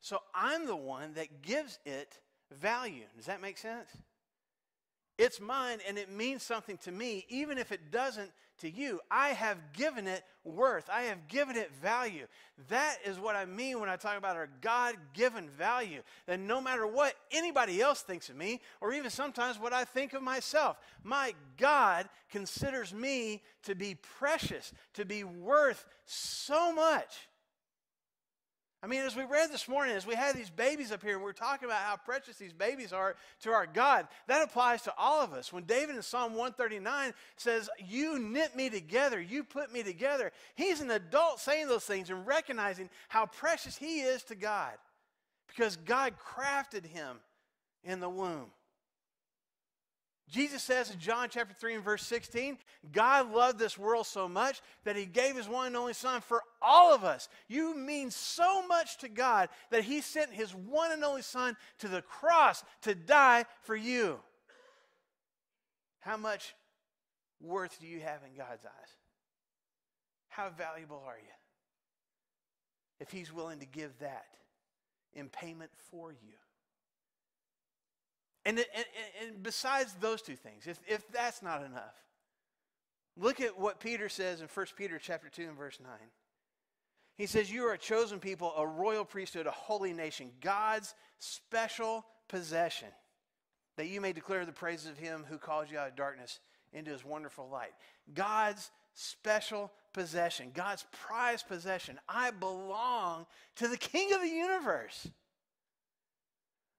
So 0.00 0.18
I'm 0.34 0.66
the 0.66 0.76
one 0.76 1.14
that 1.14 1.42
gives 1.42 1.78
it 1.86 2.18
value. 2.52 3.04
Does 3.16 3.26
that 3.26 3.40
make 3.40 3.56
sense? 3.56 3.88
It's 5.16 5.40
mine 5.40 5.78
and 5.86 5.96
it 5.96 6.10
means 6.10 6.42
something 6.42 6.76
to 6.78 6.92
me, 6.92 7.24
even 7.28 7.56
if 7.58 7.70
it 7.70 7.92
doesn't 7.92 8.30
to 8.58 8.70
you. 8.70 9.00
I 9.10 9.28
have 9.28 9.58
given 9.72 10.06
it 10.06 10.24
worth, 10.44 10.88
I 10.92 11.02
have 11.02 11.28
given 11.28 11.56
it 11.56 11.72
value. 11.82 12.26
That 12.68 12.96
is 13.04 13.18
what 13.18 13.36
I 13.36 13.44
mean 13.44 13.80
when 13.80 13.88
I 13.88 13.96
talk 13.96 14.18
about 14.18 14.36
our 14.36 14.48
God 14.60 14.96
given 15.12 15.48
value. 15.50 16.02
That 16.26 16.40
no 16.40 16.60
matter 16.60 16.86
what 16.86 17.14
anybody 17.30 17.80
else 17.80 18.02
thinks 18.02 18.28
of 18.28 18.36
me, 18.36 18.60
or 18.80 18.92
even 18.92 19.10
sometimes 19.10 19.58
what 19.58 19.72
I 19.72 19.84
think 19.84 20.12
of 20.14 20.22
myself, 20.22 20.78
my 21.02 21.34
God 21.56 22.08
considers 22.30 22.92
me 22.92 23.42
to 23.64 23.74
be 23.74 23.96
precious, 24.18 24.72
to 24.94 25.04
be 25.04 25.24
worth 25.24 25.86
so 26.06 26.72
much 26.72 27.28
I 28.84 28.86
mean, 28.86 29.00
as 29.00 29.16
we 29.16 29.24
read 29.24 29.50
this 29.50 29.66
morning, 29.66 29.96
as 29.96 30.06
we 30.06 30.14
had 30.14 30.36
these 30.36 30.50
babies 30.50 30.92
up 30.92 31.00
here, 31.02 31.14
and 31.14 31.24
we 31.24 31.30
are 31.30 31.32
talking 31.32 31.64
about 31.64 31.80
how 31.80 31.96
precious 31.96 32.36
these 32.36 32.52
babies 32.52 32.92
are 32.92 33.16
to 33.40 33.50
our 33.50 33.66
God, 33.66 34.06
that 34.26 34.42
applies 34.42 34.82
to 34.82 34.92
all 34.98 35.22
of 35.22 35.32
us. 35.32 35.50
When 35.50 35.64
David 35.64 35.96
in 35.96 36.02
Psalm 36.02 36.32
139 36.32 37.14
says, 37.38 37.70
You 37.82 38.18
knit 38.18 38.54
me 38.54 38.68
together, 38.68 39.18
you 39.18 39.42
put 39.42 39.72
me 39.72 39.82
together, 39.82 40.32
he's 40.54 40.82
an 40.82 40.90
adult 40.90 41.40
saying 41.40 41.66
those 41.66 41.86
things 41.86 42.10
and 42.10 42.26
recognizing 42.26 42.90
how 43.08 43.24
precious 43.24 43.78
he 43.78 44.02
is 44.02 44.22
to 44.24 44.34
God 44.34 44.74
because 45.48 45.76
God 45.76 46.12
crafted 46.22 46.84
him 46.84 47.16
in 47.84 48.00
the 48.00 48.10
womb. 48.10 48.50
Jesus 50.30 50.62
says 50.62 50.90
in 50.90 50.98
John 50.98 51.28
chapter 51.30 51.54
3 51.54 51.74
and 51.74 51.84
verse 51.84 52.02
16, 52.06 52.56
God 52.92 53.32
loved 53.32 53.58
this 53.58 53.78
world 53.78 54.06
so 54.06 54.26
much 54.26 54.62
that 54.84 54.96
he 54.96 55.04
gave 55.04 55.36
his 55.36 55.48
one 55.48 55.66
and 55.66 55.76
only 55.76 55.92
Son 55.92 56.22
for 56.22 56.42
all 56.62 56.94
of 56.94 57.04
us. 57.04 57.28
You 57.46 57.76
mean 57.76 58.10
so 58.10 58.66
much 58.66 58.98
to 58.98 59.08
God 59.08 59.50
that 59.70 59.84
he 59.84 60.00
sent 60.00 60.32
his 60.32 60.54
one 60.54 60.92
and 60.92 61.04
only 61.04 61.22
Son 61.22 61.56
to 61.80 61.88
the 61.88 62.02
cross 62.02 62.64
to 62.82 62.94
die 62.94 63.44
for 63.62 63.76
you. 63.76 64.18
How 66.00 66.16
much 66.16 66.54
worth 67.40 67.78
do 67.80 67.86
you 67.86 68.00
have 68.00 68.20
in 68.26 68.36
God's 68.36 68.64
eyes? 68.64 68.90
How 70.28 70.48
valuable 70.50 71.02
are 71.06 71.18
you? 71.18 71.32
If 72.98 73.10
he's 73.10 73.32
willing 73.32 73.60
to 73.60 73.66
give 73.66 73.98
that 73.98 74.24
in 75.12 75.28
payment 75.28 75.70
for 75.90 76.12
you. 76.12 76.34
And, 78.44 78.58
and, 78.58 78.66
and 79.22 79.42
besides 79.42 79.94
those 80.00 80.20
two 80.20 80.36
things, 80.36 80.66
if, 80.66 80.78
if 80.86 81.10
that's 81.10 81.42
not 81.42 81.64
enough, 81.64 81.94
look 83.16 83.40
at 83.40 83.58
what 83.58 83.80
Peter 83.80 84.08
says 84.08 84.40
in 84.40 84.48
1 84.52 84.66
Peter 84.76 84.98
chapter 84.98 85.28
2 85.28 85.42
and 85.42 85.56
verse 85.56 85.78
9. 85.82 85.90
He 87.16 87.26
says, 87.26 87.50
You 87.50 87.64
are 87.66 87.72
a 87.72 87.78
chosen 87.78 88.18
people, 88.18 88.52
a 88.56 88.66
royal 88.66 89.04
priesthood, 89.04 89.46
a 89.46 89.52
holy 89.52 89.92
nation, 89.92 90.30
God's 90.40 90.94
special 91.18 92.04
possession, 92.28 92.88
that 93.76 93.86
you 93.86 94.00
may 94.00 94.12
declare 94.12 94.44
the 94.44 94.52
praises 94.52 94.90
of 94.90 94.98
him 94.98 95.24
who 95.28 95.38
calls 95.38 95.70
you 95.70 95.78
out 95.78 95.88
of 95.88 95.96
darkness 95.96 96.40
into 96.72 96.90
his 96.90 97.04
wonderful 97.04 97.48
light. 97.48 97.72
God's 98.12 98.70
special 98.94 99.72
possession, 99.92 100.50
God's 100.52 100.84
prized 100.92 101.48
possession. 101.48 101.98
I 102.08 102.30
belong 102.32 103.26
to 103.56 103.68
the 103.68 103.76
King 103.76 104.12
of 104.12 104.20
the 104.20 104.28
universe. 104.28 105.08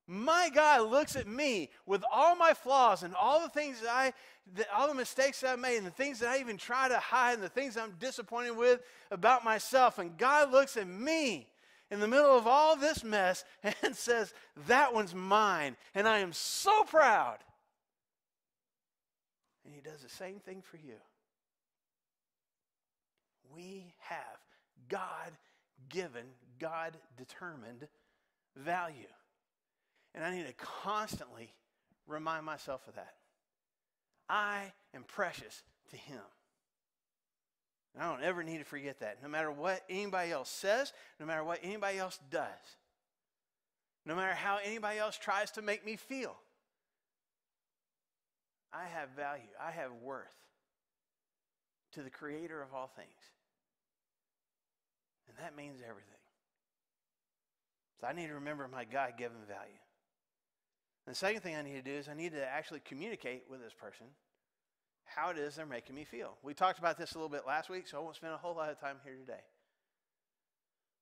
My 0.08 0.50
God 0.54 0.92
looks 0.92 1.16
at 1.16 1.28
me 1.28 1.70
with 1.86 2.04
all 2.12 2.36
my 2.36 2.54
flaws 2.54 3.02
and 3.04 3.16
all 3.16 3.42
the 3.42 3.50
things 3.50 3.82
that 3.82 3.90
I, 3.90 4.14
all 4.76 4.88
the 4.88 4.94
mistakes 4.94 5.42
that 5.42 5.54
I 5.54 5.56
made 5.56 5.78
and 5.78 5.88
the 5.88 5.92
things 5.92 6.20
that 6.20 6.30
I 6.30 6.40
even 6.40 6.58
try 6.58 6.88
to 6.88 7.00
hide 7.00 7.34
and 7.34 7.44
the 7.44 7.50
things 7.50 7.76
I'm 7.76 7.94
disappointed 8.00 8.56
with 8.56 8.82
about 9.10 9.44
myself. 9.44 9.98
And 9.98 10.16
God 10.16 10.52
looks 10.52 10.78
at 10.78 10.88
me 10.88 11.48
in 11.90 12.00
the 12.00 12.08
middle 12.08 12.38
of 12.38 12.46
all 12.46 12.76
this 12.76 13.04
mess 13.04 13.44
and 13.84 13.96
says, 13.96 14.34
That 14.68 14.94
one's 14.94 15.16
mine. 15.16 15.76
And 15.96 16.08
I 16.08 16.20
am 16.20 16.34
so 16.34 16.84
proud. 16.84 17.38
And 19.66 19.74
He 19.74 19.82
does 19.82 20.04
the 20.04 20.10
same 20.10 20.40
thing 20.40 20.62
for 20.62 20.78
you. 20.78 20.98
We 23.56 23.94
have 24.02 24.20
God 24.88 25.32
given, 25.90 26.26
God 26.60 26.98
determined 27.18 27.88
value. 28.56 29.08
And 30.16 30.24
I 30.24 30.34
need 30.34 30.48
to 30.48 30.54
constantly 30.54 31.54
remind 32.08 32.46
myself 32.46 32.88
of 32.88 32.96
that. 32.96 33.16
I 34.30 34.72
am 34.96 35.04
precious 35.04 35.62
to 35.92 35.98
Him. 35.98 36.22
And 37.94 38.04
I 38.04 38.10
don't 38.10 38.24
ever 38.24 38.42
need 38.42 38.60
to 38.60 38.64
forget 38.64 39.02
that. 39.02 39.22
No 39.22 39.28
matter 39.28 39.52
what 39.52 39.84
anybody 39.90 40.32
else 40.32 40.50
says, 40.50 40.94
no 41.20 41.26
matter 41.26 41.44
what 41.44 41.60
anybody 41.62 42.00
else 42.00 42.18
does, 42.32 42.48
no 44.06 44.16
matter 44.16 44.34
how 44.34 44.58
anybody 44.64 45.00
else 45.00 45.18
tries 45.18 45.52
to 45.52 45.62
make 45.62 45.86
me 45.86 45.98
feel, 45.98 46.36
I 48.74 48.86
have 48.86 49.10
value, 49.16 49.44
I 49.62 49.72
have 49.72 49.92
worth 50.02 50.36
to 51.94 52.04
the 52.04 52.10
Creator 52.10 52.62
of 52.62 52.74
all 52.74 52.88
things. 52.88 53.10
And 55.28 55.38
that 55.46 55.56
means 55.58 55.80
everything. 55.82 56.12
So 58.00 58.08
I 58.08 58.14
need 58.14 58.28
to 58.28 58.36
remember 58.36 58.68
my 58.68 58.86
God 58.86 59.14
given 59.18 59.38
value. 59.48 59.80
The 61.08 61.14
second 61.14 61.42
thing 61.42 61.56
I 61.56 61.62
need 61.62 61.74
to 61.74 61.82
do 61.84 61.92
is 61.92 62.10
I 62.10 62.16
need 62.16 62.32
to 62.32 62.46
actually 62.46 62.80
communicate 62.80 63.44
with 63.50 63.62
this 63.62 63.74
person 63.74 64.08
how 65.04 65.30
it 65.30 65.38
is 65.38 65.56
they're 65.56 65.66
making 65.66 65.96
me 65.96 66.04
feel. 66.04 66.38
We 66.42 66.54
talked 66.54 66.80
about 66.80 66.98
this 66.98 67.14
a 67.14 67.18
little 67.18 67.30
bit 67.30 67.44
last 67.46 67.70
week, 67.70 67.88
so 67.88 67.98
I 67.98 68.02
won't 68.02 68.16
spend 68.16 68.34
a 68.34 68.38
whole 68.38 68.56
lot 68.56 68.70
of 68.70 68.80
time 68.80 68.98
here 69.04 69.16
today. 69.16 69.42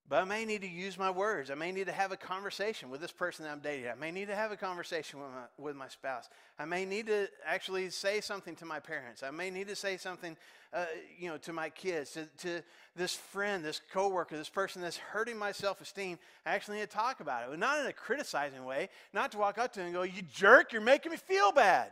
But 0.10 0.22
I 0.22 0.26
may 0.26 0.44
need 0.44 0.62
to 0.62 0.68
use 0.68 0.98
my 0.98 1.10
words. 1.10 1.50
I 1.50 1.56
may 1.56 1.72
need 1.72 1.86
to 1.86 1.94
have 1.94 2.12
a 2.12 2.18
conversation 2.18 2.90
with 2.90 3.00
this 3.00 3.12
person 3.12 3.46
that 3.46 3.52
I'm 3.52 3.62
dating. 3.62 3.90
I 3.90 3.96
may 3.96 4.12
need 4.12 4.28
to 4.28 4.36
have 4.36 4.52
a 4.52 4.58
conversation 4.58 5.20
with 5.22 5.30
my, 5.30 5.64
with 5.64 5.76
my 5.78 5.88
spouse. 5.88 6.28
I 6.60 6.66
may 6.66 6.84
need 6.84 7.08
to 7.08 7.30
actually 7.46 7.90
say 7.90 8.20
something 8.20 8.56
to 8.58 8.66
my 8.66 8.82
parents. 8.82 9.24
I 9.24 9.32
may 9.32 9.50
need 9.50 9.70
to 9.70 9.78
say 9.78 9.96
something, 9.96 10.36
uh, 10.74 10.86
you 11.18 11.30
know, 11.30 11.38
to 11.38 11.54
my 11.54 11.70
kids, 11.70 12.12
to, 12.12 12.26
to 12.40 12.62
this 12.98 13.16
friend, 13.16 13.64
this 13.64 13.82
coworker, 13.94 14.36
this 14.36 14.50
person 14.50 14.82
that's 14.82 14.98
hurting 14.98 15.38
my 15.38 15.54
self-esteem. 15.54 16.20
I 16.46 16.54
actually 16.54 16.80
need 16.80 16.90
to 16.90 16.96
talk 16.96 17.22
about 17.22 17.44
it, 17.44 17.50
but 17.52 17.60
not 17.60 17.80
in 17.80 17.86
a 17.86 17.94
criticizing 17.94 18.66
way. 18.66 18.90
Not 19.14 19.32
to 19.32 19.38
walk 19.38 19.58
up 19.58 19.72
to 19.74 19.80
them 19.80 19.88
and 19.88 19.96
go, 19.96 20.04
"You 20.04 20.22
jerk! 20.22 20.74
You're 20.74 20.82
making 20.82 21.14
me 21.14 21.18
feel 21.18 21.54
bad." 21.54 21.92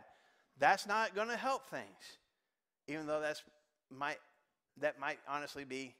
That's 0.58 0.86
not 0.86 1.14
going 1.14 1.28
to 1.28 1.36
help 1.36 1.66
things, 1.70 2.18
even 2.88 3.06
though 3.06 3.20
that's 3.20 3.42
might 3.90 4.18
that 4.80 5.00
might 5.00 5.18
honestly 5.26 5.64
be 5.64 5.94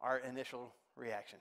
our 0.00 0.18
initial 0.18 0.72
reaction 0.96 1.38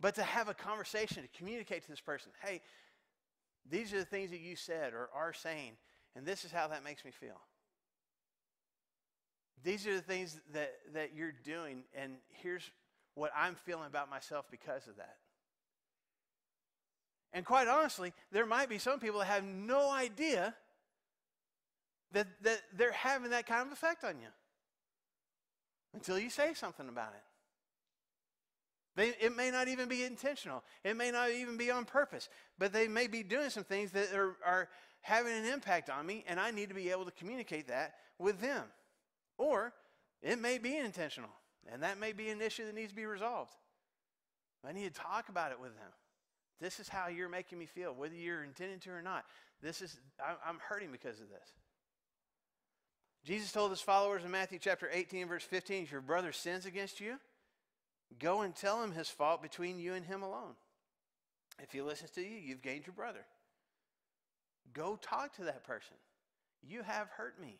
but 0.00 0.14
to 0.16 0.22
have 0.22 0.48
a 0.48 0.54
conversation, 0.54 1.22
to 1.22 1.28
communicate 1.36 1.82
to 1.82 1.90
this 1.90 2.00
person, 2.00 2.32
hey, 2.42 2.60
these 3.68 3.92
are 3.92 3.98
the 3.98 4.04
things 4.04 4.30
that 4.30 4.40
you 4.40 4.56
said 4.56 4.92
or 4.94 5.08
are 5.14 5.32
saying, 5.32 5.72
and 6.16 6.26
this 6.26 6.44
is 6.44 6.50
how 6.50 6.68
that 6.68 6.82
makes 6.82 7.04
me 7.04 7.10
feel. 7.10 7.40
These 9.62 9.86
are 9.86 9.94
the 9.94 10.02
things 10.02 10.40
that, 10.54 10.72
that 10.94 11.14
you're 11.14 11.34
doing, 11.44 11.84
and 11.94 12.14
here's 12.28 12.70
what 13.14 13.30
I'm 13.36 13.54
feeling 13.54 13.86
about 13.86 14.08
myself 14.08 14.46
because 14.50 14.86
of 14.86 14.96
that. 14.96 15.16
And 17.32 17.44
quite 17.44 17.68
honestly, 17.68 18.12
there 18.32 18.46
might 18.46 18.68
be 18.68 18.78
some 18.78 18.98
people 18.98 19.20
that 19.20 19.26
have 19.26 19.44
no 19.44 19.90
idea 19.90 20.54
that, 22.12 22.26
that 22.42 22.60
they're 22.76 22.92
having 22.92 23.30
that 23.30 23.46
kind 23.46 23.66
of 23.66 23.72
effect 23.72 24.02
on 24.02 24.18
you 24.18 24.26
until 25.94 26.18
you 26.18 26.30
say 26.30 26.54
something 26.54 26.88
about 26.88 27.12
it. 27.14 27.22
They, 28.96 29.12
it 29.20 29.36
may 29.36 29.50
not 29.50 29.68
even 29.68 29.88
be 29.88 30.04
intentional. 30.04 30.64
It 30.84 30.96
may 30.96 31.10
not 31.10 31.30
even 31.30 31.56
be 31.56 31.70
on 31.70 31.84
purpose. 31.84 32.28
But 32.58 32.72
they 32.72 32.88
may 32.88 33.06
be 33.06 33.22
doing 33.22 33.50
some 33.50 33.64
things 33.64 33.92
that 33.92 34.12
are, 34.12 34.36
are 34.44 34.68
having 35.00 35.32
an 35.32 35.44
impact 35.44 35.90
on 35.90 36.06
me, 36.06 36.24
and 36.26 36.38
I 36.38 36.50
need 36.50 36.68
to 36.68 36.74
be 36.74 36.90
able 36.90 37.04
to 37.04 37.12
communicate 37.12 37.68
that 37.68 37.94
with 38.18 38.40
them. 38.40 38.64
Or 39.38 39.72
it 40.22 40.38
may 40.38 40.58
be 40.58 40.76
intentional, 40.76 41.30
and 41.72 41.82
that 41.82 41.98
may 41.98 42.12
be 42.12 42.28
an 42.28 42.42
issue 42.42 42.66
that 42.66 42.74
needs 42.74 42.90
to 42.90 42.96
be 42.96 43.06
resolved. 43.06 43.54
I 44.66 44.72
need 44.72 44.92
to 44.94 45.00
talk 45.00 45.28
about 45.28 45.52
it 45.52 45.60
with 45.60 45.74
them. 45.76 45.90
This 46.60 46.78
is 46.78 46.88
how 46.88 47.08
you're 47.08 47.30
making 47.30 47.58
me 47.58 47.64
feel, 47.64 47.94
whether 47.94 48.14
you're 48.14 48.44
intending 48.44 48.80
to 48.80 48.90
or 48.90 49.00
not. 49.00 49.24
This 49.62 49.80
is, 49.80 49.98
I'm 50.46 50.58
hurting 50.68 50.92
because 50.92 51.20
of 51.20 51.30
this. 51.30 51.54
Jesus 53.24 53.52
told 53.52 53.70
his 53.70 53.80
followers 53.80 54.24
in 54.24 54.30
Matthew 54.30 54.58
chapter 54.58 54.88
18, 54.92 55.28
verse 55.28 55.44
15, 55.44 55.84
if 55.84 55.92
your 55.92 56.00
brother 56.00 56.32
sins 56.32 56.66
against 56.66 57.00
you, 57.00 57.16
go 58.18 58.42
and 58.42 58.54
tell 58.54 58.82
him 58.82 58.92
his 58.92 59.08
fault 59.08 59.42
between 59.42 59.78
you 59.78 59.94
and 59.94 60.04
him 60.04 60.22
alone. 60.22 60.54
If 61.62 61.72
he 61.72 61.82
listens 61.82 62.10
to 62.12 62.22
you, 62.22 62.36
you've 62.36 62.62
gained 62.62 62.86
your 62.86 62.94
brother. 62.94 63.24
Go 64.72 64.98
talk 65.00 65.36
to 65.36 65.44
that 65.44 65.64
person. 65.64 65.96
You 66.62 66.82
have 66.82 67.08
hurt 67.08 67.40
me. 67.40 67.58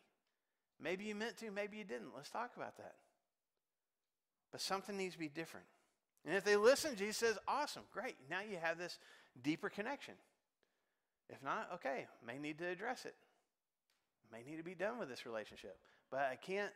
Maybe 0.81 1.05
you 1.05 1.15
meant 1.15 1.37
to, 1.37 1.51
maybe 1.51 1.77
you 1.77 1.83
didn't. 1.83 2.15
Let's 2.15 2.29
talk 2.29 2.51
about 2.55 2.77
that. 2.77 2.95
But 4.51 4.61
something 4.61 4.97
needs 4.97 5.13
to 5.13 5.19
be 5.19 5.29
different. 5.29 5.65
And 6.25 6.35
if 6.35 6.43
they 6.43 6.55
listen, 6.55 6.95
Jesus 6.95 7.17
says, 7.17 7.37
awesome, 7.47 7.83
great. 7.91 8.15
Now 8.29 8.41
you 8.41 8.57
have 8.61 8.77
this 8.77 8.99
deeper 9.41 9.69
connection. 9.69 10.15
If 11.29 11.41
not, 11.43 11.69
okay, 11.75 12.07
may 12.25 12.37
need 12.37 12.57
to 12.59 12.67
address 12.67 13.05
it. 13.05 13.15
May 14.31 14.43
need 14.49 14.57
to 14.57 14.63
be 14.63 14.75
done 14.75 14.99
with 14.99 15.09
this 15.09 15.25
relationship. 15.25 15.77
But 16.09 16.21
I 16.31 16.35
can't, 16.35 16.71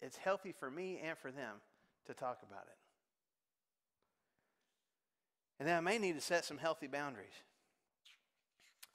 it's 0.00 0.16
healthy 0.16 0.52
for 0.52 0.70
me 0.70 1.00
and 1.02 1.16
for 1.18 1.30
them 1.30 1.56
to 2.06 2.14
talk 2.14 2.38
about 2.48 2.64
it. 2.66 2.76
And 5.58 5.68
then 5.68 5.76
I 5.76 5.80
may 5.80 5.98
need 5.98 6.14
to 6.14 6.20
set 6.20 6.44
some 6.44 6.58
healthy 6.58 6.86
boundaries. 6.86 7.32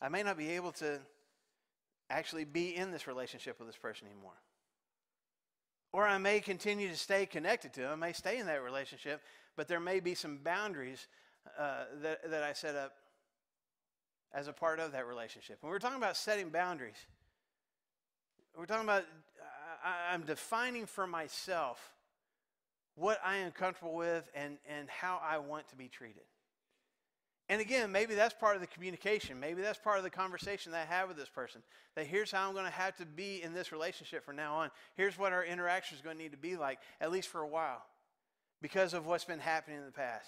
I 0.02 0.10
may 0.10 0.24
not 0.24 0.38
be 0.38 0.50
able 0.52 0.72
to 0.74 1.00
actually 2.10 2.46
be 2.46 2.76
in 2.76 2.92
this 2.92 3.08
relationship 3.08 3.58
with 3.60 3.68
this 3.68 3.78
person 3.78 4.08
anymore. 4.08 4.40
Or 5.94 6.08
I 6.08 6.18
may 6.18 6.40
continue 6.40 6.88
to 6.88 6.98
stay 6.98 7.26
connected 7.26 7.74
to 7.74 7.82
them, 7.82 7.92
I 7.92 8.08
may 8.08 8.14
stay 8.14 8.38
in 8.38 8.46
that 8.46 8.64
relationship, 8.64 9.22
but 9.56 9.68
there 9.68 9.80
may 9.80 10.00
be 10.00 10.16
some 10.16 10.38
boundaries 10.38 11.08
uh, 11.60 11.86
that, 12.02 12.30
that 12.30 12.44
I 12.44 12.54
set 12.54 12.76
up 12.76 12.94
as 14.34 14.48
a 14.48 14.54
part 14.54 14.80
of 14.80 14.94
that 14.94 15.06
relationship. 15.06 15.58
When 15.62 15.72
we're 15.72 15.80
talking 15.80 15.98
about 15.98 16.16
setting 16.16 16.50
boundaries, 16.50 16.96
we're 18.58 18.66
talking 18.66 18.86
about 18.86 19.04
I, 19.84 20.14
I'm 20.14 20.22
defining 20.22 20.86
for 20.86 21.08
myself 21.08 21.92
what 22.96 23.20
I 23.26 23.38
am 23.38 23.52
comfortable 23.52 23.96
with 23.96 24.30
and, 24.36 24.58
and 24.70 24.90
how 24.90 25.22
I 25.24 25.38
want 25.38 25.68
to 25.70 25.76
be 25.76 25.88
treated. 25.88 26.24
And 27.50 27.60
again, 27.60 27.92
maybe 27.92 28.16
that's 28.16 28.34
part 28.34 28.56
of 28.56 28.62
the 28.62 28.68
communication. 28.68 29.40
Maybe 29.40 29.62
that's 29.62 29.78
part 29.78 29.98
of 29.98 30.04
the 30.04 30.10
conversation 30.10 30.72
that 30.72 30.88
I 30.88 30.94
have 30.94 31.10
with 31.10 31.18
this 31.18 31.28
person. 31.28 31.62
That 31.96 32.08
here's 32.08 32.32
how 32.32 32.48
I'm 32.48 32.54
going 32.54 32.66
to 32.66 32.72
have 32.72 32.96
to 32.98 33.06
be 33.06 33.44
in 33.44 33.54
this 33.54 33.74
relationship 33.74 34.24
from 34.24 34.38
now 34.38 34.56
on. 34.56 34.72
Here's 34.96 35.20
what 35.20 35.34
our 35.34 35.44
interaction 35.44 35.98
is 35.98 36.02
going 36.02 36.16
to 36.16 36.24
need 36.24 36.32
to 36.32 36.38
be 36.38 36.56
like, 36.56 36.80
at 37.02 37.12
least 37.12 37.28
for 37.28 37.42
a 37.42 37.48
while, 37.48 37.84
because 38.62 38.94
of 38.94 39.06
what's 39.06 39.26
been 39.26 39.40
happening 39.40 39.80
in 39.80 39.86
the 39.86 39.92
past. 39.92 40.28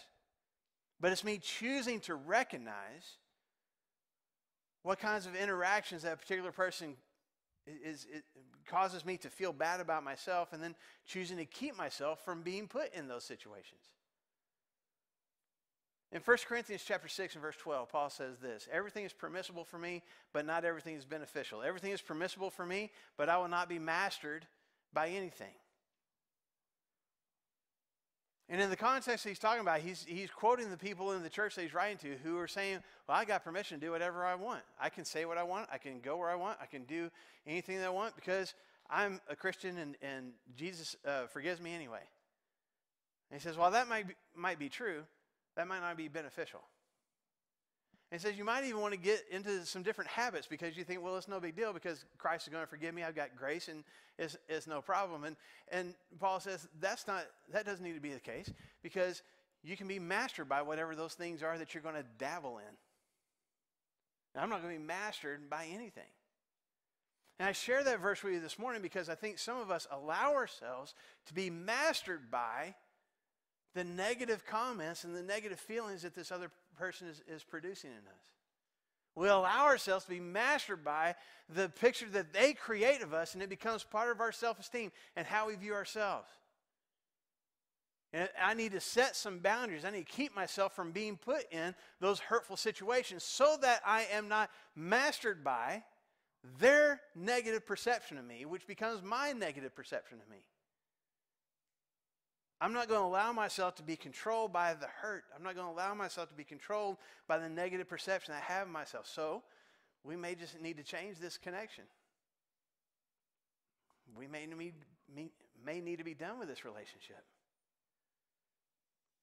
But 1.00 1.14
it's 1.14 1.24
me 1.24 1.38
choosing 1.38 2.02
to 2.02 2.16
recognize 2.16 3.18
what 4.82 5.00
kinds 5.00 5.26
of 5.26 5.34
interactions 5.34 6.04
that 6.04 6.20
particular 6.20 6.52
person 6.52 6.96
is, 7.68 8.06
is, 8.06 8.24
causes 8.66 9.06
me 9.06 9.18
to 9.18 9.30
feel 9.30 9.54
bad 9.54 9.80
about 9.80 10.04
myself, 10.04 10.54
and 10.54 10.62
then 10.62 10.76
choosing 11.06 11.38
to 11.38 11.46
keep 11.46 11.78
myself 11.78 12.24
from 12.24 12.42
being 12.42 12.68
put 12.68 12.94
in 12.94 13.08
those 13.08 13.24
situations. 13.24 13.82
In 16.12 16.22
1 16.22 16.38
Corinthians 16.48 16.84
chapter 16.86 17.08
6 17.08 17.34
and 17.34 17.42
verse 17.42 17.56
12, 17.58 17.90
Paul 17.90 18.10
says 18.10 18.38
this 18.38 18.68
Everything 18.72 19.04
is 19.04 19.14
permissible 19.14 19.64
for 19.64 19.80
me, 19.80 20.04
but 20.32 20.46
not 20.46 20.64
everything 20.64 20.96
is 20.96 21.06
beneficial. 21.06 21.64
Everything 21.64 21.92
is 21.92 22.02
permissible 22.02 22.52
for 22.52 22.66
me, 22.66 22.92
but 23.18 23.30
I 23.30 23.38
will 23.38 23.48
not 23.48 23.68
be 23.68 23.80
mastered 23.80 24.46
by 24.94 25.10
anything. 25.10 25.54
And 28.50 28.62
in 28.62 28.70
the 28.70 28.76
context 28.76 29.26
he's 29.26 29.40
talking 29.40 29.62
about, 29.62 29.80
he's, 29.80 30.06
he's 30.08 30.30
quoting 30.30 30.70
the 30.70 30.78
people 30.78 31.14
in 31.14 31.24
the 31.24 31.30
church 31.30 31.56
that 31.56 31.62
he's 31.62 31.74
writing 31.74 31.98
to 32.00 32.16
who 32.24 32.38
are 32.38 32.48
saying, 32.48 32.80
Well, 33.08 33.18
I 33.18 33.26
got 33.26 33.44
permission 33.44 33.80
to 33.80 33.86
do 33.86 33.92
whatever 33.92 34.26
I 34.26 34.36
want. 34.36 34.62
I 34.80 34.90
can 34.90 35.06
say 35.06 35.26
what 35.26 35.38
I 35.38 35.44
want. 35.44 35.70
I 35.72 35.78
can 35.78 36.00
go 36.02 36.18
where 36.18 36.30
I 36.30 36.36
want. 36.36 36.58
I 36.62 36.66
can 36.66 36.84
do 36.84 37.10
anything 37.48 37.78
that 37.78 37.88
I 37.88 37.90
want 37.90 38.16
because 38.16 38.54
I'm 38.90 39.22
a 39.30 39.36
Christian 39.36 39.78
and, 39.78 39.96
and 40.02 40.34
Jesus 40.56 40.96
uh, 41.06 41.28
forgives 41.28 41.62
me 41.62 41.74
anyway. 41.74 42.02
And 43.32 43.40
he 43.40 43.44
says, 43.44 43.58
Well, 43.58 43.72
that 43.72 43.88
might 43.88 44.10
be, 44.10 44.14
might 44.36 44.60
be 44.60 44.70
true, 44.70 45.04
that 45.56 45.68
might 45.68 45.80
not 45.80 45.98
be 45.98 46.08
beneficial. 46.10 46.62
And 48.14 48.22
he 48.22 48.28
says 48.28 48.38
you 48.38 48.46
might 48.46 48.64
even 48.64 48.80
want 48.80 48.94
to 48.94 49.00
get 49.00 49.24
into 49.32 49.66
some 49.66 49.82
different 49.82 50.08
habits 50.08 50.46
because 50.46 50.78
you 50.78 50.84
think, 50.84 51.02
well, 51.02 51.18
it's 51.18 51.28
no 51.28 51.40
big 51.40 51.56
deal 51.56 51.74
because 51.74 52.06
Christ 52.20 52.46
is 52.46 52.52
going 52.52 52.64
to 52.64 52.70
forgive 52.70 52.94
me. 52.94 53.02
I've 53.02 53.16
got 53.16 53.36
grace 53.36 53.70
and 53.70 53.84
it's, 54.20 54.38
it's 54.48 54.68
no 54.68 54.84
problem. 54.84 55.24
And, 55.24 55.36
and 55.72 55.96
Paul 56.20 56.40
says 56.40 56.68
that's 56.80 57.08
not, 57.08 57.24
that 57.52 57.66
doesn't 57.66 57.84
need 57.84 57.96
to 57.96 58.00
be 58.00 58.14
the 58.14 58.20
case 58.20 58.54
because 58.84 59.24
you 59.64 59.76
can 59.76 59.88
be 59.88 59.98
mastered 59.98 60.48
by 60.48 60.62
whatever 60.62 60.96
those 60.96 61.16
things 61.16 61.42
are 61.42 61.58
that 61.58 61.74
you're 61.74 61.82
going 61.82 61.96
to 61.96 62.06
dabble 62.20 62.60
in. 62.60 64.40
I'm 64.40 64.52
not 64.52 64.62
going 64.62 64.76
to 64.76 64.80
be 64.80 64.86
mastered 64.86 65.50
by 65.50 65.66
anything. 65.74 66.04
And 67.40 67.50
I 67.50 67.52
share 67.52 67.84
that 67.84 68.00
verse 68.00 68.22
with 68.22 68.34
you 68.34 68.40
this 68.42 68.60
morning 68.60 68.84
because 68.84 69.10
I 69.10 69.16
think 69.16 69.40
some 69.40 69.60
of 69.60 69.72
us 69.72 69.88
allow 69.90 70.36
ourselves 70.36 70.94
to 71.26 71.34
be 71.34 71.50
mastered 71.50 72.30
by 72.30 72.76
the 73.74 73.84
negative 73.84 74.46
comments 74.46 75.04
and 75.04 75.16
the 75.16 75.24
negative 75.24 75.60
feelings 75.60 76.04
that 76.04 76.14
this 76.14 76.32
other 76.32 76.52
person 76.78 77.08
is, 77.08 77.22
is 77.28 77.44
producing 77.44 77.92
in 77.92 77.98
us. 77.98 78.24
We 79.16 79.28
allow 79.28 79.66
ourselves 79.66 80.06
to 80.06 80.12
be 80.12 80.20
mastered 80.20 80.84
by 80.84 81.16
the 81.48 81.70
picture 81.70 82.08
that 82.14 82.34
they 82.34 82.54
create 82.54 83.02
of 83.02 83.14
us, 83.14 83.34
and 83.36 83.44
it 83.44 83.50
becomes 83.50 83.84
part 83.84 84.12
of 84.12 84.20
our 84.20 84.32
self 84.32 84.60
esteem 84.60 84.92
and 85.16 85.28
how 85.28 85.48
we 85.48 85.56
view 85.56 85.74
ourselves. 85.74 86.28
And 88.12 88.30
I 88.42 88.54
need 88.54 88.74
to 88.74 88.80
set 88.80 89.16
some 89.16 89.40
boundaries. 89.40 89.86
I 89.86 89.90
need 89.90 90.06
to 90.06 90.12
keep 90.12 90.36
myself 90.36 90.76
from 90.76 90.92
being 90.92 91.18
put 91.18 91.52
in 91.52 91.74
those 92.00 92.20
hurtful 92.20 92.58
situations 92.58 93.24
so 93.24 93.58
that 93.62 93.82
I 93.86 94.06
am 94.12 94.28
not 94.28 94.52
mastered 94.76 95.44
by 95.44 95.84
their 96.60 97.02
negative 97.16 97.66
perception 97.66 98.18
of 98.18 98.26
me, 98.26 98.46
which 98.46 98.68
becomes 98.68 99.02
my 99.02 99.32
negative 99.32 99.76
perception 99.76 100.20
of 100.22 100.30
me. 100.30 100.44
I'm 102.64 102.72
not 102.72 102.88
going 102.88 103.02
to 103.02 103.06
allow 103.06 103.34
myself 103.34 103.76
to 103.76 103.84
be 103.84 103.98
controlled 103.98 104.54
by 104.54 104.74
the 104.74 104.88
hurt. 104.88 105.26
I'm 105.36 105.44
not 105.44 105.54
going 105.54 105.68
to 105.68 105.74
allow 105.74 105.94
myself 105.94 106.30
to 106.30 106.34
be 106.34 106.46
controlled 106.46 106.96
by 107.28 107.38
the 107.38 107.50
negative 107.50 107.90
perception 107.90 108.34
I 108.34 108.40
have 108.40 108.68
of 108.68 108.72
myself. 108.72 109.06
So, 109.06 109.44
we 110.06 110.16
may 110.16 110.34
just 110.34 110.62
need 110.62 110.78
to 110.78 110.84
change 110.84 111.18
this 111.18 111.38
connection. 111.38 111.84
We 114.18 114.28
may 114.28 114.46
need, 114.46 114.76
may 115.66 115.82
need 115.82 115.98
to 115.98 116.06
be 116.06 116.14
done 116.14 116.40
with 116.40 116.48
this 116.48 116.64
relationship. 116.64 117.26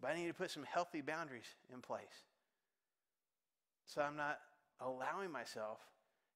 But 0.03 0.11
I 0.11 0.16
need 0.16 0.28
to 0.28 0.34
put 0.34 0.51
some 0.51 0.64
healthy 0.64 1.01
boundaries 1.01 1.49
in 1.72 1.80
place. 1.80 2.05
So 3.86 4.03
I'm 4.03 4.16
not 4.16 4.38
allowing 4.80 5.32
myself 5.32 5.78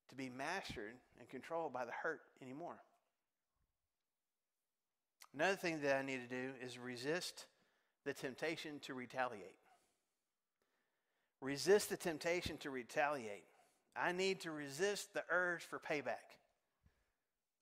to 0.08 0.14
be 0.14 0.30
mastered 0.30 0.94
and 1.20 1.28
controlled 1.28 1.74
by 1.74 1.84
the 1.84 1.92
hurt 1.92 2.20
anymore. 2.42 2.76
Another 5.34 5.56
thing 5.56 5.80
that 5.82 5.96
I 5.96 6.02
need 6.02 6.20
to 6.28 6.34
do 6.34 6.50
is 6.64 6.78
resist 6.78 7.46
the 8.04 8.12
temptation 8.12 8.78
to 8.80 8.94
retaliate. 8.94 9.56
Resist 11.40 11.90
the 11.90 11.96
temptation 11.96 12.56
to 12.58 12.70
retaliate. 12.70 13.44
I 13.96 14.12
need 14.12 14.40
to 14.40 14.50
resist 14.50 15.12
the 15.12 15.24
urge 15.30 15.62
for 15.62 15.78
payback. 15.78 16.38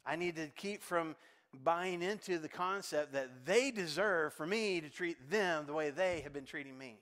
I 0.05 0.16
need 0.16 0.37
to 0.37 0.49
keep 0.49 0.83
from 0.83 1.16
buying 1.64 2.03
into 2.03 2.39
the 2.39 2.49
concept 2.49 3.12
that 3.12 3.45
they 3.45 3.70
deserve 3.70 4.33
for 4.35 4.47
me 4.47 4.81
to 4.81 4.89
treat 4.89 5.31
them 5.31 5.66
the 5.66 5.73
way 5.73 5.91
they 5.91 6.20
have 6.20 6.33
been 6.33 6.45
treating 6.45 6.77
me. 6.77 6.99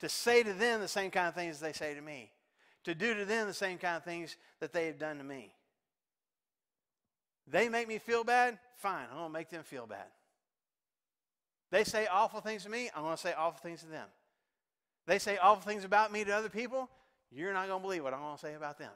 To 0.00 0.08
say 0.08 0.42
to 0.42 0.52
them 0.52 0.80
the 0.80 0.88
same 0.88 1.10
kind 1.10 1.28
of 1.28 1.34
things 1.34 1.60
they 1.60 1.72
say 1.72 1.94
to 1.94 2.00
me. 2.00 2.30
To 2.84 2.94
do 2.94 3.14
to 3.14 3.24
them 3.24 3.46
the 3.46 3.54
same 3.54 3.78
kind 3.78 3.96
of 3.96 4.04
things 4.04 4.36
that 4.60 4.72
they 4.72 4.86
have 4.86 4.98
done 4.98 5.18
to 5.18 5.24
me. 5.24 5.52
They 7.46 7.68
make 7.68 7.88
me 7.88 7.98
feel 7.98 8.24
bad, 8.24 8.58
fine, 8.76 9.06
I'm 9.10 9.16
going 9.16 9.28
to 9.28 9.32
make 9.32 9.50
them 9.50 9.62
feel 9.62 9.86
bad. 9.86 10.06
They 11.70 11.84
say 11.84 12.06
awful 12.06 12.40
things 12.40 12.64
to 12.64 12.70
me, 12.70 12.90
I'm 12.94 13.02
going 13.02 13.16
to 13.16 13.20
say 13.20 13.34
awful 13.36 13.60
things 13.60 13.80
to 13.80 13.88
them. 13.88 14.06
They 15.06 15.18
say 15.18 15.36
awful 15.36 15.62
things 15.62 15.84
about 15.84 16.12
me 16.12 16.24
to 16.24 16.34
other 16.34 16.48
people, 16.48 16.88
you're 17.30 17.52
not 17.52 17.68
going 17.68 17.80
to 17.80 17.82
believe 17.82 18.04
what 18.04 18.14
I'm 18.14 18.20
going 18.20 18.36
to 18.36 18.40
say 18.40 18.54
about 18.54 18.78
them. 18.78 18.92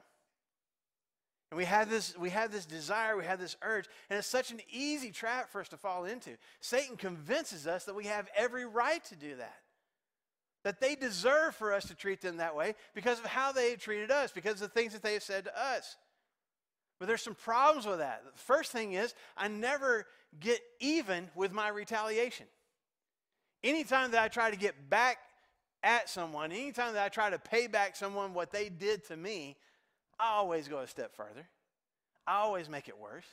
And 1.51 1.57
we 1.57 1.65
have 1.65 1.89
this, 1.89 2.15
we 2.17 2.29
have 2.29 2.51
this 2.51 2.65
desire, 2.65 3.17
we 3.17 3.25
have 3.25 3.39
this 3.39 3.57
urge, 3.63 3.87
and 4.09 4.19
it's 4.19 4.27
such 4.27 4.51
an 4.51 4.59
easy 4.71 5.11
trap 5.11 5.49
for 5.51 5.61
us 5.61 5.69
to 5.69 5.77
fall 5.77 6.05
into. 6.05 6.31
Satan 6.59 6.95
convinces 6.95 7.65
us 7.65 7.85
that 7.85 7.95
we 7.95 8.05
have 8.05 8.27
every 8.35 8.65
right 8.65 9.03
to 9.05 9.15
do 9.15 9.35
that. 9.37 9.57
That 10.63 10.79
they 10.79 10.95
deserve 10.95 11.55
for 11.55 11.73
us 11.73 11.87
to 11.87 11.95
treat 11.95 12.21
them 12.21 12.37
that 12.37 12.55
way 12.55 12.75
because 12.93 13.19
of 13.19 13.25
how 13.25 13.51
they 13.51 13.75
treated 13.75 14.11
us, 14.11 14.31
because 14.31 14.53
of 14.53 14.59
the 14.59 14.67
things 14.79 14.93
that 14.93 15.01
they 15.01 15.13
have 15.13 15.23
said 15.23 15.45
to 15.45 15.59
us. 15.59 15.95
But 16.99 17.07
there's 17.07 17.21
some 17.21 17.35
problems 17.35 17.85
with 17.85 17.99
that. 17.99 18.23
The 18.25 18.39
first 18.39 18.71
thing 18.71 18.93
is, 18.93 19.15
I 19.37 19.47
never 19.47 20.05
get 20.39 20.59
even 20.79 21.29
with 21.33 21.51
my 21.51 21.69
retaliation. 21.69 22.45
Anytime 23.63 24.11
that 24.11 24.21
I 24.21 24.27
try 24.27 24.51
to 24.51 24.57
get 24.57 24.89
back 24.89 25.17
at 25.81 26.09
someone, 26.09 26.51
anytime 26.51 26.93
that 26.93 27.05
I 27.05 27.09
try 27.09 27.29
to 27.29 27.39
pay 27.39 27.67
back 27.67 27.95
someone 27.95 28.33
what 28.33 28.51
they 28.51 28.69
did 28.69 29.05
to 29.07 29.17
me, 29.17 29.55
I 30.19 30.31
always 30.31 30.67
go 30.67 30.79
a 30.79 30.87
step 30.87 31.15
further. 31.15 31.47
I 32.27 32.35
always 32.39 32.69
make 32.69 32.89
it 32.89 32.97
worse, 32.97 33.25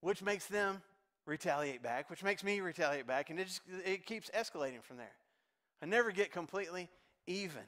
which 0.00 0.22
makes 0.22 0.46
them 0.46 0.82
retaliate 1.26 1.82
back, 1.82 2.10
which 2.10 2.22
makes 2.22 2.44
me 2.44 2.60
retaliate 2.60 3.06
back, 3.06 3.30
and 3.30 3.38
it 3.38 3.46
just 3.46 3.62
it 3.84 4.04
keeps 4.04 4.30
escalating 4.30 4.82
from 4.82 4.96
there. 4.96 5.14
I 5.82 5.86
never 5.86 6.10
get 6.10 6.32
completely 6.32 6.88
even. 7.26 7.62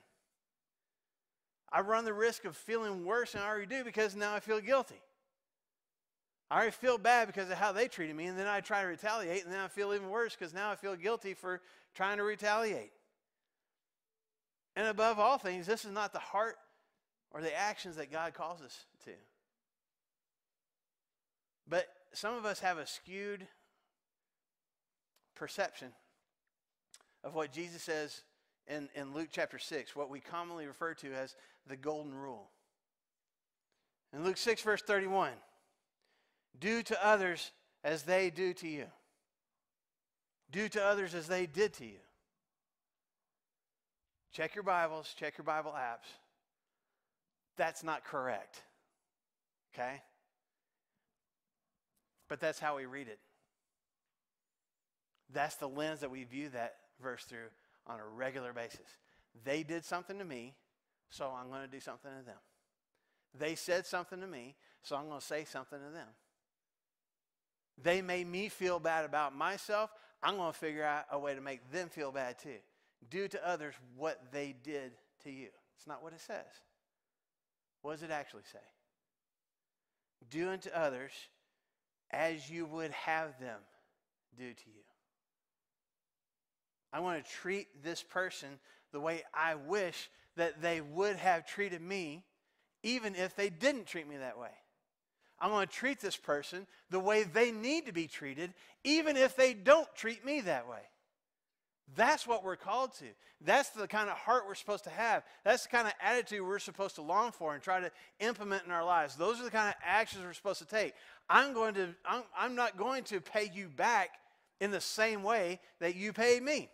I 1.72 1.80
run 1.80 2.04
the 2.04 2.14
risk 2.14 2.44
of 2.44 2.56
feeling 2.56 3.04
worse 3.04 3.32
than 3.32 3.42
I 3.42 3.46
already 3.46 3.66
do 3.66 3.84
because 3.84 4.16
now 4.16 4.34
I 4.34 4.40
feel 4.40 4.60
guilty. 4.60 5.00
I 6.50 6.56
already 6.56 6.70
feel 6.70 6.96
bad 6.96 7.26
because 7.26 7.50
of 7.50 7.58
how 7.58 7.72
they 7.72 7.88
treated 7.88 8.16
me, 8.16 8.24
and 8.24 8.38
then 8.38 8.46
I 8.46 8.60
try 8.60 8.80
to 8.80 8.88
retaliate, 8.88 9.44
and 9.44 9.52
then 9.52 9.60
I 9.60 9.68
feel 9.68 9.92
even 9.92 10.08
worse 10.08 10.34
because 10.34 10.54
now 10.54 10.70
I 10.70 10.76
feel 10.76 10.96
guilty 10.96 11.34
for 11.34 11.60
trying 11.94 12.16
to 12.16 12.22
retaliate. 12.22 12.92
And 14.74 14.86
above 14.86 15.18
all 15.18 15.36
things, 15.36 15.66
this 15.66 15.84
is 15.84 15.90
not 15.92 16.12
the 16.12 16.18
heart 16.18 16.56
or 17.32 17.42
the 17.42 17.54
actions 17.54 17.96
that 17.96 18.10
God 18.10 18.32
calls 18.32 18.62
us 18.62 18.86
to. 19.04 19.10
But 21.68 21.86
some 22.14 22.34
of 22.34 22.46
us 22.46 22.60
have 22.60 22.78
a 22.78 22.86
skewed 22.86 23.46
perception 25.34 25.88
of 27.22 27.34
what 27.34 27.52
Jesus 27.52 27.82
says 27.82 28.22
in, 28.68 28.88
in 28.94 29.14
Luke 29.14 29.28
chapter 29.32 29.58
6, 29.58 29.96
what 29.96 30.10
we 30.10 30.20
commonly 30.20 30.66
refer 30.66 30.94
to 30.94 31.12
as 31.14 31.34
the 31.66 31.76
golden 31.76 32.14
rule. 32.14 32.50
In 34.12 34.24
Luke 34.24 34.36
6, 34.36 34.62
verse 34.62 34.82
31, 34.82 35.32
do 36.58 36.82
to 36.82 37.06
others 37.06 37.52
as 37.84 38.02
they 38.02 38.30
do 38.30 38.52
to 38.54 38.68
you. 38.68 38.86
Do 40.50 40.68
to 40.70 40.82
others 40.82 41.14
as 41.14 41.28
they 41.28 41.46
did 41.46 41.74
to 41.74 41.84
you. 41.84 42.00
Check 44.32 44.54
your 44.54 44.64
Bibles, 44.64 45.14
check 45.18 45.36
your 45.36 45.44
Bible 45.44 45.74
apps. 45.76 46.08
That's 47.56 47.82
not 47.82 48.04
correct. 48.04 48.62
Okay? 49.74 50.00
But 52.28 52.40
that's 52.40 52.58
how 52.58 52.76
we 52.76 52.86
read 52.86 53.08
it. 53.08 53.18
That's 55.32 55.56
the 55.56 55.68
lens 55.68 56.00
that 56.00 56.10
we 56.10 56.24
view 56.24 56.48
that 56.50 56.76
verse 57.02 57.24
through 57.24 57.48
on 57.88 58.00
a 58.00 58.06
regular 58.06 58.52
basis. 58.52 58.96
They 59.44 59.62
did 59.62 59.84
something 59.84 60.18
to 60.18 60.24
me, 60.24 60.54
so 61.10 61.32
I'm 61.36 61.48
going 61.48 61.62
to 61.62 61.68
do 61.68 61.80
something 61.80 62.10
to 62.10 62.24
them. 62.24 62.38
They 63.38 63.54
said 63.54 63.86
something 63.86 64.20
to 64.20 64.26
me, 64.26 64.56
so 64.82 64.96
I'm 64.96 65.08
going 65.08 65.20
to 65.20 65.26
say 65.26 65.44
something 65.44 65.78
to 65.78 65.92
them. 65.92 66.08
They 67.80 68.02
made 68.02 68.26
me 68.26 68.48
feel 68.48 68.78
bad 68.80 69.04
about 69.04 69.36
myself. 69.36 69.90
I'm 70.22 70.36
going 70.36 70.52
to 70.52 70.58
figure 70.58 70.84
out 70.84 71.04
a 71.12 71.18
way 71.18 71.34
to 71.34 71.40
make 71.40 71.70
them 71.70 71.88
feel 71.88 72.10
bad 72.10 72.38
too. 72.38 72.58
Do 73.10 73.28
to 73.28 73.48
others 73.48 73.74
what 73.96 74.32
they 74.32 74.54
did 74.64 74.92
to 75.22 75.30
you. 75.30 75.48
It's 75.76 75.86
not 75.86 76.02
what 76.02 76.12
it 76.12 76.20
says. 76.20 76.44
What 77.82 77.92
does 77.92 78.02
it 78.02 78.10
actually 78.10 78.42
say? 78.52 78.58
Do 80.30 80.48
unto 80.50 80.70
others 80.70 81.12
as 82.10 82.50
you 82.50 82.66
would 82.66 82.90
have 82.90 83.38
them 83.38 83.60
do 84.36 84.52
to 84.52 84.66
you. 84.66 84.87
I 86.92 87.00
want 87.00 87.24
to 87.24 87.30
treat 87.30 87.82
this 87.82 88.02
person 88.02 88.48
the 88.92 89.00
way 89.00 89.22
I 89.34 89.54
wish 89.54 90.10
that 90.36 90.62
they 90.62 90.80
would 90.80 91.16
have 91.16 91.46
treated 91.46 91.82
me, 91.82 92.24
even 92.82 93.14
if 93.14 93.36
they 93.36 93.50
didn't 93.50 93.86
treat 93.86 94.08
me 94.08 94.16
that 94.16 94.38
way. 94.38 94.50
I'm 95.40 95.50
going 95.50 95.66
to 95.66 95.72
treat 95.72 96.00
this 96.00 96.16
person 96.16 96.66
the 96.90 96.98
way 96.98 97.22
they 97.22 97.52
need 97.52 97.86
to 97.86 97.92
be 97.92 98.06
treated, 98.06 98.54
even 98.84 99.16
if 99.16 99.36
they 99.36 99.54
don't 99.54 99.88
treat 99.94 100.24
me 100.24 100.40
that 100.42 100.68
way. 100.68 100.80
That's 101.96 102.26
what 102.26 102.44
we're 102.44 102.56
called 102.56 102.92
to. 102.98 103.06
That's 103.40 103.70
the 103.70 103.88
kind 103.88 104.10
of 104.10 104.16
heart 104.16 104.44
we're 104.46 104.54
supposed 104.54 104.84
to 104.84 104.90
have. 104.90 105.22
That's 105.44 105.62
the 105.62 105.70
kind 105.70 105.86
of 105.86 105.94
attitude 106.02 106.42
we're 106.42 106.58
supposed 106.58 106.96
to 106.96 107.02
long 107.02 107.32
for 107.32 107.54
and 107.54 107.62
try 107.62 107.80
to 107.80 107.90
implement 108.20 108.64
in 108.66 108.72
our 108.72 108.84
lives. 108.84 109.16
Those 109.16 109.40
are 109.40 109.44
the 109.44 109.50
kind 109.50 109.68
of 109.68 109.74
actions 109.82 110.24
we're 110.24 110.34
supposed 110.34 110.58
to 110.58 110.66
take. 110.66 110.94
I'm 111.30 111.54
going 111.54 111.74
to 111.74 111.94
I'm, 112.04 112.22
I'm 112.36 112.54
not 112.54 112.76
going 112.76 113.04
to 113.04 113.20
pay 113.20 113.50
you 113.54 113.68
back 113.68 114.10
in 114.60 114.70
the 114.70 114.80
same 114.80 115.22
way 115.22 115.60
that 115.80 115.94
you 115.94 116.12
paid 116.12 116.42
me. 116.42 116.68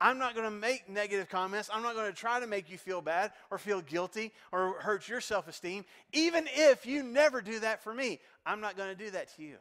I'm 0.00 0.18
not 0.18 0.34
going 0.34 0.44
to 0.44 0.50
make 0.50 0.88
negative 0.88 1.28
comments. 1.28 1.70
I'm 1.72 1.82
not 1.82 1.94
going 1.94 2.10
to 2.10 2.16
try 2.16 2.40
to 2.40 2.46
make 2.46 2.70
you 2.70 2.76
feel 2.76 3.00
bad 3.00 3.32
or 3.50 3.58
feel 3.58 3.80
guilty 3.80 4.32
or 4.52 4.74
hurt 4.80 5.08
your 5.08 5.20
self 5.20 5.48
esteem. 5.48 5.84
Even 6.12 6.46
if 6.52 6.84
you 6.84 7.02
never 7.02 7.40
do 7.40 7.60
that 7.60 7.82
for 7.82 7.94
me, 7.94 8.20
I'm 8.44 8.60
not 8.60 8.76
going 8.76 8.88
to 8.90 8.94
do 9.04 9.10
that 9.12 9.34
to 9.36 9.42
you. 9.42 9.56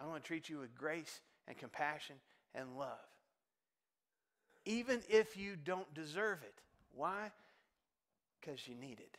I 0.00 0.06
want 0.06 0.22
to 0.22 0.26
treat 0.26 0.48
you 0.48 0.58
with 0.58 0.76
grace 0.76 1.20
and 1.48 1.56
compassion 1.56 2.16
and 2.54 2.78
love. 2.78 2.98
Even 4.64 5.00
if 5.08 5.36
you 5.36 5.56
don't 5.56 5.92
deserve 5.94 6.42
it. 6.42 6.54
Why? 6.94 7.30
Because 8.40 8.68
you 8.68 8.74
need 8.74 9.00
it. 9.00 9.16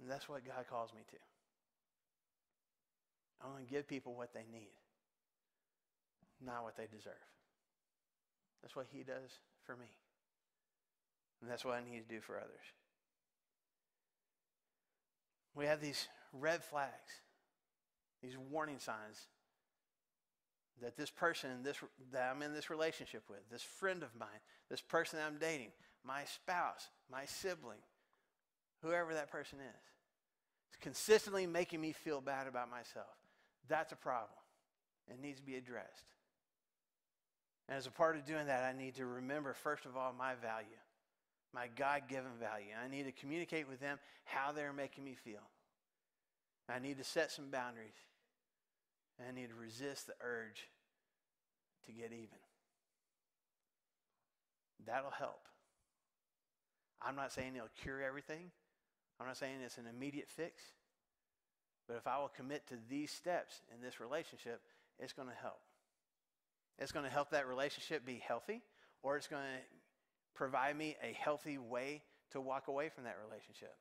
And 0.00 0.10
that's 0.10 0.28
what 0.28 0.44
God 0.46 0.64
calls 0.70 0.92
me 0.94 1.02
to. 1.10 1.16
I 3.44 3.48
want 3.50 3.66
to 3.66 3.72
give 3.72 3.88
people 3.88 4.14
what 4.14 4.32
they 4.32 4.44
need 4.52 4.70
not 6.44 6.64
what 6.64 6.76
they 6.76 6.86
deserve. 6.86 7.12
That's 8.62 8.76
what 8.76 8.86
He 8.90 9.02
does 9.02 9.38
for 9.64 9.76
me. 9.76 9.86
And 11.40 11.50
that's 11.50 11.64
what 11.64 11.74
I 11.74 11.80
need 11.80 12.08
to 12.08 12.14
do 12.14 12.20
for 12.20 12.36
others. 12.36 12.64
We 15.54 15.66
have 15.66 15.80
these 15.80 16.08
red 16.32 16.62
flags, 16.64 17.20
these 18.22 18.38
warning 18.38 18.78
signs 18.78 19.26
that 20.80 20.96
this 20.96 21.10
person 21.10 21.62
this, 21.62 21.76
that 22.12 22.32
I'm 22.34 22.42
in 22.42 22.54
this 22.54 22.70
relationship 22.70 23.24
with, 23.28 23.40
this 23.50 23.62
friend 23.62 24.02
of 24.02 24.14
mine, 24.18 24.28
this 24.70 24.80
person 24.80 25.18
I'm 25.24 25.38
dating, 25.38 25.72
my 26.04 26.24
spouse, 26.24 26.88
my 27.10 27.24
sibling, 27.24 27.78
whoever 28.82 29.14
that 29.14 29.30
person 29.30 29.58
is, 29.60 29.82
is 30.70 30.78
consistently 30.80 31.46
making 31.46 31.80
me 31.80 31.92
feel 31.92 32.20
bad 32.20 32.46
about 32.46 32.70
myself. 32.70 33.14
That's 33.68 33.92
a 33.92 33.96
problem. 33.96 34.30
It 35.08 35.20
needs 35.20 35.38
to 35.38 35.46
be 35.46 35.56
addressed. 35.56 36.11
And 37.72 37.78
as 37.78 37.86
a 37.86 37.90
part 37.90 38.16
of 38.16 38.26
doing 38.26 38.48
that, 38.48 38.64
I 38.64 38.78
need 38.78 38.96
to 38.96 39.06
remember, 39.06 39.54
first 39.54 39.86
of 39.86 39.96
all, 39.96 40.12
my 40.12 40.34
value, 40.34 40.76
my 41.54 41.68
God 41.74 42.02
given 42.06 42.32
value. 42.38 42.66
I 42.84 42.86
need 42.86 43.04
to 43.04 43.12
communicate 43.12 43.66
with 43.66 43.80
them 43.80 43.98
how 44.24 44.52
they're 44.52 44.74
making 44.74 45.04
me 45.04 45.14
feel. 45.14 45.40
I 46.68 46.80
need 46.80 46.98
to 46.98 47.04
set 47.04 47.32
some 47.32 47.48
boundaries. 47.48 47.96
I 49.26 49.32
need 49.32 49.48
to 49.48 49.54
resist 49.54 50.06
the 50.06 50.12
urge 50.20 50.68
to 51.86 51.92
get 51.92 52.12
even. 52.12 52.42
That'll 54.86 55.10
help. 55.10 55.48
I'm 57.00 57.16
not 57.16 57.32
saying 57.32 57.56
it'll 57.56 57.68
cure 57.80 58.02
everything. 58.02 58.50
I'm 59.18 59.26
not 59.26 59.38
saying 59.38 59.54
it's 59.64 59.78
an 59.78 59.86
immediate 59.86 60.28
fix. 60.28 60.60
But 61.88 61.96
if 61.96 62.06
I 62.06 62.18
will 62.18 62.28
commit 62.36 62.68
to 62.68 62.74
these 62.90 63.10
steps 63.10 63.62
in 63.74 63.80
this 63.80 63.98
relationship, 63.98 64.60
it's 64.98 65.14
going 65.14 65.28
to 65.28 65.34
help. 65.40 65.62
It's 66.78 66.92
going 66.92 67.04
to 67.04 67.10
help 67.10 67.30
that 67.30 67.46
relationship 67.46 68.04
be 68.04 68.22
healthy, 68.26 68.62
or 69.02 69.16
it's 69.16 69.28
going 69.28 69.42
to 69.42 69.60
provide 70.34 70.76
me 70.76 70.96
a 71.02 71.12
healthy 71.12 71.58
way 71.58 72.02
to 72.32 72.40
walk 72.40 72.68
away 72.68 72.88
from 72.88 73.04
that 73.04 73.16
relationship. 73.26 73.74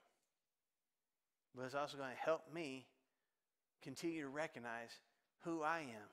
But 1.55 1.65
it's 1.65 1.75
also 1.75 1.97
going 1.97 2.11
to 2.11 2.21
help 2.21 2.41
me 2.53 2.85
continue 3.81 4.21
to 4.21 4.29
recognize 4.29 4.89
who 5.43 5.63
I 5.63 5.79
am 5.79 6.09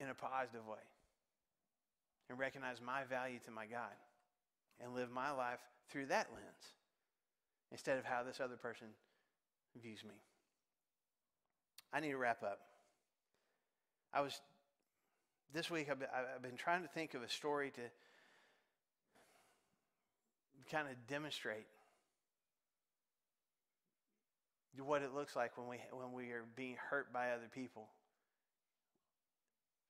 in 0.00 0.08
a 0.08 0.14
positive 0.14 0.66
way 0.66 0.78
and 2.30 2.38
recognize 2.38 2.80
my 2.80 3.04
value 3.04 3.38
to 3.46 3.50
my 3.50 3.66
God 3.66 3.96
and 4.80 4.94
live 4.94 5.10
my 5.10 5.30
life 5.30 5.60
through 5.90 6.06
that 6.06 6.28
lens 6.32 6.74
instead 7.72 7.98
of 7.98 8.04
how 8.04 8.22
this 8.22 8.40
other 8.40 8.56
person 8.56 8.86
views 9.80 10.04
me. 10.04 10.14
I 11.92 12.00
need 12.00 12.10
to 12.10 12.18
wrap 12.18 12.42
up. 12.42 12.60
I 14.12 14.20
was 14.20 14.40
this 15.54 15.70
week 15.70 15.88
I've 15.90 16.42
been, 16.42 16.56
trying 16.56 16.82
to 16.82 16.88
think 16.88 17.14
of 17.14 17.22
a 17.22 17.28
story 17.28 17.70
to 17.70 17.80
kind 20.70 20.86
of 20.88 20.94
demonstrate 21.06 21.66
what 24.78 25.02
it 25.02 25.14
looks 25.14 25.34
like 25.34 25.56
when 25.56 25.66
we 25.66 25.78
when 25.90 26.12
we 26.12 26.30
are 26.30 26.44
being 26.54 26.76
hurt 26.90 27.12
by 27.12 27.30
other 27.30 27.48
people 27.52 27.88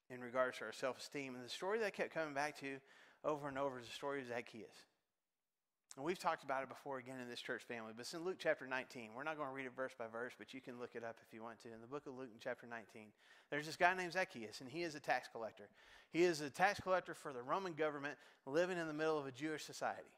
in 0.08 0.20
regards 0.20 0.58
to 0.58 0.64
our 0.64 0.72
self-esteem. 0.72 1.34
And 1.34 1.44
the 1.44 1.48
story 1.48 1.78
that 1.80 1.86
I 1.86 1.90
kept 1.90 2.14
coming 2.14 2.32
back 2.32 2.58
to 2.60 2.76
over 3.24 3.48
and 3.48 3.58
over 3.58 3.78
is 3.80 3.86
the 3.86 3.92
story 3.92 4.22
of 4.22 4.28
Zacchaeus. 4.28 4.84
And 5.98 6.04
we've 6.04 6.18
talked 6.18 6.44
about 6.44 6.62
it 6.62 6.68
before 6.68 6.98
again 6.98 7.18
in 7.20 7.28
this 7.28 7.40
church 7.40 7.64
family, 7.64 7.90
but 7.92 8.02
it's 8.02 8.14
in 8.14 8.22
Luke 8.22 8.36
chapter 8.38 8.68
19. 8.68 9.10
We're 9.16 9.24
not 9.24 9.36
going 9.36 9.48
to 9.48 9.52
read 9.52 9.66
it 9.66 9.72
verse 9.74 9.90
by 9.98 10.04
verse, 10.06 10.32
but 10.38 10.54
you 10.54 10.60
can 10.60 10.78
look 10.78 10.90
it 10.94 11.02
up 11.02 11.16
if 11.26 11.34
you 11.34 11.42
want 11.42 11.60
to. 11.62 11.74
In 11.74 11.80
the 11.80 11.88
book 11.88 12.06
of 12.06 12.16
Luke 12.16 12.28
in 12.32 12.38
chapter 12.38 12.68
19, 12.68 13.08
there's 13.50 13.66
this 13.66 13.74
guy 13.74 13.92
named 13.96 14.12
Zacchaeus, 14.12 14.60
and 14.60 14.70
he 14.70 14.84
is 14.84 14.94
a 14.94 15.00
tax 15.00 15.28
collector. 15.32 15.64
He 16.12 16.22
is 16.22 16.40
a 16.40 16.50
tax 16.50 16.78
collector 16.78 17.14
for 17.14 17.32
the 17.32 17.42
Roman 17.42 17.72
government 17.72 18.14
living 18.46 18.78
in 18.78 18.86
the 18.86 18.92
middle 18.92 19.18
of 19.18 19.26
a 19.26 19.32
Jewish 19.32 19.64
society. 19.64 20.14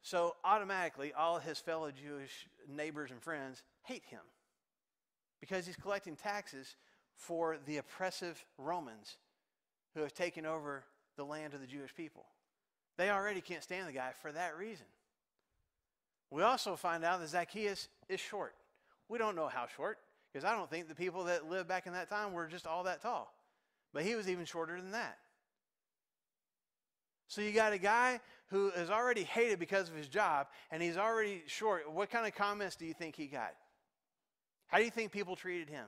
So 0.00 0.36
automatically, 0.42 1.12
all 1.12 1.38
his 1.38 1.58
fellow 1.58 1.90
Jewish 1.90 2.48
neighbors 2.66 3.10
and 3.10 3.20
friends 3.20 3.62
hate 3.82 4.04
him 4.06 4.22
because 5.38 5.66
he's 5.66 5.76
collecting 5.76 6.16
taxes 6.16 6.76
for 7.14 7.58
the 7.66 7.76
oppressive 7.76 8.42
Romans 8.56 9.18
who 9.94 10.00
have 10.00 10.14
taken 10.14 10.46
over 10.46 10.84
the 11.18 11.26
land 11.26 11.52
of 11.52 11.60
the 11.60 11.66
Jewish 11.66 11.94
people. 11.94 12.24
They 12.96 13.10
already 13.10 13.40
can't 13.40 13.62
stand 13.62 13.88
the 13.88 13.92
guy 13.92 14.10
for 14.22 14.32
that 14.32 14.56
reason. 14.56 14.86
We 16.30 16.42
also 16.42 16.76
find 16.76 17.04
out 17.04 17.20
that 17.20 17.28
Zacchaeus 17.28 17.88
is 18.08 18.20
short. 18.20 18.54
We 19.08 19.18
don't 19.18 19.36
know 19.36 19.48
how 19.48 19.66
short, 19.76 19.98
because 20.32 20.44
I 20.44 20.56
don't 20.56 20.68
think 20.68 20.88
the 20.88 20.94
people 20.94 21.24
that 21.24 21.48
lived 21.48 21.68
back 21.68 21.86
in 21.86 21.92
that 21.92 22.08
time 22.08 22.32
were 22.32 22.46
just 22.46 22.66
all 22.66 22.84
that 22.84 23.02
tall. 23.02 23.32
But 23.92 24.02
he 24.02 24.14
was 24.14 24.28
even 24.28 24.44
shorter 24.44 24.76
than 24.80 24.92
that. 24.92 25.18
So 27.28 27.40
you 27.40 27.52
got 27.52 27.72
a 27.72 27.78
guy 27.78 28.20
who 28.48 28.70
is 28.70 28.90
already 28.90 29.24
hated 29.24 29.58
because 29.58 29.88
of 29.88 29.96
his 29.96 30.08
job, 30.08 30.46
and 30.70 30.82
he's 30.82 30.96
already 30.96 31.42
short. 31.46 31.90
What 31.90 32.10
kind 32.10 32.26
of 32.26 32.34
comments 32.34 32.76
do 32.76 32.86
you 32.86 32.94
think 32.94 33.16
he 33.16 33.26
got? 33.26 33.54
How 34.68 34.78
do 34.78 34.84
you 34.84 34.90
think 34.90 35.12
people 35.12 35.36
treated 35.36 35.68
him? 35.68 35.86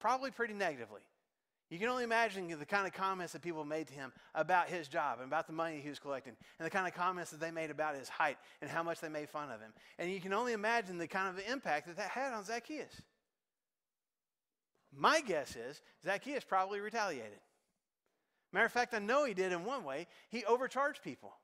Probably 0.00 0.30
pretty 0.30 0.54
negatively. 0.54 1.00
You 1.70 1.78
can 1.78 1.88
only 1.88 2.04
imagine 2.04 2.48
the 2.48 2.64
kind 2.64 2.86
of 2.86 2.94
comments 2.94 3.34
that 3.34 3.42
people 3.42 3.64
made 3.64 3.88
to 3.88 3.94
him 3.94 4.12
about 4.34 4.68
his 4.68 4.88
job 4.88 5.18
and 5.18 5.26
about 5.26 5.46
the 5.46 5.52
money 5.52 5.80
he 5.82 5.88
was 5.90 5.98
collecting, 5.98 6.34
and 6.58 6.66
the 6.66 6.70
kind 6.70 6.86
of 6.86 6.94
comments 6.94 7.30
that 7.30 7.40
they 7.40 7.50
made 7.50 7.70
about 7.70 7.94
his 7.94 8.08
height 8.08 8.38
and 8.62 8.70
how 8.70 8.82
much 8.82 9.00
they 9.00 9.08
made 9.08 9.28
fun 9.28 9.50
of 9.50 9.60
him. 9.60 9.72
And 9.98 10.10
you 10.10 10.20
can 10.20 10.32
only 10.32 10.54
imagine 10.54 10.96
the 10.96 11.06
kind 11.06 11.28
of 11.28 11.44
impact 11.46 11.86
that 11.86 11.96
that 11.96 12.10
had 12.10 12.32
on 12.32 12.44
Zacchaeus. 12.44 13.02
My 14.96 15.20
guess 15.20 15.56
is 15.56 15.82
Zacchaeus 16.02 16.44
probably 16.44 16.80
retaliated. 16.80 17.40
Matter 18.52 18.66
of 18.66 18.72
fact, 18.72 18.94
I 18.94 18.98
know 18.98 19.26
he 19.26 19.34
did 19.34 19.52
in 19.52 19.66
one 19.66 19.84
way. 19.84 20.06
He 20.30 20.44
overcharged 20.46 21.02
people 21.02 21.34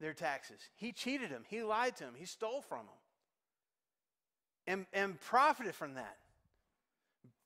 their 0.00 0.14
taxes. 0.14 0.58
He 0.74 0.90
cheated 0.90 1.30
them. 1.30 1.44
He 1.48 1.62
lied 1.62 1.96
to 1.96 2.04
them. 2.04 2.14
He 2.16 2.26
stole 2.26 2.60
from 2.60 2.78
them. 2.78 2.96
And, 4.66 4.86
and 4.92 5.20
profited 5.20 5.74
from 5.74 5.94
that. 5.94 6.16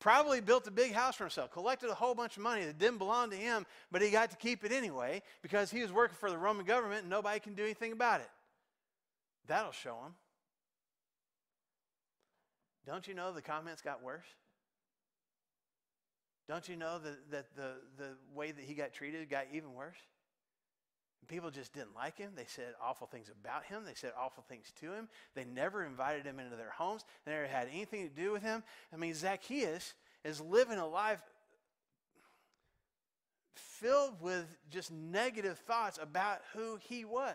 Probably 0.01 0.41
built 0.41 0.67
a 0.69 0.71
big 0.71 0.93
house 0.93 1.17
for 1.17 1.25
himself, 1.25 1.51
collected 1.51 1.91
a 1.91 1.95
whole 1.95 2.15
bunch 2.15 2.37
of 2.37 2.43
money 2.43 2.65
that 2.65 2.79
didn't 2.79 2.99
belong 2.99 3.31
to 3.31 3.37
him, 3.37 3.67
but 3.91 4.01
he 4.01 4.11
got 4.11 4.31
to 4.31 4.37
keep 4.37 4.65
it 4.65 4.71
anyway 4.71 5.23
because 5.43 5.71
he 5.71 5.83
was 5.83 5.91
working 5.91 6.17
for 6.17 6.31
the 6.31 6.39
Roman 6.39 6.65
government 6.65 7.01
and 7.01 7.11
nobody 7.11 7.41
can 7.41 7.55
do 7.55 7.65
anything 7.65 7.93
about 7.93 8.21
it. 8.21 8.31
That'll 9.49 9.73
show 9.73 9.97
him. 10.05 10.15
Don't 12.87 13.09
you 13.09 13.15
know 13.15 13.33
the 13.33 13.43
comments 13.43 13.83
got 13.83 14.03
worse? 14.03 14.25
Don't 16.49 16.67
you 16.69 16.77
know 16.77 16.99
that, 16.99 17.31
that 17.31 17.57
the, 17.57 17.73
the 17.99 18.11
way 18.35 18.53
that 18.53 18.65
he 18.65 18.75
got 18.75 18.93
treated 18.93 19.29
got 19.29 19.47
even 19.53 19.75
worse? 19.75 19.99
People 21.27 21.51
just 21.51 21.75
didn't 21.75 21.95
like 21.95 22.17
him. 22.17 22.33
They 22.35 22.47
said 22.47 22.75
awful 22.83 23.07
things 23.07 23.29
about 23.29 23.65
him. 23.65 23.85
They 23.85 23.95
said 23.95 24.13
awful 24.19 24.45
things 24.49 24.73
to 24.81 24.93
him. 24.93 25.09
They 25.35 25.45
never 25.45 25.85
invited 25.85 26.25
him 26.25 26.39
into 26.39 26.57
their 26.57 26.71
homes. 26.71 27.05
They 27.27 27.33
never 27.33 27.47
had 27.47 27.69
anything 27.71 28.09
to 28.09 28.15
do 28.15 28.33
with 28.33 28.43
him. 28.43 28.63
I 28.93 28.97
mean, 28.97 29.13
Zacchaeus 29.15 29.93
is 30.25 30.41
living 30.41 30.79
a 30.79 30.87
life 30.87 31.21
filled 33.55 34.21
with 34.21 34.47
just 34.71 34.91
negative 34.91 35.59
thoughts 35.59 35.99
about 36.01 36.41
who 36.55 36.79
he 36.89 37.05
was, 37.05 37.35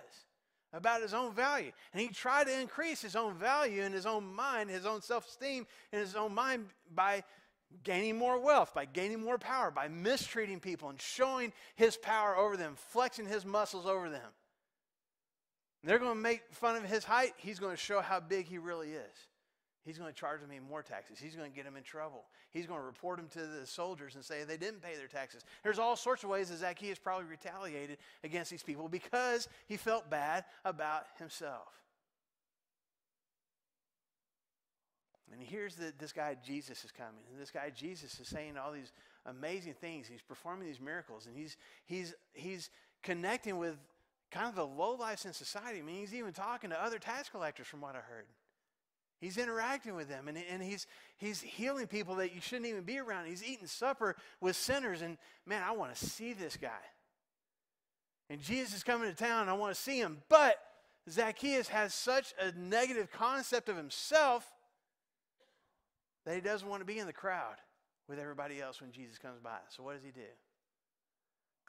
about 0.73 1.01
his 1.01 1.13
own 1.13 1.34
value. 1.34 1.71
And 1.93 2.01
he 2.01 2.07
tried 2.07 2.47
to 2.47 2.59
increase 2.59 3.01
his 3.01 3.15
own 3.15 3.36
value 3.36 3.84
in 3.84 3.93
his 3.93 4.05
own 4.05 4.25
mind, 4.25 4.69
his 4.69 4.86
own 4.86 5.01
self 5.01 5.27
esteem 5.27 5.67
in 5.91 5.99
his 5.99 6.15
own 6.15 6.34
mind 6.34 6.65
by 6.93 7.23
gaining 7.84 8.17
more 8.17 8.39
wealth, 8.39 8.74
by 8.74 8.86
gaining 8.86 9.21
more 9.21 9.38
power, 9.38 9.71
by 9.71 9.88
mistreating 9.88 10.59
people 10.59 10.89
and 10.89 11.01
showing 11.01 11.53
his 11.76 11.97
power 11.97 12.36
over 12.36 12.57
them, 12.57 12.76
flexing 12.89 13.26
his 13.26 13.45
muscles 13.45 13.86
over 13.86 14.09
them. 14.09 14.32
they're 15.84 15.99
going 15.99 16.13
to 16.13 16.19
make 16.19 16.41
fun 16.51 16.76
of 16.76 16.84
his 16.84 17.03
height. 17.03 17.34
He's 17.38 17.59
going 17.59 17.74
to 17.74 17.82
show 17.82 18.01
how 18.01 18.19
big 18.19 18.45
he 18.45 18.57
really 18.57 18.91
is. 18.91 19.28
He's 19.86 19.97
going 19.97 20.11
to 20.11 20.17
charge 20.17 20.39
them 20.39 20.51
even 20.53 20.67
more 20.67 20.82
taxes. 20.82 21.19
He's 21.19 21.36
going 21.36 21.49
to 21.49 21.55
get 21.55 21.65
them 21.65 21.76
in 21.76 21.84
trouble. 21.84 22.24
He's 22.51 22.65
going 22.65 22.80
to 22.80 22.86
report 22.86 23.17
them 23.17 23.28
to 23.34 23.45
the 23.45 23.67
soldiers 23.67 24.15
and 24.15 24.24
say 24.24 24.45
they 24.45 24.55
didn't 24.55 24.82
pay 24.82 24.95
their 24.95 25.07
taxes. 25.07 25.43
There's 25.61 25.80
all 25.80 25.97
sorts 25.97 26.24
of 26.24 26.30
ways 26.30 26.49
that 26.49 26.59
Zacchaeus 26.59 26.99
probably 26.99 27.26
retaliated 27.26 27.97
against 28.24 28.49
these 28.49 28.63
people 28.63 28.88
because 28.88 29.49
he 29.67 29.76
felt 29.76 30.09
bad 30.09 30.45
about 30.63 31.07
himself. 31.17 31.82
And 35.34 35.41
here's 35.41 35.75
the, 35.75 35.91
this 35.97 36.11
guy 36.11 36.38
Jesus 36.45 36.86
is 36.86 36.91
coming, 36.91 37.23
and 37.31 37.41
this 37.41 37.51
guy 37.51 37.71
Jesus 37.75 38.19
is 38.19 38.27
saying 38.27 38.57
all 38.57 38.71
these 38.71 38.91
amazing 39.25 39.73
things. 39.73 40.07
He's 40.07 40.21
performing 40.21 40.67
these 40.67 40.79
miracles, 40.79 41.25
and 41.25 41.36
he's 41.36 41.57
he's 41.86 42.13
he's 42.34 42.69
connecting 43.01 43.57
with 43.57 43.75
kind 44.31 44.47
of 44.47 44.55
the 44.55 44.65
low 44.65 44.95
lives 44.95 45.25
in 45.25 45.34
society. 45.34 45.79
I 45.79 45.81
mean, 45.81 45.95
he's 45.97 46.13
even 46.13 46.34
talking 46.34 46.69
to 46.69 46.81
other 46.81 46.99
tax 46.99 47.29
collectors, 47.29 47.67
from 47.67 47.81
what 47.81 47.95
I 47.95 47.99
heard. 47.99 48.25
He's 49.19 49.38
interacting 49.38 49.95
with 49.95 50.09
them, 50.09 50.27
and, 50.27 50.38
and 50.38 50.61
he's 50.61 50.86
he's 51.17 51.41
healing 51.41 51.88
people 51.88 52.15
that 52.15 52.36
you 52.36 52.41
shouldn't 52.41 52.67
even 52.67 52.84
be 52.84 52.99
around. 52.99 53.25
He's 53.25 53.43
eating 53.43 53.67
supper 53.67 54.15
with 54.39 54.55
sinners, 54.55 55.01
and 55.01 55.17
man, 55.45 55.63
I 55.65 55.71
want 55.71 55.95
to 55.95 56.05
see 56.05 56.34
this 56.34 56.57
guy. 56.57 56.69
And 58.29 58.41
Jesus 58.41 58.75
is 58.75 58.84
coming 58.84 59.09
to 59.09 59.15
town, 59.15 59.49
I 59.49 59.53
want 59.53 59.75
to 59.75 59.81
see 59.81 59.97
him, 59.97 60.19
but 60.29 60.57
Zacchaeus 61.09 61.67
has 61.67 61.93
such 61.93 62.34
a 62.39 62.57
negative 62.57 63.11
concept 63.11 63.67
of 63.69 63.75
himself 63.75 64.53
that 66.26 66.36
he 66.36 66.41
doesn't 66.41 66.67
want 66.67 66.82
to 66.82 66.86
be 66.86 66.99
in 66.99 67.07
the 67.07 67.13
crowd 67.13 67.55
with 68.07 68.19
everybody 68.19 68.61
else 68.61 68.82
when 68.82 68.91
Jesus 68.91 69.17
comes 69.17 69.39
by. 69.39 69.59
So 69.69 69.84
what 69.84 69.95
does 69.95 70.03
he 70.03 70.11
do? 70.11 70.30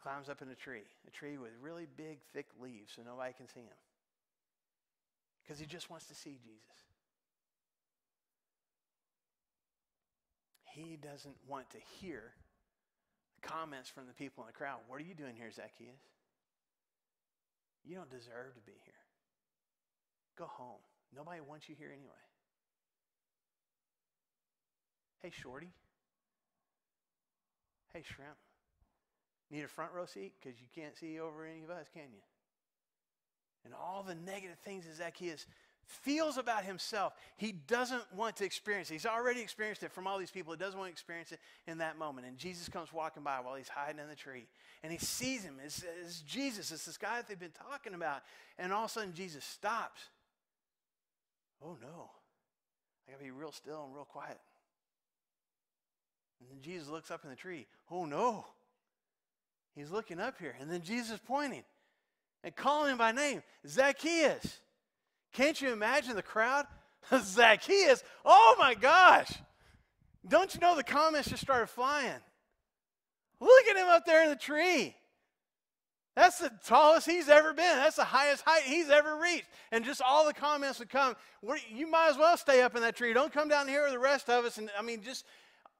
Climbs 0.00 0.28
up 0.28 0.42
in 0.42 0.48
a 0.48 0.54
tree, 0.54 0.84
a 1.06 1.10
tree 1.10 1.38
with 1.38 1.52
really 1.60 1.86
big, 1.96 2.18
thick 2.32 2.46
leaves 2.60 2.92
so 2.94 3.02
nobody 3.02 3.32
can 3.32 3.48
see 3.48 3.60
him. 3.60 3.80
Because 5.42 5.58
he 5.58 5.66
just 5.66 5.90
wants 5.90 6.06
to 6.06 6.14
see 6.14 6.38
Jesus. 6.42 6.60
He 10.64 10.96
doesn't 10.96 11.36
want 11.46 11.70
to 11.70 11.78
hear 12.00 12.32
the 13.40 13.46
comments 13.46 13.88
from 13.88 14.06
the 14.06 14.12
people 14.12 14.42
in 14.42 14.48
the 14.48 14.52
crowd. 14.52 14.80
What 14.88 15.00
are 15.00 15.04
you 15.04 15.14
doing 15.14 15.36
here, 15.36 15.50
Zacchaeus? 15.50 16.02
You 17.84 17.94
don't 17.94 18.10
deserve 18.10 18.54
to 18.54 18.60
be 18.66 18.72
here. 18.84 18.94
Go 20.36 20.46
home. 20.46 20.80
Nobody 21.14 21.40
wants 21.40 21.68
you 21.68 21.76
here 21.78 21.90
anyway. 21.92 22.24
Hey, 25.24 25.30
Shorty. 25.30 25.70
Hey, 27.94 28.02
Shrimp. 28.02 28.36
Need 29.50 29.62
a 29.62 29.68
front 29.68 29.92
row 29.94 30.04
seat? 30.04 30.34
Because 30.38 30.60
you 30.60 30.66
can't 30.74 30.94
see 30.94 31.18
over 31.18 31.46
any 31.46 31.64
of 31.64 31.70
us, 31.70 31.86
can 31.94 32.12
you? 32.12 32.20
And 33.64 33.72
all 33.72 34.02
the 34.02 34.14
negative 34.14 34.58
things 34.58 34.84
that 34.84 34.96
Zacchaeus 34.96 35.46
feels 35.86 36.36
about 36.36 36.64
himself, 36.64 37.14
he 37.38 37.52
doesn't 37.52 38.02
want 38.14 38.36
to 38.36 38.44
experience 38.44 38.90
it. 38.90 38.94
He's 38.94 39.06
already 39.06 39.40
experienced 39.40 39.82
it 39.82 39.92
from 39.92 40.06
all 40.06 40.18
these 40.18 40.30
people. 40.30 40.52
He 40.52 40.58
doesn't 40.58 40.78
want 40.78 40.88
to 40.88 40.92
experience 40.92 41.32
it 41.32 41.38
in 41.66 41.78
that 41.78 41.96
moment. 41.96 42.26
And 42.26 42.36
Jesus 42.36 42.68
comes 42.68 42.92
walking 42.92 43.22
by 43.22 43.40
while 43.40 43.54
he's 43.54 43.70
hiding 43.70 44.00
in 44.00 44.08
the 44.10 44.14
tree. 44.14 44.46
And 44.82 44.92
he 44.92 44.98
sees 44.98 45.42
him. 45.42 45.54
It's, 45.64 45.82
it's 46.02 46.20
Jesus. 46.20 46.70
It's 46.70 46.84
this 46.84 46.98
guy 46.98 47.16
that 47.16 47.28
they've 47.28 47.40
been 47.40 47.50
talking 47.70 47.94
about. 47.94 48.20
And 48.58 48.74
all 48.74 48.84
of 48.84 48.90
a 48.90 48.92
sudden, 48.92 49.14
Jesus 49.14 49.42
stops. 49.42 50.02
Oh, 51.64 51.78
no. 51.80 52.10
I 53.08 53.12
got 53.12 53.18
to 53.20 53.24
be 53.24 53.30
real 53.30 53.52
still 53.52 53.84
and 53.86 53.94
real 53.94 54.04
quiet. 54.04 54.38
And 56.40 56.48
then 56.50 56.62
Jesus 56.62 56.88
looks 56.88 57.10
up 57.10 57.24
in 57.24 57.30
the 57.30 57.36
tree. 57.36 57.66
Oh 57.90 58.04
no. 58.04 58.46
He's 59.74 59.90
looking 59.90 60.20
up 60.20 60.38
here. 60.38 60.54
And 60.60 60.70
then 60.70 60.82
Jesus 60.82 61.18
pointing 61.26 61.64
and 62.42 62.54
calling 62.54 62.92
him 62.92 62.98
by 62.98 63.12
name 63.12 63.42
Zacchaeus. 63.66 64.60
Can't 65.32 65.60
you 65.60 65.72
imagine 65.72 66.14
the 66.14 66.22
crowd? 66.22 66.66
Zacchaeus. 67.18 68.02
Oh 68.24 68.56
my 68.58 68.74
gosh. 68.74 69.32
Don't 70.26 70.54
you 70.54 70.60
know 70.60 70.76
the 70.76 70.84
comments 70.84 71.28
just 71.28 71.42
started 71.42 71.66
flying? 71.66 72.20
Look 73.40 73.66
at 73.68 73.76
him 73.76 73.88
up 73.88 74.06
there 74.06 74.22
in 74.22 74.30
the 74.30 74.36
tree. 74.36 74.94
That's 76.16 76.38
the 76.38 76.50
tallest 76.64 77.10
he's 77.10 77.28
ever 77.28 77.52
been. 77.52 77.76
That's 77.76 77.96
the 77.96 78.04
highest 78.04 78.44
height 78.46 78.62
he's 78.62 78.88
ever 78.88 79.16
reached. 79.16 79.46
And 79.72 79.84
just 79.84 80.00
all 80.00 80.24
the 80.24 80.32
comments 80.32 80.78
would 80.78 80.88
come. 80.88 81.16
You 81.68 81.88
might 81.88 82.10
as 82.10 82.16
well 82.16 82.36
stay 82.36 82.62
up 82.62 82.76
in 82.76 82.82
that 82.82 82.94
tree. 82.94 83.12
Don't 83.12 83.32
come 83.32 83.48
down 83.48 83.66
here 83.66 83.82
with 83.82 83.92
the 83.92 83.98
rest 83.98 84.30
of 84.30 84.44
us. 84.44 84.56
And 84.56 84.70
I 84.78 84.82
mean, 84.82 85.02
just 85.02 85.24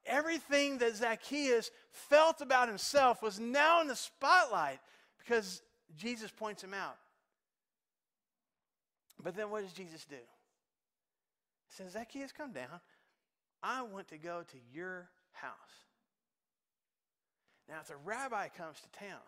everything 0.05 0.77
that 0.79 0.95
Zacchaeus 0.95 1.71
felt 1.91 2.41
about 2.41 2.67
himself 2.67 3.21
was 3.21 3.39
now 3.39 3.81
in 3.81 3.87
the 3.87 3.95
spotlight 3.95 4.79
because 5.19 5.61
Jesus 5.97 6.31
points 6.31 6.63
him 6.63 6.73
out. 6.73 6.97
But 9.23 9.35
then 9.35 9.49
what 9.49 9.63
does 9.63 9.73
Jesus 9.73 10.05
do? 10.05 10.15
He 10.15 11.73
says, 11.75 11.93
Zacchaeus, 11.93 12.31
come 12.31 12.51
down. 12.51 12.79
I 13.63 13.81
want 13.81 14.07
to 14.09 14.17
go 14.17 14.43
to 14.51 14.57
your 14.73 15.09
house. 15.31 15.51
Now, 17.67 17.79
if 17.81 17.87
the 17.87 17.95
rabbi 17.95 18.49
comes 18.49 18.77
to 18.81 18.99
town, 18.99 19.21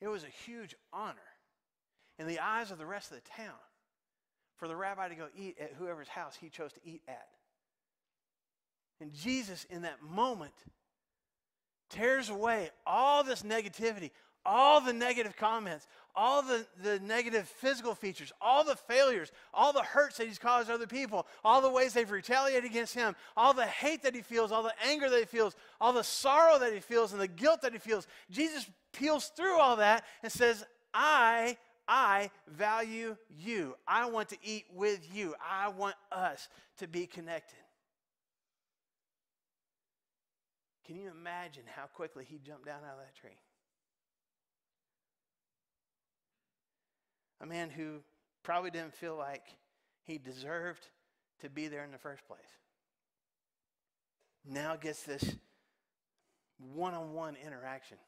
it 0.00 0.08
was 0.08 0.22
a 0.22 0.44
huge 0.44 0.74
honor 0.92 1.16
in 2.18 2.26
the 2.26 2.38
eyes 2.38 2.70
of 2.70 2.78
the 2.78 2.86
rest 2.86 3.10
of 3.10 3.16
the 3.16 3.28
town 3.28 3.58
for 4.56 4.68
the 4.68 4.76
rabbi 4.76 5.08
to 5.08 5.14
go 5.14 5.26
eat 5.36 5.56
at 5.60 5.72
whoever's 5.78 6.08
house 6.08 6.36
he 6.40 6.48
chose 6.48 6.72
to 6.74 6.80
eat 6.84 7.02
at. 7.08 7.28
And 9.00 9.12
Jesus, 9.12 9.66
in 9.70 9.82
that 9.82 10.02
moment, 10.02 10.54
tears 11.90 12.28
away 12.28 12.70
all 12.86 13.22
this 13.22 13.42
negativity, 13.42 14.10
all 14.44 14.80
the 14.80 14.92
negative 14.92 15.36
comments, 15.36 15.86
all 16.14 16.40
the, 16.40 16.66
the 16.82 16.98
negative 17.00 17.46
physical 17.46 17.94
features, 17.94 18.32
all 18.40 18.64
the 18.64 18.76
failures, 18.76 19.30
all 19.52 19.72
the 19.72 19.82
hurts 19.82 20.16
that 20.16 20.26
he's 20.26 20.38
caused 20.38 20.70
other 20.70 20.86
people, 20.86 21.26
all 21.44 21.60
the 21.60 21.70
ways 21.70 21.92
they've 21.92 22.10
retaliated 22.10 22.64
against 22.64 22.94
him, 22.94 23.14
all 23.36 23.52
the 23.52 23.66
hate 23.66 24.02
that 24.02 24.14
he 24.14 24.22
feels, 24.22 24.50
all 24.50 24.62
the 24.62 24.72
anger 24.86 25.10
that 25.10 25.18
he 25.18 25.26
feels, 25.26 25.54
all 25.80 25.92
the 25.92 26.04
sorrow 26.04 26.58
that 26.58 26.72
he 26.72 26.80
feels, 26.80 27.12
and 27.12 27.20
the 27.20 27.28
guilt 27.28 27.60
that 27.62 27.72
he 27.72 27.78
feels. 27.78 28.06
Jesus 28.30 28.66
peels 28.92 29.30
through 29.36 29.58
all 29.58 29.76
that 29.76 30.04
and 30.22 30.32
says, 30.32 30.64
I 30.94 31.58
I 31.88 32.30
value 32.48 33.16
you. 33.30 33.76
I 33.86 34.08
want 34.08 34.30
to 34.30 34.38
eat 34.42 34.64
with 34.74 35.00
you. 35.14 35.34
I 35.40 35.68
want 35.68 35.94
us 36.10 36.48
to 36.78 36.88
be 36.88 37.06
connected. 37.06 37.58
Can 40.86 40.96
you 40.96 41.10
imagine 41.10 41.64
how 41.74 41.86
quickly 41.86 42.24
he 42.24 42.38
jumped 42.38 42.66
down 42.66 42.84
out 42.84 42.92
of 42.92 42.98
that 42.98 43.16
tree? 43.16 43.38
A 47.40 47.46
man 47.46 47.70
who 47.70 48.00
probably 48.44 48.70
didn't 48.70 48.94
feel 48.94 49.16
like 49.16 49.42
he 50.04 50.16
deserved 50.16 50.86
to 51.40 51.50
be 51.50 51.66
there 51.66 51.84
in 51.84 51.90
the 51.90 51.98
first 51.98 52.26
place. 52.26 52.38
Now 54.48 54.76
gets 54.76 55.02
this 55.02 55.36
one 56.58 56.94
on 56.94 57.12
one 57.12 57.36
interaction 57.44 57.98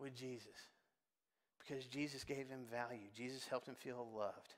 with 0.00 0.14
Jesus 0.16 0.56
because 1.60 1.86
Jesus 1.86 2.24
gave 2.24 2.48
him 2.48 2.64
value, 2.70 3.06
Jesus 3.16 3.46
helped 3.46 3.68
him 3.68 3.76
feel 3.76 4.06
loved. 4.14 4.54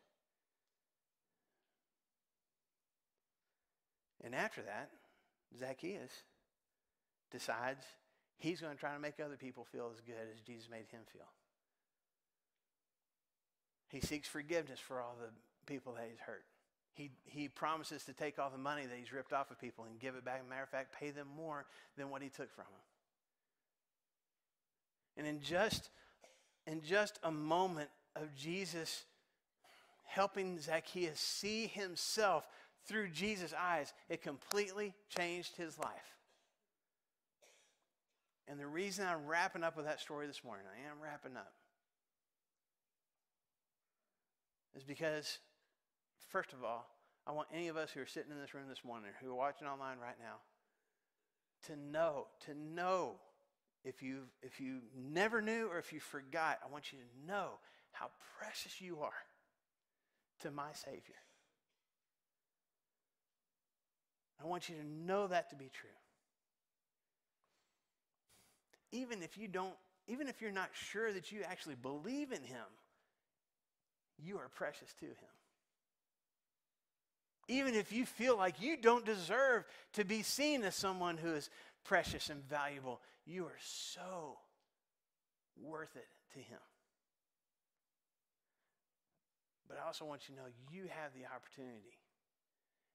And 4.25 4.35
after 4.35 4.63
that, 4.63 4.91
Zacchaeus 5.59 6.11
decides 7.31 7.85
he's 8.39 8.61
going 8.61 8.75
to 8.75 8.79
try 8.79 8.95
to 8.95 9.01
make 9.01 9.15
other 9.25 9.37
people 9.37 9.65
feel 9.65 9.91
as 9.93 10.01
good 10.01 10.15
as 10.33 10.41
Jesus 10.41 10.69
made 10.71 10.87
him 10.91 11.03
feel. 11.13 11.27
He 13.89 14.01
seeks 14.01 14.29
forgiveness 14.29 14.81
for 14.81 15.01
all 15.01 15.17
the 15.21 15.31
people 15.73 15.95
that 15.95 16.09
he's 16.11 16.21
hurt. 16.21 16.45
He, 16.95 17.11
he 17.25 17.49
promises 17.49 18.05
to 18.05 18.13
take 18.13 18.39
all 18.39 18.51
the 18.51 18.59
money 18.59 18.87
that 18.87 18.97
he's 18.99 19.13
ripped 19.13 19.33
off 19.33 19.51
of 19.51 19.61
people 19.61 19.85
and 19.85 20.01
give 20.01 20.15
it 20.15 20.25
back. 20.25 20.49
Matter 20.49 20.63
of 20.63 20.71
fact, 20.71 20.95
pay 20.99 21.11
them 21.11 21.29
more 21.37 21.67
than 21.97 22.11
what 22.11 22.23
he 22.23 22.29
took 22.29 22.51
from 22.55 22.65
them. 22.65 22.81
And 25.19 25.27
in 25.27 25.41
just, 25.41 25.91
in 26.67 26.83
just 26.83 27.19
a 27.23 27.31
moment 27.31 27.91
of 28.15 28.35
Jesus 28.35 29.05
helping 30.05 30.59
Zacchaeus 30.59 31.21
see 31.21 31.67
himself 31.67 32.47
through 32.87 33.09
Jesus' 33.09 33.55
eyes, 33.59 33.93
it 34.09 34.23
completely 34.23 34.95
changed 35.09 35.57
his 35.57 35.79
life. 35.79 36.17
And 38.49 38.61
the 38.61 38.67
reason 38.67 39.07
I'm 39.07 39.27
wrapping 39.27 39.65
up 39.65 39.77
with 39.77 39.87
that 39.87 40.01
story 40.01 40.27
this 40.27 40.45
morning, 40.45 40.65
I 40.67 40.91
am 40.91 41.03
wrapping 41.03 41.37
up, 41.37 41.53
is 44.77 44.85
because, 44.85 45.39
first 46.29 46.53
of 46.53 46.63
all, 46.63 46.87
I 47.27 47.33
want 47.33 47.49
any 47.53 47.67
of 47.69 47.77
us 47.77 47.91
who 47.91 48.01
are 48.01 48.07
sitting 48.07 48.31
in 48.31 48.41
this 48.41 48.55
room 48.55 48.69
this 48.69 48.85
morning, 48.85 49.11
who 49.21 49.31
are 49.33 49.35
watching 49.35 49.67
online 49.67 49.99
right 49.99 50.15
now, 50.21 50.37
to 51.67 51.77
know, 51.77 52.29
to 52.45 52.55
know 52.55 53.17
if 53.85 54.03
you 54.03 54.23
if 54.43 54.61
you 54.61 54.81
never 54.97 55.43
knew 55.43 55.69
or 55.69 55.79
if 55.79 55.93
you 55.93 55.99
forgot, 55.99 56.59
I 56.65 56.71
want 56.71 56.93
you 56.93 56.99
to 56.99 57.27
know 57.27 57.53
how 57.93 58.11
precious 58.39 58.81
you 58.81 59.01
are 59.01 59.11
to 60.41 60.51
my 60.51 60.73
Savior. 60.73 61.17
I 64.43 64.47
want 64.47 64.69
you 64.69 64.77
to 64.77 64.85
know 64.85 65.27
that 65.29 65.51
to 65.51 65.57
be 65.57 65.71
true. 65.73 65.89
Even 68.93 69.23
if 69.23 69.37
you 69.37 69.49
don't, 69.49 69.75
even 70.07 70.29
if 70.29 70.41
you're 70.41 70.53
not 70.53 70.71
sure 70.73 71.13
that 71.13 71.33
you 71.33 71.43
actually 71.43 71.75
believe 71.75 72.33
in 72.33 72.43
Him, 72.43 72.67
you 74.23 74.39
are 74.39 74.49
precious 74.49 74.93
to 75.01 75.07
Him. 75.07 75.15
Even 77.49 77.75
if 77.75 77.93
you 77.93 78.07
feel 78.07 78.37
like 78.37 78.61
you 78.61 78.77
don't 78.77 79.05
deserve 79.05 79.65
to 79.95 80.05
be 80.05 80.23
seen 80.23 80.65
as 80.65 80.75
someone 80.75 81.17
who 81.17 81.33
is 81.35 81.49
precious 81.85 82.29
and 82.29 82.43
valuable, 82.49 83.01
you 83.25 83.45
are 83.45 83.59
so 83.61 84.39
worth 85.63 85.95
it 85.97 86.09
to 86.35 86.39
Him. 86.39 86.59
But 89.69 89.79
I 89.83 89.87
also 89.87 90.05
want 90.05 90.29
you 90.29 90.35
to 90.35 90.41
know 90.41 90.49
you 90.71 90.83
have 90.83 91.13
the 91.15 91.27
opportunity 91.35 91.99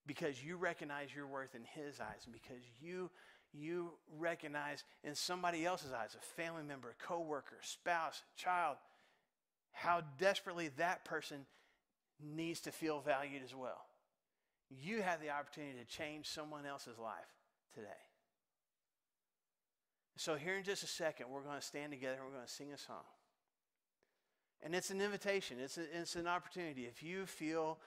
because 0.08 0.44
you 0.44 0.58
recognize 0.58 1.14
your 1.16 1.28
worth 1.28 1.56
in 1.56 1.64
His 1.64 2.00
eyes 2.00 2.26
and 2.26 2.34
because 2.34 2.62
you 2.82 3.10
you 3.54 3.92
recognize 4.18 4.84
in 5.04 5.14
somebody 5.14 5.66
else's 5.66 5.92
eyes, 5.92 6.16
a 6.16 6.42
family 6.42 6.64
member, 6.64 6.90
a 6.90 7.04
coworker, 7.06 7.58
spouse, 7.62 8.24
child, 8.38 8.78
how 9.72 10.02
desperately 10.18 10.70
that 10.78 11.04
person 11.06 11.46
needs 12.24 12.62
to 12.62 12.72
feel 12.72 13.02
valued 13.02 13.42
as 13.44 13.56
well. 13.56 13.86
You 14.70 15.02
have 15.02 15.22
the 15.22 15.32
opportunity 15.32 15.78
to 15.80 15.86
change 15.86 16.28
someone 16.28 16.66
else's 16.66 16.98
life 16.98 17.28
today. 17.74 17.88
So, 20.18 20.36
here 20.36 20.58
in 20.58 20.64
just 20.64 20.84
a 20.84 20.88
second, 20.88 21.28
we're 21.30 21.42
going 21.42 21.60
to 21.60 21.66
stand 21.66 21.92
together 21.92 22.16
and 22.16 22.26
we're 22.26 22.36
going 22.36 22.46
to 22.46 22.52
sing 22.52 22.72
a 22.74 22.78
song. 22.78 23.04
And 24.64 24.76
it's 24.76 24.92
an 24.92 25.02
invitation, 25.02 25.58
it's, 25.60 25.78
a, 25.78 26.00
it's 26.00 26.16
an 26.16 26.28
opportunity. 26.28 26.84
If 26.84 27.02
you 27.02 27.26
feel, 27.26 27.80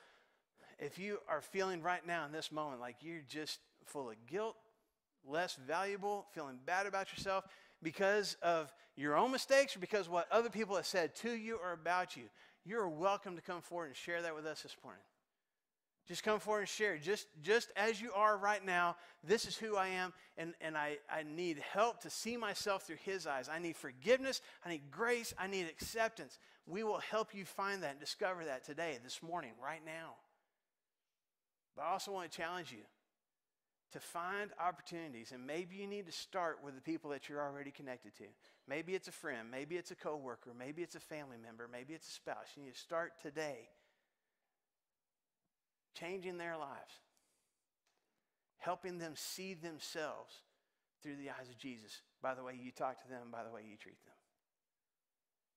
if 0.79 0.99
you 0.99 1.19
are 1.29 1.41
feeling 1.41 1.83
right 1.83 2.07
now 2.07 2.27
in 2.27 2.33
this 2.33 2.53
moment 2.53 2.81
like 2.81 2.97
you're 3.01 3.23
just 3.29 3.61
full 3.87 4.11
of 4.11 4.17
guilt, 4.27 4.57
less 5.27 5.57
valuable, 5.67 6.27
feeling 6.33 6.59
bad 6.65 6.87
about 6.87 7.11
yourself 7.13 7.45
because 7.83 8.37
of 8.43 8.73
your 8.97 9.17
own 9.17 9.31
mistakes 9.31 9.77
or 9.77 9.81
because 9.81 10.09
what 10.09 10.27
other 10.31 10.51
people 10.51 10.77
have 10.77 10.87
said 10.87 11.15
to 11.17 11.33
you 11.33 11.59
or 11.63 11.73
about 11.73 12.17
you, 12.17 12.25
you're 12.65 12.89
welcome 12.89 13.37
to 13.37 13.43
come 13.43 13.61
forward 13.61 13.87
and 13.87 13.97
share 13.97 14.23
that 14.23 14.35
with 14.35 14.47
us 14.47 14.63
this 14.63 14.77
morning. 14.83 15.03
Just 16.07 16.23
come 16.23 16.39
forward 16.39 16.61
and 16.61 16.69
share. 16.69 16.99
Just, 16.99 17.27
just 17.43 17.71
as 17.77 18.01
you 18.01 18.13
are 18.13 18.37
right 18.37 18.65
now, 18.65 18.97
this 19.27 19.47
is 19.47 19.57
who 19.57 19.77
I 19.77 19.89
am, 19.89 20.13
and, 20.37 20.53
and 20.61 20.77
I, 20.77 20.99
I 21.11 21.23
need 21.23 21.63
help 21.73 22.03
to 22.03 22.11
see 22.11 22.37
myself 22.37 22.83
through 22.87 22.99
His 23.05 23.27
eyes. 23.27 23.49
I 23.49 23.59
need 23.59 23.75
forgiveness. 23.75 24.43
I 24.67 24.69
need 24.69 24.91
grace. 24.91 25.33
I 25.39 25.47
need 25.47 25.67
acceptance. 25.67 26.39
We 26.67 26.85
will 26.85 26.99
help 26.99 27.35
you 27.35 27.47
find 27.47 27.83
that 27.83 27.93
and 27.93 28.01
discover 28.01 28.45
that 28.45 28.65
today, 28.65 28.99
this 29.03 29.23
morning, 29.23 29.53
right 29.63 29.81
now. 29.85 30.17
But 31.77 31.83
I 31.83 31.93
also 31.93 32.13
want 32.13 32.31
to 32.31 32.37
challenge 32.37 32.73
you 32.73 32.85
to 33.93 34.01
find 34.01 34.51
opportunities, 34.59 35.33
and 35.33 35.47
maybe 35.47 35.77
you 35.77 35.87
need 35.87 36.07
to 36.07 36.13
start 36.13 36.59
with 36.65 36.75
the 36.75 36.81
people 36.81 37.11
that 37.11 37.29
you're 37.29 37.41
already 37.41 37.71
connected 37.71 38.15
to. 38.17 38.25
Maybe 38.69 38.95
it's 38.95 39.07
a 39.07 39.13
friend, 39.13 39.49
maybe 39.51 39.77
it's 39.77 39.93
a 39.93 39.95
coworker, 39.95 40.51
maybe 40.59 40.83
it's 40.83 40.97
a 40.97 41.01
family 41.01 41.37
member, 41.41 41.69
maybe 41.71 41.95
it's 41.95 42.09
a 42.09 42.13
spouse. 42.13 42.49
You 42.57 42.65
need 42.65 42.75
to 42.75 42.81
start 42.81 43.13
today 43.23 43.69
changing 45.95 46.39
their 46.39 46.57
lives, 46.57 47.01
helping 48.59 48.99
them 48.99 49.13
see 49.15 49.55
themselves 49.55 50.35
through 51.03 51.17
the 51.17 51.31
eyes 51.31 51.49
of 51.49 51.59
Jesus 51.59 52.03
by 52.21 52.35
the 52.35 52.43
way 52.43 52.59
you 52.61 52.73
talk 52.73 53.01
to 53.03 53.09
them, 53.09 53.29
by 53.31 53.45
the 53.45 53.51
way 53.51 53.61
you 53.61 53.77
treat 53.77 54.03
them. 54.05 54.15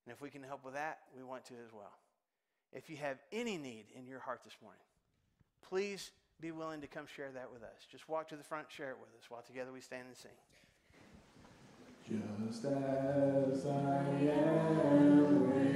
And 0.06 0.14
if 0.14 0.22
we 0.22 0.30
can 0.30 0.44
help 0.44 0.64
with 0.64 0.76
that, 0.76 1.00
we 1.16 1.24
want 1.24 1.46
to 1.46 1.54
as 1.66 1.74
well. 1.74 1.94
If 2.72 2.90
you 2.90 2.98
have 2.98 3.18
any 3.32 3.58
need 3.58 3.86
in 3.96 4.06
your 4.06 4.20
heart 4.20 4.42
this 4.44 4.58
morning, 4.62 4.87
please 5.62 6.12
be 6.40 6.52
willing 6.52 6.82
to 6.82 6.88
come 6.88 7.06
share 7.08 7.32
that 7.32 7.52
with 7.52 7.64
us. 7.64 7.86
Just 7.90 8.08
walk 8.08 8.28
to 8.30 8.36
the 8.36 8.44
front, 8.44 8.68
share 8.70 8.92
it 8.92 8.98
with 9.00 9.10
us 9.10 9.30
while 9.30 9.42
together 9.42 9.72
we 9.72 9.82
stand 9.82 10.08
and 10.08 10.18
sing. 10.18 10.32
Just 12.48 12.64
as 12.66 13.66
I 13.66 14.06
am 14.32 15.67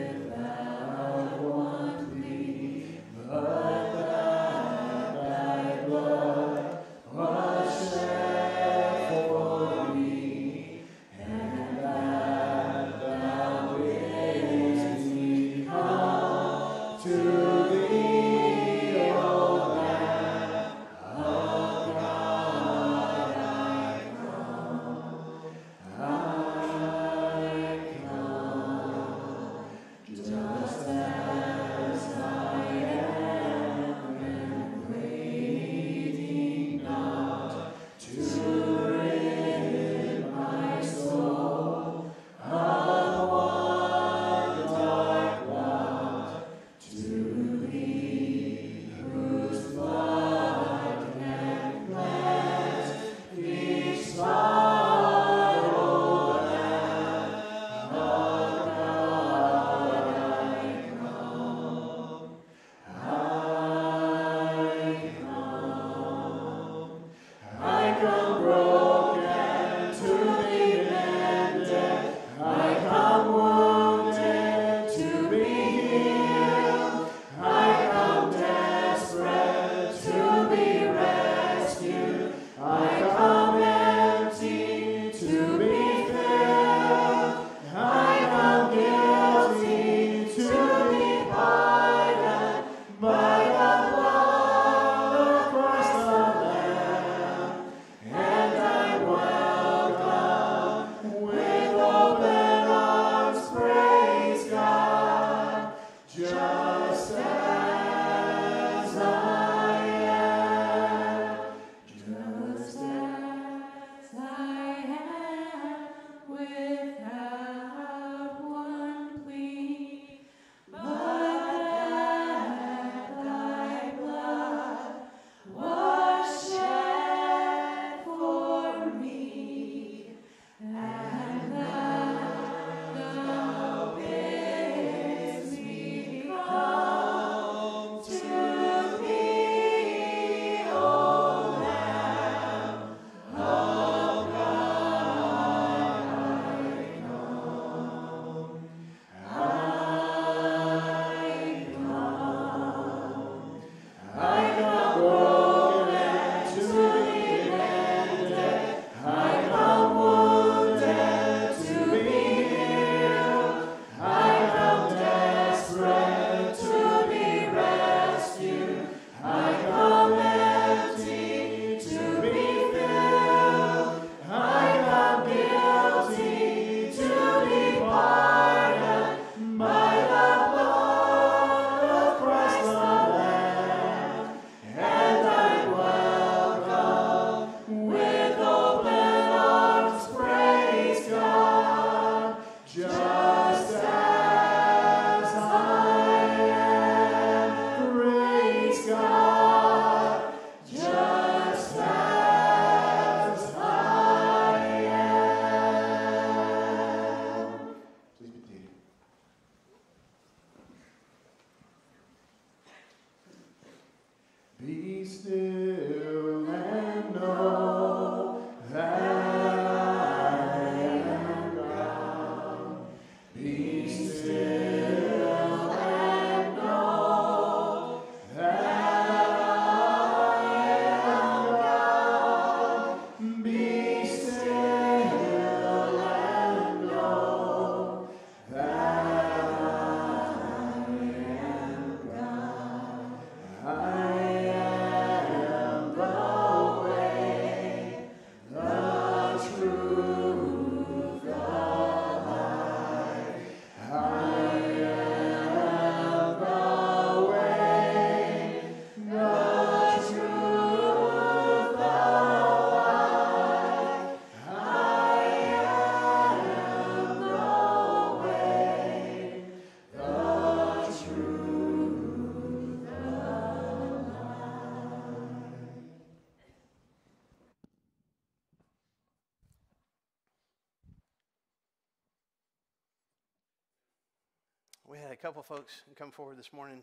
couple 285.22 285.44
folks 285.44 285.82
come 285.96 286.10
forward 286.10 286.36
this 286.36 286.52
morning 286.52 286.82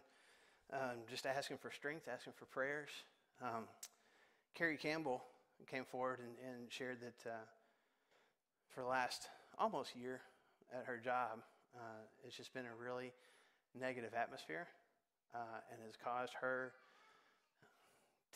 um, 0.72 0.98
just 1.10 1.26
asking 1.26 1.56
for 1.56 1.72
strength, 1.72 2.06
asking 2.12 2.34
for 2.36 2.44
prayers. 2.44 2.88
Um, 3.42 3.64
Carrie 4.54 4.76
Campbell 4.76 5.24
came 5.68 5.84
forward 5.84 6.20
and, 6.20 6.36
and 6.48 6.70
shared 6.70 6.98
that 7.00 7.28
uh, 7.28 7.34
for 8.68 8.82
the 8.82 8.86
last 8.86 9.26
almost 9.58 9.96
year 9.96 10.20
at 10.72 10.84
her 10.84 10.98
job, 10.98 11.40
uh, 11.74 12.06
it's 12.24 12.36
just 12.36 12.54
been 12.54 12.66
a 12.66 12.80
really 12.80 13.12
negative 13.74 14.14
atmosphere 14.14 14.68
uh, 15.34 15.58
and 15.72 15.80
has 15.84 15.94
caused 15.96 16.34
her 16.40 16.74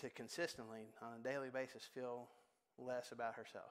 to 0.00 0.10
consistently, 0.10 0.88
on 1.00 1.20
a 1.20 1.22
daily 1.22 1.48
basis, 1.48 1.84
feel 1.94 2.26
less 2.76 3.12
about 3.12 3.34
herself 3.34 3.70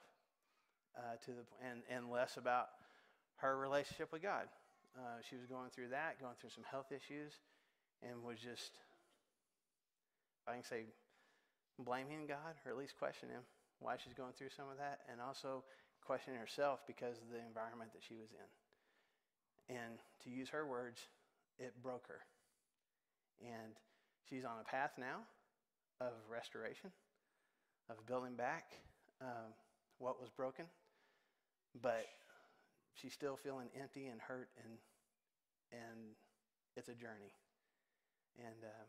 uh, 0.98 1.18
to 1.26 1.32
the, 1.32 1.70
and, 1.70 1.82
and 1.90 2.10
less 2.10 2.38
about 2.38 2.68
her 3.36 3.58
relationship 3.58 4.14
with 4.14 4.22
God. 4.22 4.48
Uh, 4.98 5.24
she 5.24 5.36
was 5.36 5.46
going 5.46 5.70
through 5.70 5.90
that, 5.90 6.20
going 6.20 6.36
through 6.40 6.52
some 6.52 6.66
health 6.70 6.92
issues, 6.92 7.34
and 8.04 8.24
was 8.24 8.40
just, 8.40 8.80
I 10.48 10.54
can 10.54 10.64
say, 10.64 10.84
blaming 11.80 12.28
God, 12.28 12.60
or 12.66 12.72
at 12.72 12.78
least 12.78 13.00
questioning 13.00 13.36
Him 13.36 13.44
why 13.80 13.96
she's 13.98 14.14
going 14.14 14.34
through 14.38 14.54
some 14.56 14.70
of 14.70 14.78
that, 14.78 15.00
and 15.12 15.20
also 15.20 15.64
questioning 16.06 16.40
herself 16.40 16.82
because 16.86 17.18
of 17.18 17.32
the 17.32 17.42
environment 17.42 17.92
that 17.94 18.04
she 18.06 18.14
was 18.14 18.30
in. 18.30 19.76
And 19.76 20.00
to 20.24 20.30
use 20.30 20.50
her 20.50 20.66
words, 20.66 21.02
it 21.58 21.74
broke 21.82 22.08
her. 22.08 22.22
And 23.42 23.74
she's 24.30 24.46
on 24.46 24.60
a 24.62 24.70
path 24.70 24.92
now 24.98 25.26
of 26.00 26.14
restoration, 26.30 26.92
of 27.90 28.06
building 28.06 28.36
back 28.36 28.74
um, 29.22 29.54
what 29.98 30.20
was 30.20 30.30
broken, 30.30 30.66
but 31.82 32.06
she's 32.96 33.14
still 33.14 33.36
feeling 33.36 33.68
empty 33.80 34.08
and 34.08 34.20
hurt, 34.22 34.50
and 34.64 34.74
and 35.72 36.16
it's 36.76 36.90
a 36.90 36.94
journey. 36.94 37.34
And 38.38 38.64
um, 38.64 38.88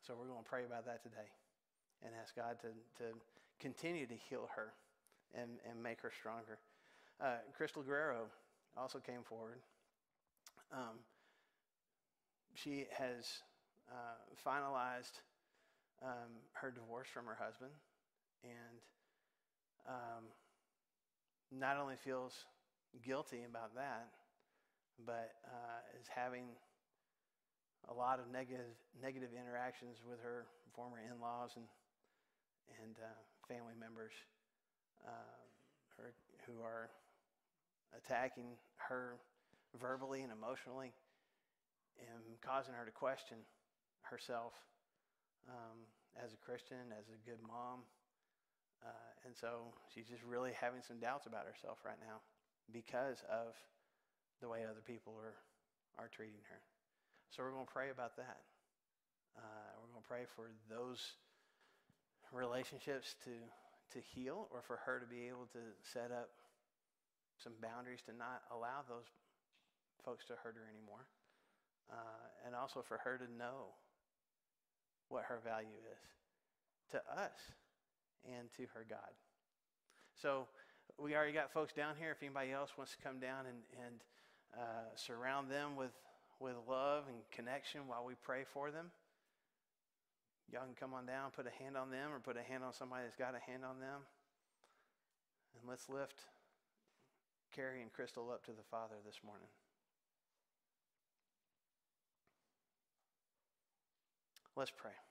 so 0.00 0.14
we're 0.18 0.28
going 0.28 0.42
to 0.42 0.48
pray 0.48 0.64
about 0.64 0.86
that 0.86 1.02
today, 1.02 1.28
and 2.04 2.12
ask 2.20 2.34
God 2.34 2.56
to 2.62 2.68
to 3.02 3.12
continue 3.60 4.06
to 4.06 4.14
heal 4.28 4.48
her 4.56 4.72
and 5.34 5.58
and 5.68 5.82
make 5.82 6.00
her 6.00 6.12
stronger. 6.18 6.58
Uh, 7.20 7.38
Crystal 7.56 7.82
Guerrero 7.82 8.26
also 8.76 8.98
came 8.98 9.22
forward. 9.22 9.58
Um, 10.72 10.98
she 12.54 12.86
has 12.98 13.42
uh, 13.90 14.16
finalized 14.46 15.20
um, 16.02 16.42
her 16.52 16.70
divorce 16.70 17.08
from 17.12 17.26
her 17.26 17.36
husband 17.40 17.70
and 18.42 18.78
um, 19.88 20.24
not 21.50 21.76
only 21.76 21.96
feels 21.96 22.44
guilty 23.00 23.44
about 23.48 23.74
that, 23.74 24.08
but 25.06 25.32
uh, 25.48 25.98
is 26.00 26.06
having 26.12 26.52
a 27.88 27.94
lot 27.94 28.20
of 28.20 28.30
negative 28.30 28.76
negative 29.00 29.30
interactions 29.34 29.98
with 30.06 30.20
her 30.20 30.46
former 30.76 31.00
in-laws 31.00 31.56
and 31.56 31.64
and 32.84 32.96
uh, 33.02 33.08
family 33.48 33.74
members 33.78 34.12
uh, 35.04 35.36
her, 35.96 36.12
who 36.46 36.62
are 36.62 36.90
attacking 37.96 38.56
her 38.76 39.18
verbally 39.80 40.22
and 40.22 40.32
emotionally 40.32 40.92
and 41.98 42.40
causing 42.40 42.72
her 42.74 42.84
to 42.84 42.90
question 42.90 43.36
herself 44.02 44.52
um, 45.48 45.84
as 46.16 46.32
a 46.32 46.40
Christian, 46.40 46.90
as 46.96 47.06
a 47.12 47.18
good 47.28 47.40
mom. 47.46 47.84
Uh, 48.82 49.26
and 49.26 49.36
so 49.36 49.70
she's 49.94 50.06
just 50.06 50.22
really 50.24 50.50
having 50.58 50.82
some 50.82 50.98
doubts 50.98 51.26
about 51.26 51.46
herself 51.46 51.78
right 51.84 52.00
now 52.00 52.18
because 52.70 53.24
of 53.30 53.56
the 54.40 54.48
way 54.48 54.64
other 54.64 54.82
people 54.84 55.14
are, 55.18 55.34
are 55.98 56.08
treating 56.08 56.42
her. 56.50 56.60
So 57.30 57.42
we're 57.42 57.52
going 57.52 57.66
to 57.66 57.72
pray 57.72 57.90
about 57.90 58.16
that. 58.16 58.44
Uh, 59.36 59.68
we're 59.80 59.88
going 59.88 60.02
to 60.02 60.08
pray 60.08 60.24
for 60.36 60.52
those 60.68 61.16
relationships 62.32 63.16
to, 63.24 63.32
to 63.92 63.98
heal 64.14 64.48
or 64.50 64.60
for 64.60 64.80
her 64.84 65.00
to 65.00 65.06
be 65.06 65.28
able 65.28 65.48
to 65.52 65.62
set 65.80 66.12
up 66.12 66.28
some 67.40 67.52
boundaries 67.62 68.00
to 68.06 68.12
not 68.12 68.42
allow 68.52 68.84
those 68.88 69.08
folks 70.04 70.24
to 70.26 70.34
hurt 70.42 70.56
her 70.56 70.68
anymore. 70.68 71.06
Uh, 71.90 72.46
and 72.46 72.54
also 72.54 72.82
for 72.82 72.98
her 73.04 73.18
to 73.18 73.28
know 73.36 73.74
what 75.08 75.24
her 75.24 75.40
value 75.44 75.80
is 75.92 76.02
to 76.90 76.98
us 77.12 77.36
and 78.24 78.48
to 78.56 78.62
her 78.74 78.84
God. 78.88 79.12
So 80.20 80.46
we 81.02 81.16
already 81.16 81.32
got 81.32 81.52
folks 81.52 81.72
down 81.72 81.94
here. 81.98 82.12
If 82.12 82.22
anybody 82.22 82.52
else 82.52 82.70
wants 82.78 82.94
to 82.94 83.02
come 83.02 83.18
down 83.18 83.46
and, 83.46 83.58
and 83.84 83.94
uh, 84.54 84.94
surround 84.94 85.50
them 85.50 85.74
with, 85.74 85.90
with 86.38 86.54
love 86.68 87.04
and 87.08 87.16
connection 87.32 87.88
while 87.88 88.04
we 88.06 88.14
pray 88.22 88.44
for 88.44 88.70
them, 88.70 88.92
y'all 90.52 90.62
can 90.62 90.74
come 90.78 90.94
on 90.94 91.04
down, 91.04 91.30
put 91.34 91.46
a 91.46 91.62
hand 91.62 91.76
on 91.76 91.90
them, 91.90 92.12
or 92.12 92.20
put 92.20 92.36
a 92.36 92.42
hand 92.42 92.62
on 92.62 92.72
somebody 92.72 93.02
that's 93.02 93.16
got 93.16 93.34
a 93.34 93.50
hand 93.50 93.64
on 93.64 93.80
them. 93.80 94.06
And 95.58 95.68
let's 95.68 95.88
lift 95.88 96.20
Carrie 97.54 97.82
and 97.82 97.92
Crystal 97.92 98.30
up 98.30 98.44
to 98.46 98.52
the 98.52 98.62
Father 98.70 98.94
this 99.04 99.18
morning. 99.24 99.48
Let's 104.54 104.70
pray. 104.70 105.01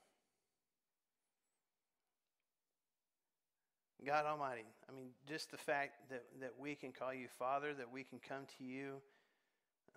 God 4.05 4.25
Almighty, 4.25 4.65
I 4.89 4.95
mean, 4.95 5.09
just 5.27 5.51
the 5.51 5.57
fact 5.57 6.09
that, 6.09 6.23
that 6.39 6.53
we 6.59 6.75
can 6.75 6.91
call 6.91 7.13
you 7.13 7.27
Father, 7.37 7.73
that 7.73 7.91
we 7.91 8.03
can 8.03 8.19
come 8.19 8.43
to 8.57 8.63
you 8.63 8.95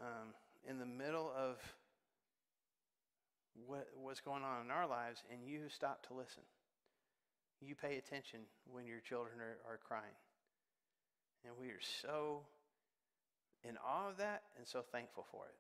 um, 0.01 0.35
in 0.69 0.79
the 0.79 0.87
middle 0.87 1.33
of 1.37 1.57
what, 3.67 3.89
what's 4.01 4.21
going 4.21 4.43
on 4.43 4.65
in 4.65 4.71
our 4.71 4.87
lives, 4.87 5.23
and 5.33 5.41
you 5.47 5.61
stop 5.69 6.07
to 6.09 6.15
listen. 6.15 6.43
You 7.61 7.75
pay 7.75 7.97
attention 7.97 8.41
when 8.71 8.87
your 8.87 9.01
children 9.01 9.37
are, 9.41 9.73
are 9.73 9.79
crying. 9.79 10.17
And 11.47 11.55
we 11.59 11.69
are 11.69 11.81
so 12.03 12.41
in 13.63 13.77
awe 13.85 14.11
of 14.11 14.19
that 14.19 14.43
and 14.59 14.67
so 14.67 14.83
thankful 14.93 15.25
for 15.31 15.47
it. 15.47 15.55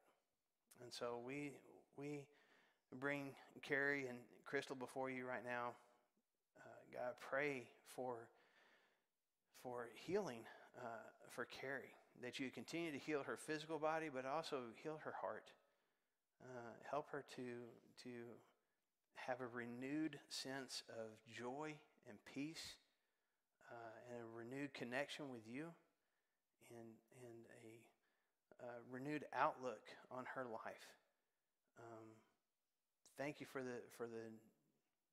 And 0.82 0.92
so 0.92 1.18
we, 1.24 1.52
we 1.96 2.20
bring 2.98 3.30
Carrie 3.62 4.06
and 4.08 4.18
Crystal 4.44 4.76
before 4.76 5.10
you 5.10 5.26
right 5.26 5.44
now. 5.44 5.72
Uh, 6.58 6.98
God, 6.98 7.14
pray 7.20 7.64
for, 7.94 8.16
for 9.64 9.88
healing 9.94 10.40
uh, 10.78 11.08
for 11.30 11.46
Carrie, 11.46 11.96
that 12.22 12.38
you 12.38 12.50
continue 12.50 12.92
to 12.92 12.98
heal 12.98 13.22
her 13.22 13.36
physical 13.36 13.78
body, 13.78 14.08
but 14.14 14.26
also 14.26 14.58
heal 14.82 15.00
her 15.02 15.14
heart. 15.18 15.50
Uh, 16.42 16.72
help 16.88 17.08
her 17.10 17.24
to, 17.34 17.42
to 18.02 18.10
have 19.14 19.40
a 19.40 19.46
renewed 19.46 20.18
sense 20.28 20.82
of 20.90 21.16
joy 21.34 21.72
and 22.06 22.18
peace 22.34 22.76
uh, 23.72 24.12
and 24.12 24.20
a 24.20 24.36
renewed 24.36 24.74
connection 24.74 25.30
with 25.32 25.40
you 25.50 25.68
and, 26.70 26.88
and 27.24 27.38
a, 27.64 28.66
a 28.66 28.70
renewed 28.92 29.24
outlook 29.34 29.80
on 30.10 30.24
her 30.34 30.44
life. 30.44 30.92
Um, 31.78 32.04
thank 33.16 33.40
you 33.40 33.46
for 33.50 33.62
the, 33.62 33.80
for 33.96 34.06
the 34.06 34.28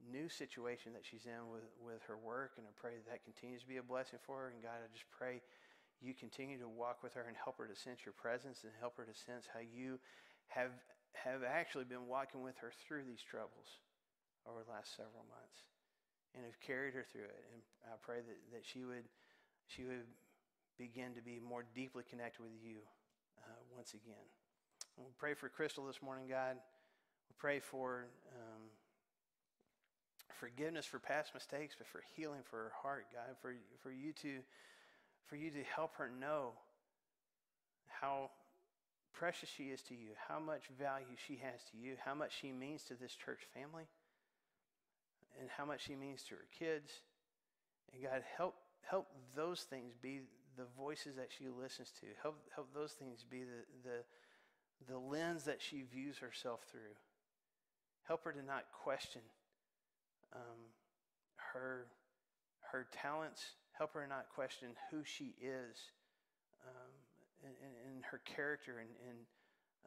new 0.10 0.30
situation 0.30 0.94
that 0.94 1.06
she's 1.06 1.30
in 1.30 1.52
with, 1.52 1.68
with 1.78 2.02
her 2.08 2.18
work, 2.18 2.58
and 2.58 2.66
I 2.66 2.74
pray 2.74 2.98
that 2.98 3.08
that 3.12 3.22
continues 3.24 3.62
to 3.62 3.70
be 3.70 3.78
a 3.78 3.86
blessing 3.86 4.20
for 4.26 4.48
her. 4.48 4.48
And 4.50 4.62
God, 4.62 4.82
I 4.82 4.90
just 4.90 5.06
pray 5.14 5.42
you 6.02 6.18
continue 6.18 6.58
to 6.58 6.68
walk 6.68 7.06
with 7.06 7.14
her 7.14 7.26
and 7.30 7.38
help 7.38 7.62
her 7.62 7.70
to 7.70 7.78
sense 7.78 8.02
your 8.02 8.18
presence 8.18 8.66
and 8.66 8.74
help 8.82 8.98
her 8.98 9.06
to 9.06 9.14
sense 9.14 9.46
how 9.46 9.62
you 9.62 10.02
have, 10.50 10.74
have 11.14 11.46
actually 11.46 11.86
been 11.86 12.10
walking 12.10 12.42
with 12.42 12.58
her 12.58 12.74
through 12.88 13.06
these 13.06 13.22
troubles 13.22 13.82
over 14.50 14.66
the 14.66 14.74
last 14.74 14.98
several 14.98 15.22
months 15.30 15.70
and 16.34 16.42
have 16.42 16.58
carried 16.60 16.98
her 16.98 17.06
through 17.06 17.30
it. 17.30 17.46
And 17.54 17.62
I 17.86 18.02
pray 18.02 18.26
that, 18.26 18.40
that 18.58 18.66
she 18.66 18.84
would 18.84 19.06
she 19.68 19.84
would 19.86 20.04
begin 20.78 21.14
to 21.16 21.22
be 21.22 21.40
more 21.40 21.64
deeply 21.76 22.04
connected 22.10 22.42
with 22.42 22.52
you 22.60 22.84
uh, 23.40 23.62
once 23.74 23.94
again. 23.94 24.26
we 24.98 25.14
pray 25.18 25.34
for 25.34 25.48
Crystal 25.48 25.86
this 25.86 26.02
morning, 26.02 26.28
God. 26.28 26.58
We 27.30 27.36
pray 27.38 27.60
for 27.60 28.08
um, 28.36 28.61
forgiveness 30.42 30.88
for 30.88 30.98
past 30.98 31.36
mistakes, 31.36 31.76
but 31.78 31.86
for 31.86 32.02
healing 32.16 32.42
for 32.44 32.58
her 32.58 32.72
heart, 32.82 33.06
God, 33.14 33.38
for, 33.42 33.54
for 33.84 33.92
you 33.92 34.12
to 34.24 34.40
for 35.28 35.36
you 35.38 35.52
to 35.52 35.64
help 35.76 35.96
her 35.96 36.12
know 36.20 36.52
how 37.88 38.32
precious 39.14 39.48
she 39.48 39.66
is 39.66 39.82
to 39.84 39.94
you, 39.94 40.10
how 40.28 40.40
much 40.40 40.64
value 40.78 41.16
she 41.26 41.36
has 41.36 41.62
to 41.72 41.78
you, 41.78 41.94
how 42.04 42.14
much 42.14 42.34
she 42.42 42.52
means 42.52 42.84
to 42.84 42.96
this 42.96 43.16
church 43.16 43.42
family, 43.54 43.86
and 45.40 45.48
how 45.56 45.64
much 45.64 45.86
she 45.86 45.96
means 45.96 46.24
to 46.24 46.36
her 46.36 46.48
kids. 46.58 46.92
And 47.94 48.04
God, 48.04 48.24
help 48.36 48.56
help 48.82 49.08
those 49.36 49.62
things 49.62 49.94
be 50.02 50.22
the 50.58 50.66
voices 50.78 51.16
that 51.16 51.30
she 51.38 51.46
listens 51.48 51.92
to. 52.02 52.08
Help 52.22 52.38
help 52.54 52.74
those 52.74 52.94
things 52.94 53.24
be 53.30 53.44
the 53.44 53.64
the, 53.88 54.92
the 54.92 54.98
lens 54.98 55.44
that 55.44 55.62
she 55.62 55.84
views 55.84 56.18
herself 56.18 56.62
through. 56.72 56.98
Help 58.08 58.24
her 58.24 58.32
to 58.32 58.44
not 58.44 58.66
question 58.84 59.22
um, 60.34 60.60
her, 61.54 61.88
her 62.72 62.88
talents. 62.94 63.42
Help 63.74 63.94
her 63.94 64.06
not 64.08 64.28
question 64.34 64.70
who 64.92 65.02
she 65.04 65.34
is 65.42 65.78
um, 66.68 66.92
and, 67.44 67.54
and, 67.88 68.04
her 68.06 68.22
character 68.26 68.78
and, 68.80 68.90
and 69.10 69.18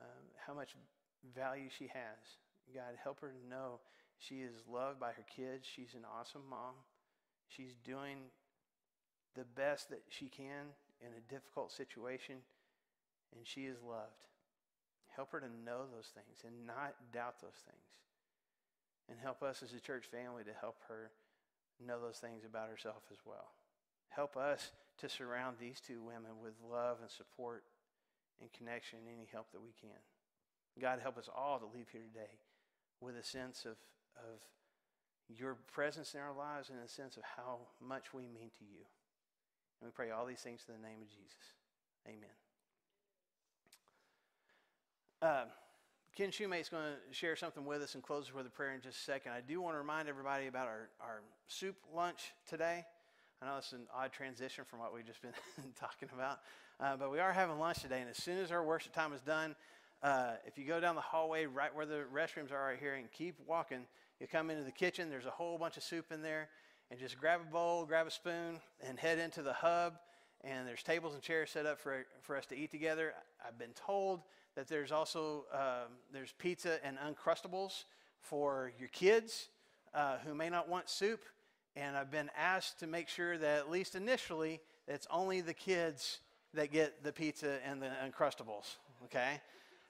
um, 0.00 0.24
how 0.46 0.54
much 0.54 0.74
value 1.34 1.68
she 1.70 1.86
has. 1.86 2.18
God, 2.74 2.98
help 3.02 3.20
her 3.20 3.30
to 3.30 3.48
know 3.48 3.80
she 4.18 4.36
is 4.36 4.54
loved 4.70 4.98
by 4.98 5.12
her 5.12 5.24
kids. 5.34 5.66
She's 5.66 5.94
an 5.94 6.04
awesome 6.18 6.42
mom. 6.48 6.74
She's 7.48 7.74
doing 7.84 8.16
the 9.36 9.44
best 9.44 9.90
that 9.90 10.02
she 10.08 10.28
can 10.28 10.72
in 11.00 11.08
a 11.12 11.32
difficult 11.32 11.72
situation, 11.72 12.36
and 13.36 13.46
she 13.46 13.66
is 13.66 13.78
loved. 13.82 14.24
Help 15.14 15.30
her 15.32 15.40
to 15.40 15.50
know 15.64 15.86
those 15.92 16.10
things 16.14 16.42
and 16.44 16.66
not 16.66 16.94
doubt 17.12 17.40
those 17.40 17.62
things. 17.66 18.02
And 19.08 19.18
help 19.20 19.42
us 19.42 19.62
as 19.62 19.72
a 19.72 19.80
church 19.80 20.06
family 20.10 20.44
to 20.44 20.52
help 20.58 20.76
her 20.88 21.10
know 21.84 22.00
those 22.00 22.18
things 22.18 22.44
about 22.44 22.68
herself 22.68 23.02
as 23.12 23.18
well. 23.24 23.52
Help 24.08 24.36
us 24.36 24.72
to 24.98 25.08
surround 25.08 25.56
these 25.58 25.80
two 25.80 26.00
women 26.00 26.40
with 26.42 26.54
love 26.70 26.98
and 27.00 27.10
support 27.10 27.64
and 28.40 28.52
connection 28.52 29.00
and 29.00 29.08
any 29.08 29.28
help 29.30 29.50
that 29.52 29.62
we 29.62 29.72
can. 29.80 29.98
God, 30.80 31.00
help 31.00 31.18
us 31.18 31.28
all 31.34 31.58
to 31.58 31.66
leave 31.66 31.88
here 31.92 32.02
today 32.02 32.38
with 33.00 33.16
a 33.16 33.22
sense 33.22 33.64
of, 33.64 33.76
of 34.16 34.40
your 35.28 35.56
presence 35.72 36.14
in 36.14 36.20
our 36.20 36.32
lives 36.32 36.70
and 36.70 36.78
a 36.84 36.88
sense 36.88 37.16
of 37.16 37.22
how 37.36 37.58
much 37.80 38.12
we 38.12 38.22
mean 38.22 38.50
to 38.58 38.64
you. 38.64 38.82
And 39.80 39.88
we 39.88 39.90
pray 39.90 40.10
all 40.10 40.26
these 40.26 40.40
things 40.40 40.62
in 40.68 40.80
the 40.80 40.86
name 40.86 41.02
of 41.02 41.08
Jesus. 41.08 41.52
Amen. 42.06 42.34
Uh, 45.22 45.44
Ken 46.16 46.30
Shoemate's 46.30 46.68
going 46.68 46.84
to 46.84 47.12
share 47.12 47.34
something 47.34 47.64
with 47.64 47.82
us 47.82 47.94
and 47.94 48.02
close 48.02 48.32
with 48.32 48.46
a 48.46 48.50
prayer 48.50 48.72
in 48.72 48.80
just 48.80 48.98
a 48.98 49.02
second. 49.02 49.32
I 49.32 49.40
do 49.40 49.60
want 49.60 49.74
to 49.74 49.78
remind 49.78 50.08
everybody 50.08 50.46
about 50.46 50.68
our, 50.68 50.88
our 51.00 51.22
soup 51.48 51.74
lunch 51.92 52.32
today. 52.48 52.84
I 53.42 53.46
know 53.46 53.56
it's 53.58 53.72
an 53.72 53.88
odd 53.92 54.12
transition 54.12 54.64
from 54.64 54.78
what 54.78 54.94
we've 54.94 55.04
just 55.04 55.20
been 55.22 55.32
talking 55.80 56.08
about, 56.14 56.38
uh, 56.78 56.96
but 56.96 57.10
we 57.10 57.18
are 57.18 57.32
having 57.32 57.58
lunch 57.58 57.80
today. 57.80 58.00
And 58.00 58.08
as 58.08 58.16
soon 58.16 58.38
as 58.38 58.52
our 58.52 58.62
worship 58.62 58.92
time 58.92 59.12
is 59.12 59.22
done, 59.22 59.56
uh, 60.04 60.34
if 60.46 60.56
you 60.56 60.64
go 60.64 60.78
down 60.78 60.94
the 60.94 61.00
hallway 61.00 61.46
right 61.46 61.74
where 61.74 61.84
the 61.84 62.04
restrooms 62.14 62.52
are 62.52 62.64
right 62.64 62.78
here 62.78 62.94
and 62.94 63.10
keep 63.10 63.34
walking, 63.44 63.84
you 64.20 64.28
come 64.28 64.50
into 64.50 64.62
the 64.62 64.70
kitchen. 64.70 65.10
There's 65.10 65.26
a 65.26 65.30
whole 65.30 65.58
bunch 65.58 65.76
of 65.76 65.82
soup 65.82 66.12
in 66.12 66.22
there. 66.22 66.48
And 66.92 67.00
just 67.00 67.18
grab 67.18 67.40
a 67.40 67.50
bowl, 67.50 67.86
grab 67.86 68.06
a 68.06 68.10
spoon, 68.12 68.60
and 68.86 69.00
head 69.00 69.18
into 69.18 69.42
the 69.42 69.52
hub. 69.52 69.94
And 70.44 70.68
there's 70.68 70.84
tables 70.84 71.14
and 71.14 71.22
chairs 71.24 71.50
set 71.50 71.66
up 71.66 71.80
for, 71.80 72.06
for 72.22 72.36
us 72.36 72.46
to 72.46 72.56
eat 72.56 72.70
together. 72.70 73.14
I've 73.44 73.58
been 73.58 73.72
told 73.74 74.20
that 74.56 74.68
there's 74.68 74.92
also 74.92 75.44
um, 75.52 75.92
there's 76.12 76.32
pizza 76.38 76.78
and 76.84 76.96
uncrustables 76.98 77.84
for 78.20 78.72
your 78.78 78.88
kids 78.88 79.48
uh, 79.94 80.18
who 80.26 80.34
may 80.34 80.48
not 80.48 80.68
want 80.68 80.88
soup. 80.88 81.20
And 81.76 81.96
i've 81.96 82.10
been 82.10 82.30
asked 82.38 82.78
to 82.80 82.86
make 82.86 83.08
sure 83.08 83.36
that 83.36 83.58
at 83.58 83.70
least 83.70 83.96
initially 83.96 84.60
it's 84.86 85.08
only 85.10 85.40
the 85.40 85.54
kids 85.54 86.20
that 86.52 86.70
get 86.70 87.02
the 87.02 87.12
pizza 87.12 87.58
and 87.66 87.82
the 87.82 87.90
uncrustables 88.06 88.76
okay? 89.04 89.40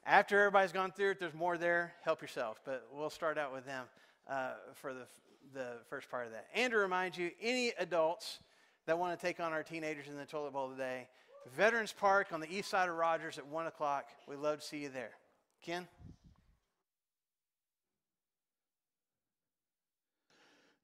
After 0.06 0.38
everybody's 0.40 0.72
gone 0.72 0.92
through 0.92 1.12
it 1.12 1.20
there's 1.20 1.34
more 1.34 1.56
there 1.56 1.94
help 2.02 2.20
yourself. 2.20 2.60
But 2.64 2.86
we'll 2.92 3.10
start 3.10 3.38
out 3.38 3.52
with 3.52 3.64
them 3.66 3.86
uh, 4.28 4.52
for 4.74 4.92
the, 4.92 5.06
the 5.52 5.78
first 5.88 6.10
part 6.10 6.26
of 6.26 6.32
that. 6.32 6.46
And 6.54 6.72
to 6.72 6.78
remind 6.78 7.16
you 7.16 7.30
any 7.40 7.72
adults 7.78 8.38
that 8.86 8.98
want 8.98 9.18
to 9.18 9.26
take 9.26 9.40
on 9.40 9.52
our 9.52 9.62
teenagers 9.62 10.08
in 10.08 10.16
the 10.16 10.26
toilet 10.26 10.52
bowl 10.52 10.70
today 10.70 11.06
Veterans 11.52 11.92
Park 11.92 12.28
on 12.32 12.40
the 12.40 12.52
east 12.52 12.70
side 12.70 12.88
of 12.88 12.96
Rogers 12.96 13.38
at 13.38 13.46
1 13.46 13.66
o'clock. 13.66 14.06
We'd 14.26 14.38
love 14.38 14.60
to 14.60 14.66
see 14.66 14.78
you 14.78 14.88
there. 14.88 15.12
Ken? 15.62 15.86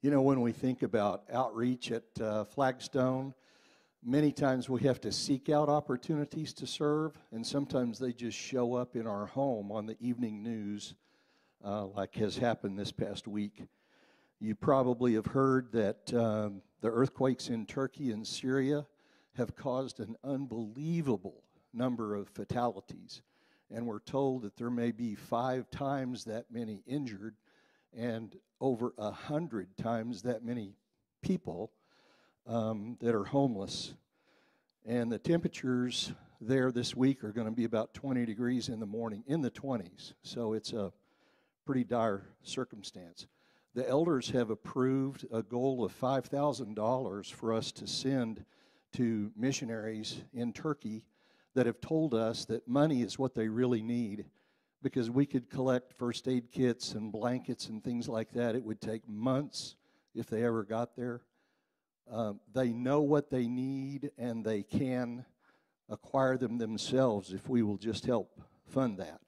You 0.03 0.11
know, 0.11 0.23
when 0.23 0.41
we 0.41 0.53
think 0.53 0.82
about 0.82 1.24
outreach 1.32 1.93
at 1.93 2.05
uh, 2.20 2.45
Flagstone, 2.45 3.35
many 4.05 4.32
times 4.32 4.69
we 4.69 4.81
have 4.82 5.01
to 5.03 5.12
seek 5.12 5.49
out 5.49 5.69
opportunities 5.69 6.55
to 6.55 6.66
serve, 6.66 7.19
and 7.32 7.47
sometimes 7.47 7.99
they 7.99 8.12
just 8.12 8.37
show 8.37 8.74
up 8.74 8.97
in 8.97 9.07
our 9.07 9.27
home 9.27 9.70
on 9.70 9.87
the 9.87 9.97
evening 10.01 10.43
news, 10.43 10.95
uh, 11.65 11.87
like 11.87 12.15
has 12.15 12.37
happened 12.37 12.78
this 12.78 12.93
past 12.93 13.28
week. 13.28 13.65
You 14.41 14.55
probably 14.55 15.15
have 15.15 15.27
heard 15.27 15.70
that 15.73 16.15
um, 16.15 16.62
the 16.81 16.89
earthquakes 16.89 17.49
in 17.49 17.66
Turkey 17.66 18.11
and 18.11 18.27
Syria 18.27 18.87
have 19.41 19.57
caused 19.57 20.01
an 20.01 20.17
unbelievable 20.23 21.43
number 21.73 22.15
of 22.15 22.29
fatalities. 22.29 23.23
And 23.71 23.87
we're 23.87 24.01
told 24.01 24.43
that 24.43 24.55
there 24.59 24.71
may 24.71 24.93
be 24.93 25.15
five 25.15 25.71
times 25.71 26.25
that 26.25 26.51
many 26.51 26.83
injured 26.87 27.37
and 27.97 28.37
over 28.61 28.93
a 28.99 29.11
hundred 29.11 29.79
times 29.79 30.23
that 30.23 30.45
many 30.45 30.75
people 31.23 31.73
um, 32.47 32.99
that 33.01 33.15
are 33.15 33.25
homeless. 33.25 33.95
And 34.85 35.11
the 35.11 35.19
temperatures 35.19 36.12
there 36.43 36.71
this 36.71 36.95
week 36.95 37.25
are 37.25 37.33
going 37.33 37.47
to 37.47 37.53
be 37.53 37.65
about 37.65 37.95
20 37.95 38.27
degrees 38.27 38.69
in 38.69 38.79
the 38.79 38.87
morning, 38.87 39.25
in 39.27 39.41
the 39.41 39.51
20s. 39.51 40.12
So 40.23 40.53
it's 40.53 40.75
a 40.75 40.93
pretty 41.65 41.85
dire 41.85 42.27
circumstance. 42.43 43.27
The 43.75 43.89
elders 43.89 44.29
have 44.31 44.51
approved 44.51 45.25
a 45.33 45.43
goal 45.43 45.83
of 45.83 45.99
$5,000 45.99 47.33
for 47.33 47.55
us 47.55 47.73
to 47.73 47.87
send 47.87 48.45
to 48.93 49.31
missionaries 49.37 50.23
in 50.33 50.53
Turkey 50.53 51.05
that 51.55 51.67
have 51.67 51.81
told 51.81 52.15
us 52.15 52.45
that 52.47 52.67
money 52.69 53.03
is 53.03 53.19
what 53.19 53.35
they 53.35 53.49
really 53.49 53.83
need 53.83 54.25
because 54.83 55.11
we 55.11 55.27
could 55.27 55.51
collect 55.51 55.93
first 55.93 56.27
aid 56.29 56.51
kits 56.51 56.93
and 56.93 57.12
blankets 57.12 57.69
and 57.69 57.83
things 57.83 58.09
like 58.09 58.33
that. 58.33 58.55
It 58.55 58.65
would 58.65 58.81
take 58.81 59.09
months 59.09 59.77
if 60.15 60.29
they 60.29 60.45
ever 60.45 60.62
got 60.62 60.97
there. 60.97 61.23
Uh, 62.11 62.33
they 62.53 62.73
know 62.73 63.01
what 63.03 63.31
they 63.31 63.47
need 63.47 64.11
and 64.19 64.45
they 64.45 64.62
can 64.62 65.25
acquire 65.89 66.37
them 66.37 66.59
themselves 66.59 67.33
if 67.33 67.49
we 67.49 67.62
will 67.62 67.77
just 67.77 68.07
help 68.07 68.41
fund 68.67 68.99
that. 68.99 69.21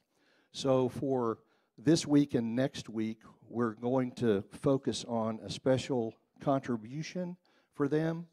So, 0.52 0.88
for 0.88 1.38
this 1.78 2.06
week 2.06 2.34
and 2.34 2.54
next 2.54 2.88
week, 2.88 3.18
we're 3.48 3.74
going 3.74 4.12
to 4.12 4.42
focus 4.50 5.04
on 5.06 5.40
a 5.44 5.50
special 5.50 6.14
contribution 6.40 7.36
for 7.74 7.88
them 7.88 8.26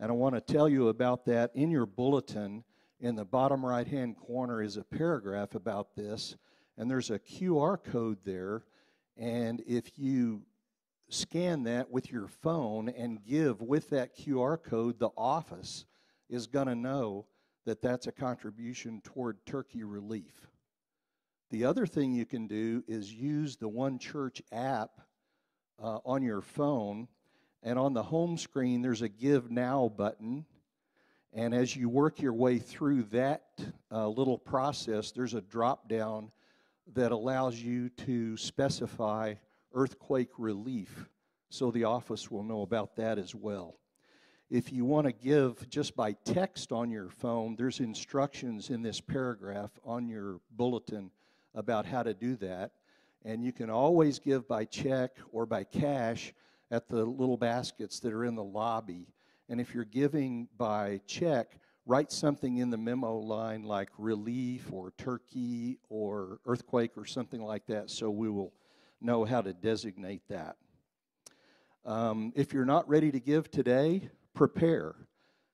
and 0.00 0.10
I 0.10 0.14
want 0.14 0.34
to 0.34 0.40
tell 0.40 0.68
you 0.68 0.88
about 0.88 1.24
that 1.26 1.50
in 1.54 1.70
your 1.70 1.86
bulletin. 1.86 2.64
In 3.00 3.14
the 3.14 3.24
bottom 3.24 3.64
right 3.64 3.86
hand 3.86 4.16
corner 4.16 4.62
is 4.62 4.76
a 4.76 4.84
paragraph 4.84 5.54
about 5.54 5.94
this, 5.94 6.36
and 6.76 6.90
there's 6.90 7.10
a 7.10 7.18
QR 7.18 7.82
code 7.82 8.18
there. 8.24 8.64
And 9.16 9.62
if 9.66 9.98
you 9.98 10.42
scan 11.08 11.64
that 11.64 11.90
with 11.90 12.10
your 12.10 12.28
phone 12.28 12.88
and 12.88 13.24
give 13.24 13.60
with 13.60 13.90
that 13.90 14.16
QR 14.16 14.62
code, 14.62 14.98
the 14.98 15.10
office 15.16 15.84
is 16.28 16.46
going 16.46 16.66
to 16.68 16.74
know 16.74 17.26
that 17.66 17.82
that's 17.82 18.06
a 18.06 18.12
contribution 18.12 19.00
toward 19.02 19.44
Turkey 19.46 19.84
relief. 19.84 20.48
The 21.50 21.64
other 21.64 21.86
thing 21.86 22.12
you 22.12 22.26
can 22.26 22.46
do 22.46 22.84
is 22.86 23.12
use 23.12 23.56
the 23.56 23.68
One 23.68 23.98
Church 23.98 24.42
app 24.52 25.00
uh, 25.82 25.98
on 26.04 26.22
your 26.22 26.42
phone 26.42 27.08
and 27.62 27.78
on 27.78 27.92
the 27.92 28.02
home 28.02 28.38
screen, 28.38 28.82
there's 28.82 29.02
a 29.02 29.08
Give 29.08 29.50
Now 29.50 29.92
button. 29.96 30.44
And 31.32 31.54
as 31.54 31.74
you 31.76 31.88
work 31.88 32.20
your 32.20 32.32
way 32.32 32.58
through 32.58 33.04
that 33.04 33.44
uh, 33.92 34.08
little 34.08 34.38
process, 34.38 35.10
there's 35.10 35.34
a 35.34 35.40
drop 35.40 35.88
down 35.88 36.30
that 36.94 37.12
allows 37.12 37.56
you 37.56 37.90
to 37.90 38.36
specify 38.36 39.34
earthquake 39.74 40.30
relief. 40.38 41.08
So 41.50 41.70
the 41.70 41.84
office 41.84 42.30
will 42.30 42.42
know 42.42 42.62
about 42.62 42.96
that 42.96 43.18
as 43.18 43.34
well. 43.34 43.76
If 44.50 44.72
you 44.72 44.86
want 44.86 45.06
to 45.06 45.12
give 45.12 45.68
just 45.68 45.94
by 45.94 46.12
text 46.24 46.72
on 46.72 46.90
your 46.90 47.10
phone, 47.10 47.54
there's 47.56 47.80
instructions 47.80 48.70
in 48.70 48.80
this 48.80 49.00
paragraph 49.00 49.70
on 49.84 50.08
your 50.08 50.40
bulletin 50.52 51.10
about 51.54 51.84
how 51.84 52.02
to 52.02 52.14
do 52.14 52.36
that. 52.36 52.70
And 53.24 53.44
you 53.44 53.52
can 53.52 53.68
always 53.68 54.18
give 54.18 54.48
by 54.48 54.64
check 54.64 55.10
or 55.32 55.44
by 55.44 55.64
cash 55.64 56.32
at 56.70 56.88
the 56.88 57.04
little 57.04 57.36
baskets 57.36 58.00
that 58.00 58.12
are 58.12 58.24
in 58.24 58.34
the 58.34 58.44
lobby. 58.44 59.08
And 59.48 59.60
if 59.60 59.74
you're 59.74 59.84
giving 59.84 60.48
by 60.56 61.00
check, 61.06 61.58
write 61.86 62.12
something 62.12 62.58
in 62.58 62.68
the 62.68 62.76
memo 62.76 63.16
line 63.16 63.62
like 63.62 63.88
relief 63.96 64.70
or 64.72 64.92
turkey 64.98 65.78
or 65.88 66.38
earthquake 66.44 66.92
or 66.96 67.06
something 67.06 67.42
like 67.42 67.66
that 67.66 67.90
so 67.90 68.10
we 68.10 68.28
will 68.28 68.52
know 69.00 69.24
how 69.24 69.40
to 69.40 69.52
designate 69.54 70.22
that. 70.28 70.56
Um, 71.86 72.32
if 72.36 72.52
you're 72.52 72.66
not 72.66 72.86
ready 72.88 73.10
to 73.10 73.20
give 73.20 73.50
today, 73.50 74.10
prepare 74.34 74.94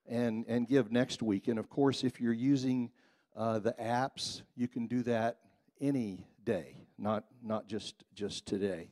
and, 0.08 0.44
and 0.48 0.66
give 0.66 0.90
next 0.90 1.22
week. 1.22 1.46
And 1.46 1.58
of 1.58 1.70
course, 1.70 2.02
if 2.02 2.20
you're 2.20 2.32
using 2.32 2.90
uh, 3.36 3.60
the 3.60 3.74
apps, 3.80 4.42
you 4.56 4.66
can 4.66 4.86
do 4.86 5.02
that 5.04 5.38
any 5.80 6.26
day, 6.44 6.76
not, 6.98 7.24
not 7.42 7.68
just, 7.68 8.04
just 8.14 8.46
today. 8.46 8.90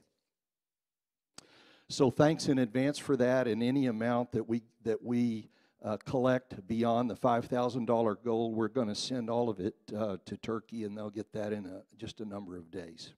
So 1.93 2.11
thanks 2.11 2.49
in 2.49 2.59
advance 2.59 2.97
for 2.97 3.19
that, 3.19 3.47
and 3.47 3.63
any 3.63 3.85
amount 3.85 4.33
that 4.33 4.49
we 4.49 4.63
that 4.83 5.05
we 5.05 5.51
uh, 5.85 5.99
collect 6.07 6.67
beyond 6.67 7.11
the 7.11 7.17
five 7.17 7.45
thousand 7.45 7.85
dollar 7.85 8.15
goal, 8.15 8.55
we're 8.55 8.69
going 8.69 8.89
to 8.89 8.95
send 8.95 9.29
all 9.29 9.51
of 9.51 9.61
it 9.61 9.75
uh, 9.95 10.17
to 10.25 10.39
Turkey, 10.39 10.85
and 10.85 10.97
they'll 10.97 11.11
get 11.11 11.31
that 11.35 11.53
in 11.53 11.67
a, 11.67 11.83
just 11.99 12.23
a 12.23 12.25
number 12.25 12.57
of 12.57 12.71
days. 12.71 13.13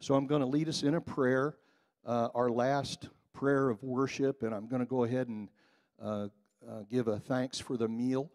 So 0.00 0.14
I'm 0.14 0.26
going 0.26 0.40
to 0.40 0.46
lead 0.46 0.70
us 0.70 0.82
in 0.82 0.94
a 0.94 1.02
prayer, 1.02 1.58
uh, 2.06 2.28
our 2.34 2.48
last 2.48 3.10
prayer 3.34 3.68
of 3.68 3.82
worship, 3.82 4.42
and 4.42 4.54
I'm 4.54 4.66
going 4.66 4.80
to 4.80 4.88
go 4.88 5.04
ahead 5.04 5.28
and 5.28 5.50
uh, 6.02 6.28
uh, 6.66 6.84
give 6.90 7.08
a 7.08 7.18
thanks 7.18 7.58
for 7.60 7.76
the 7.76 7.88
meal. 7.88 8.30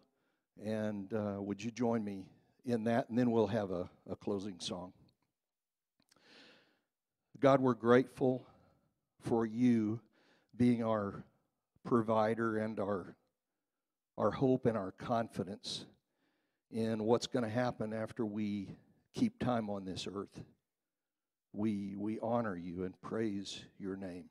And 0.64 1.12
uh, 1.12 1.38
would 1.40 1.60
you 1.64 1.72
join 1.72 2.04
me 2.04 2.26
in 2.64 2.84
that, 2.84 3.08
and 3.08 3.18
then 3.18 3.32
we'll 3.32 3.48
have 3.48 3.72
a, 3.72 3.90
a 4.08 4.14
closing 4.14 4.60
song. 4.60 4.92
God, 7.40 7.60
we're 7.60 7.74
grateful 7.74 8.46
for 9.20 9.44
you 9.44 10.00
being 10.56 10.82
our 10.82 11.22
provider 11.84 12.56
and 12.56 12.80
our, 12.80 13.14
our 14.16 14.30
hope 14.30 14.64
and 14.64 14.76
our 14.76 14.92
confidence 14.92 15.84
in 16.70 17.04
what's 17.04 17.26
going 17.26 17.44
to 17.44 17.50
happen 17.50 17.92
after 17.92 18.24
we 18.24 18.70
keep 19.14 19.38
time 19.38 19.68
on 19.68 19.84
this 19.84 20.08
earth. 20.10 20.42
We, 21.52 21.94
we 21.96 22.18
honor 22.20 22.56
you 22.56 22.84
and 22.84 22.98
praise 23.02 23.62
your 23.78 23.96
name. 23.96 24.30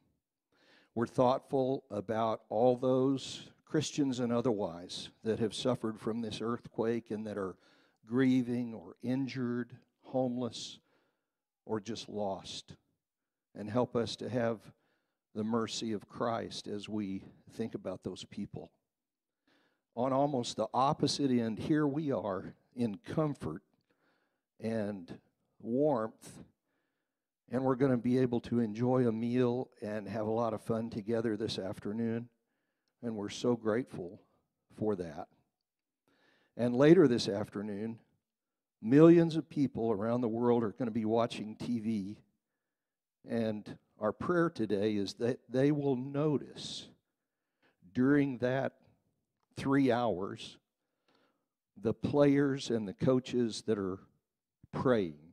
We're 0.95 1.05
thoughtful 1.05 1.83
about 1.91 2.41
all 2.49 2.75
those 2.75 3.43
Christians 3.65 4.19
and 4.19 4.33
otherwise 4.33 5.09
that 5.23 5.39
have 5.39 5.53
suffered 5.53 5.99
from 5.99 6.21
this 6.21 6.39
earthquake 6.41 7.11
and 7.11 7.27
that 7.27 7.37
are 7.37 7.55
grieving 8.07 8.73
or 8.73 8.95
injured, 9.03 9.75
homeless, 10.01 10.79
or 11.65 11.79
just 11.79 12.09
lost. 12.09 12.75
And 13.57 13.69
help 13.69 13.95
us 13.95 14.15
to 14.17 14.29
have 14.29 14.59
the 15.33 15.43
mercy 15.43 15.93
of 15.93 16.07
Christ 16.09 16.67
as 16.67 16.89
we 16.89 17.23
think 17.53 17.73
about 17.73 18.03
those 18.03 18.25
people. 18.25 18.71
On 19.95 20.11
almost 20.11 20.57
the 20.57 20.67
opposite 20.73 21.31
end, 21.31 21.59
here 21.59 21.87
we 21.87 22.11
are 22.11 22.53
in 22.75 22.97
comfort 22.97 23.61
and 24.59 25.19
warmth, 25.61 26.43
and 27.49 27.63
we're 27.63 27.75
going 27.75 27.91
to 27.91 27.97
be 27.97 28.17
able 28.17 28.41
to 28.41 28.59
enjoy 28.59 29.07
a 29.07 29.11
meal 29.11 29.69
and 29.81 30.07
have 30.07 30.27
a 30.27 30.31
lot 30.31 30.53
of 30.53 30.61
fun 30.61 30.89
together 30.89 31.37
this 31.37 31.57
afternoon, 31.57 32.27
and 33.01 33.15
we're 33.15 33.29
so 33.29 33.55
grateful 33.55 34.21
for 34.77 34.95
that. 34.95 35.27
And 36.57 36.75
later 36.75 37.07
this 37.07 37.29
afternoon, 37.29 37.99
millions 38.81 39.35
of 39.35 39.49
people 39.49 39.91
around 39.91 40.21
the 40.21 40.27
world 40.27 40.63
are 40.63 40.71
going 40.71 40.87
to 40.87 40.91
be 40.91 41.05
watching 41.05 41.55
TV, 41.55 42.17
and 43.29 43.77
our 43.99 44.11
prayer 44.11 44.49
today 44.49 44.95
is 44.95 45.15
that 45.15 45.39
they 45.49 45.71
will 45.71 45.95
notice 45.95 46.87
during 47.93 48.37
that 48.39 48.73
three 49.55 49.91
hours 49.91 50.57
the 51.81 51.93
players 51.93 52.69
and 52.69 52.87
the 52.87 52.93
coaches 52.93 53.63
that 53.67 53.77
are 53.77 53.99
praying 54.71 55.25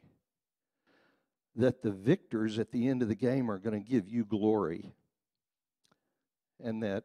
that 1.57 1.83
the 1.83 1.91
victors 1.91 2.59
at 2.59 2.73
the 2.73 2.89
end 2.89 3.03
of 3.03 3.09
the 3.09 3.15
game 3.15 3.51
are 3.51 3.59
going 3.59 3.83
to 3.83 3.91
give 3.91 4.09
you 4.09 4.25
glory 4.25 4.95
and 6.63 6.83
that 6.83 7.05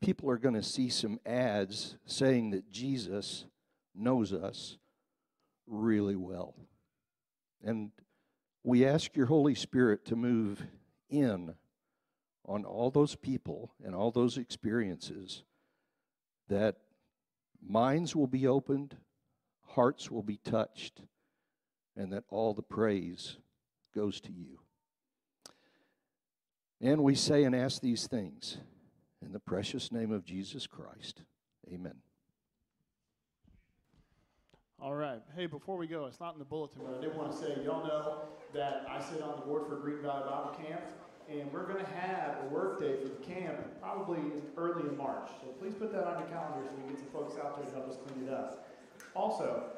people 0.00 0.28
are 0.28 0.36
going 0.36 0.54
to 0.54 0.62
see 0.62 0.88
some 0.88 1.18
ads 1.24 1.96
saying 2.04 2.50
that 2.50 2.70
Jesus 2.70 3.46
knows 3.94 4.32
us 4.32 4.76
really 5.66 6.16
well. 6.16 6.54
And 7.64 7.92
we 8.64 8.86
ask 8.86 9.16
your 9.16 9.26
Holy 9.26 9.54
Spirit 9.54 10.04
to 10.06 10.16
move 10.16 10.64
in 11.10 11.54
on 12.46 12.64
all 12.64 12.90
those 12.90 13.14
people 13.14 13.72
and 13.84 13.94
all 13.94 14.10
those 14.10 14.38
experiences 14.38 15.42
that 16.48 16.76
minds 17.66 18.14
will 18.16 18.26
be 18.26 18.46
opened, 18.46 18.96
hearts 19.62 20.10
will 20.10 20.22
be 20.22 20.38
touched, 20.38 21.02
and 21.96 22.12
that 22.12 22.24
all 22.28 22.54
the 22.54 22.62
praise 22.62 23.38
goes 23.94 24.20
to 24.20 24.32
you. 24.32 24.58
And 26.80 27.02
we 27.02 27.14
say 27.14 27.44
and 27.44 27.54
ask 27.54 27.80
these 27.80 28.06
things 28.06 28.58
in 29.24 29.32
the 29.32 29.38
precious 29.38 29.92
name 29.92 30.10
of 30.10 30.24
Jesus 30.24 30.66
Christ. 30.66 31.22
Amen. 31.72 31.94
All 34.82 34.94
right. 34.94 35.22
Hey, 35.36 35.46
before 35.46 35.76
we 35.76 35.86
go, 35.86 36.06
it's 36.06 36.18
not 36.18 36.32
in 36.32 36.40
the 36.40 36.44
bulletin, 36.44 36.82
but 36.84 36.98
I 36.98 37.00
did 37.00 37.16
want 37.16 37.30
to 37.30 37.38
say, 37.38 37.54
y'all 37.62 37.86
know 37.86 38.22
that 38.52 38.84
I 38.90 39.00
sit 39.00 39.22
on 39.22 39.38
the 39.38 39.46
board 39.46 39.68
for 39.68 39.76
Green 39.76 40.02
Valley 40.02 40.24
Bible 40.26 40.58
Camp, 40.58 40.82
and 41.30 41.52
we're 41.52 41.70
going 41.70 41.78
to 41.78 41.90
have 41.92 42.38
a 42.42 42.46
work 42.52 42.80
day 42.80 42.96
for 42.96 43.06
the 43.06 43.22
camp 43.22 43.62
probably 43.80 44.18
early 44.56 44.88
in 44.88 44.96
March. 44.96 45.30
So 45.40 45.54
please 45.62 45.74
put 45.74 45.92
that 45.92 46.02
on 46.02 46.18
your 46.18 46.26
calendar 46.34 46.66
so 46.66 46.74
we 46.74 46.82
can 46.82 46.90
get 46.90 46.98
some 46.98 47.14
folks 47.14 47.38
out 47.38 47.62
there 47.62 47.64
to 47.64 47.70
help 47.70 47.90
us 47.90 47.96
clean 48.08 48.26
it 48.26 48.34
up. 48.34 48.66
Also, 49.14 49.70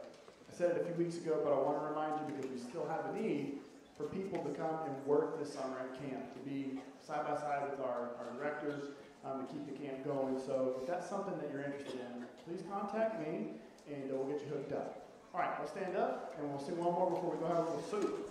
I 0.50 0.56
said 0.56 0.70
it 0.70 0.80
a 0.80 0.84
few 0.88 1.04
weeks 1.04 1.18
ago, 1.18 1.38
but 1.44 1.52
I 1.52 1.60
want 1.60 1.84
to 1.84 1.84
remind 1.84 2.24
you 2.24 2.40
because 2.40 2.50
we 2.50 2.56
still 2.56 2.88
have 2.88 3.12
a 3.12 3.20
need 3.20 3.60
for 3.98 4.04
people 4.08 4.40
to 4.40 4.56
come 4.56 4.88
and 4.88 4.96
work 5.04 5.38
this 5.38 5.52
summer 5.52 5.84
at 5.84 6.00
camp, 6.00 6.32
to 6.32 6.40
be 6.48 6.80
side 7.04 7.28
by 7.28 7.36
side 7.36 7.68
with 7.68 7.78
our, 7.84 8.16
our 8.24 8.32
directors, 8.38 8.96
um, 9.20 9.44
to 9.44 9.52
keep 9.52 9.68
the 9.68 9.76
camp 9.84 10.00
going. 10.02 10.40
So 10.40 10.80
if 10.80 10.88
that's 10.88 11.04
something 11.04 11.36
that 11.36 11.52
you're 11.52 11.62
interested 11.62 12.00
in, 12.00 12.24
please 12.48 12.64
contact 12.72 13.20
me 13.20 13.60
and 13.88 14.10
uh, 14.10 14.14
we'll 14.16 14.26
get 14.26 14.40
you 14.42 14.48
hooked 14.48 14.72
up. 14.72 15.08
All 15.34 15.40
right, 15.40 15.50
let's 15.58 15.72
stand 15.72 15.96
up, 15.96 16.34
and 16.38 16.48
we'll 16.48 16.60
sing 16.60 16.78
one 16.78 16.94
more 16.94 17.10
before 17.10 17.30
we 17.32 17.38
go 17.38 17.46
have 17.46 17.58
a 17.58 17.60
little 17.62 17.82
soup. 17.90 18.30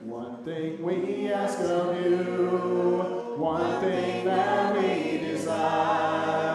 One 0.00 0.44
thing 0.44 0.82
we 0.82 1.32
ask 1.32 1.58
of 1.60 2.04
you, 2.04 3.34
one 3.36 3.80
thing 3.80 4.24
that 4.26 4.76
we 4.76 5.18
desire. 5.18 6.53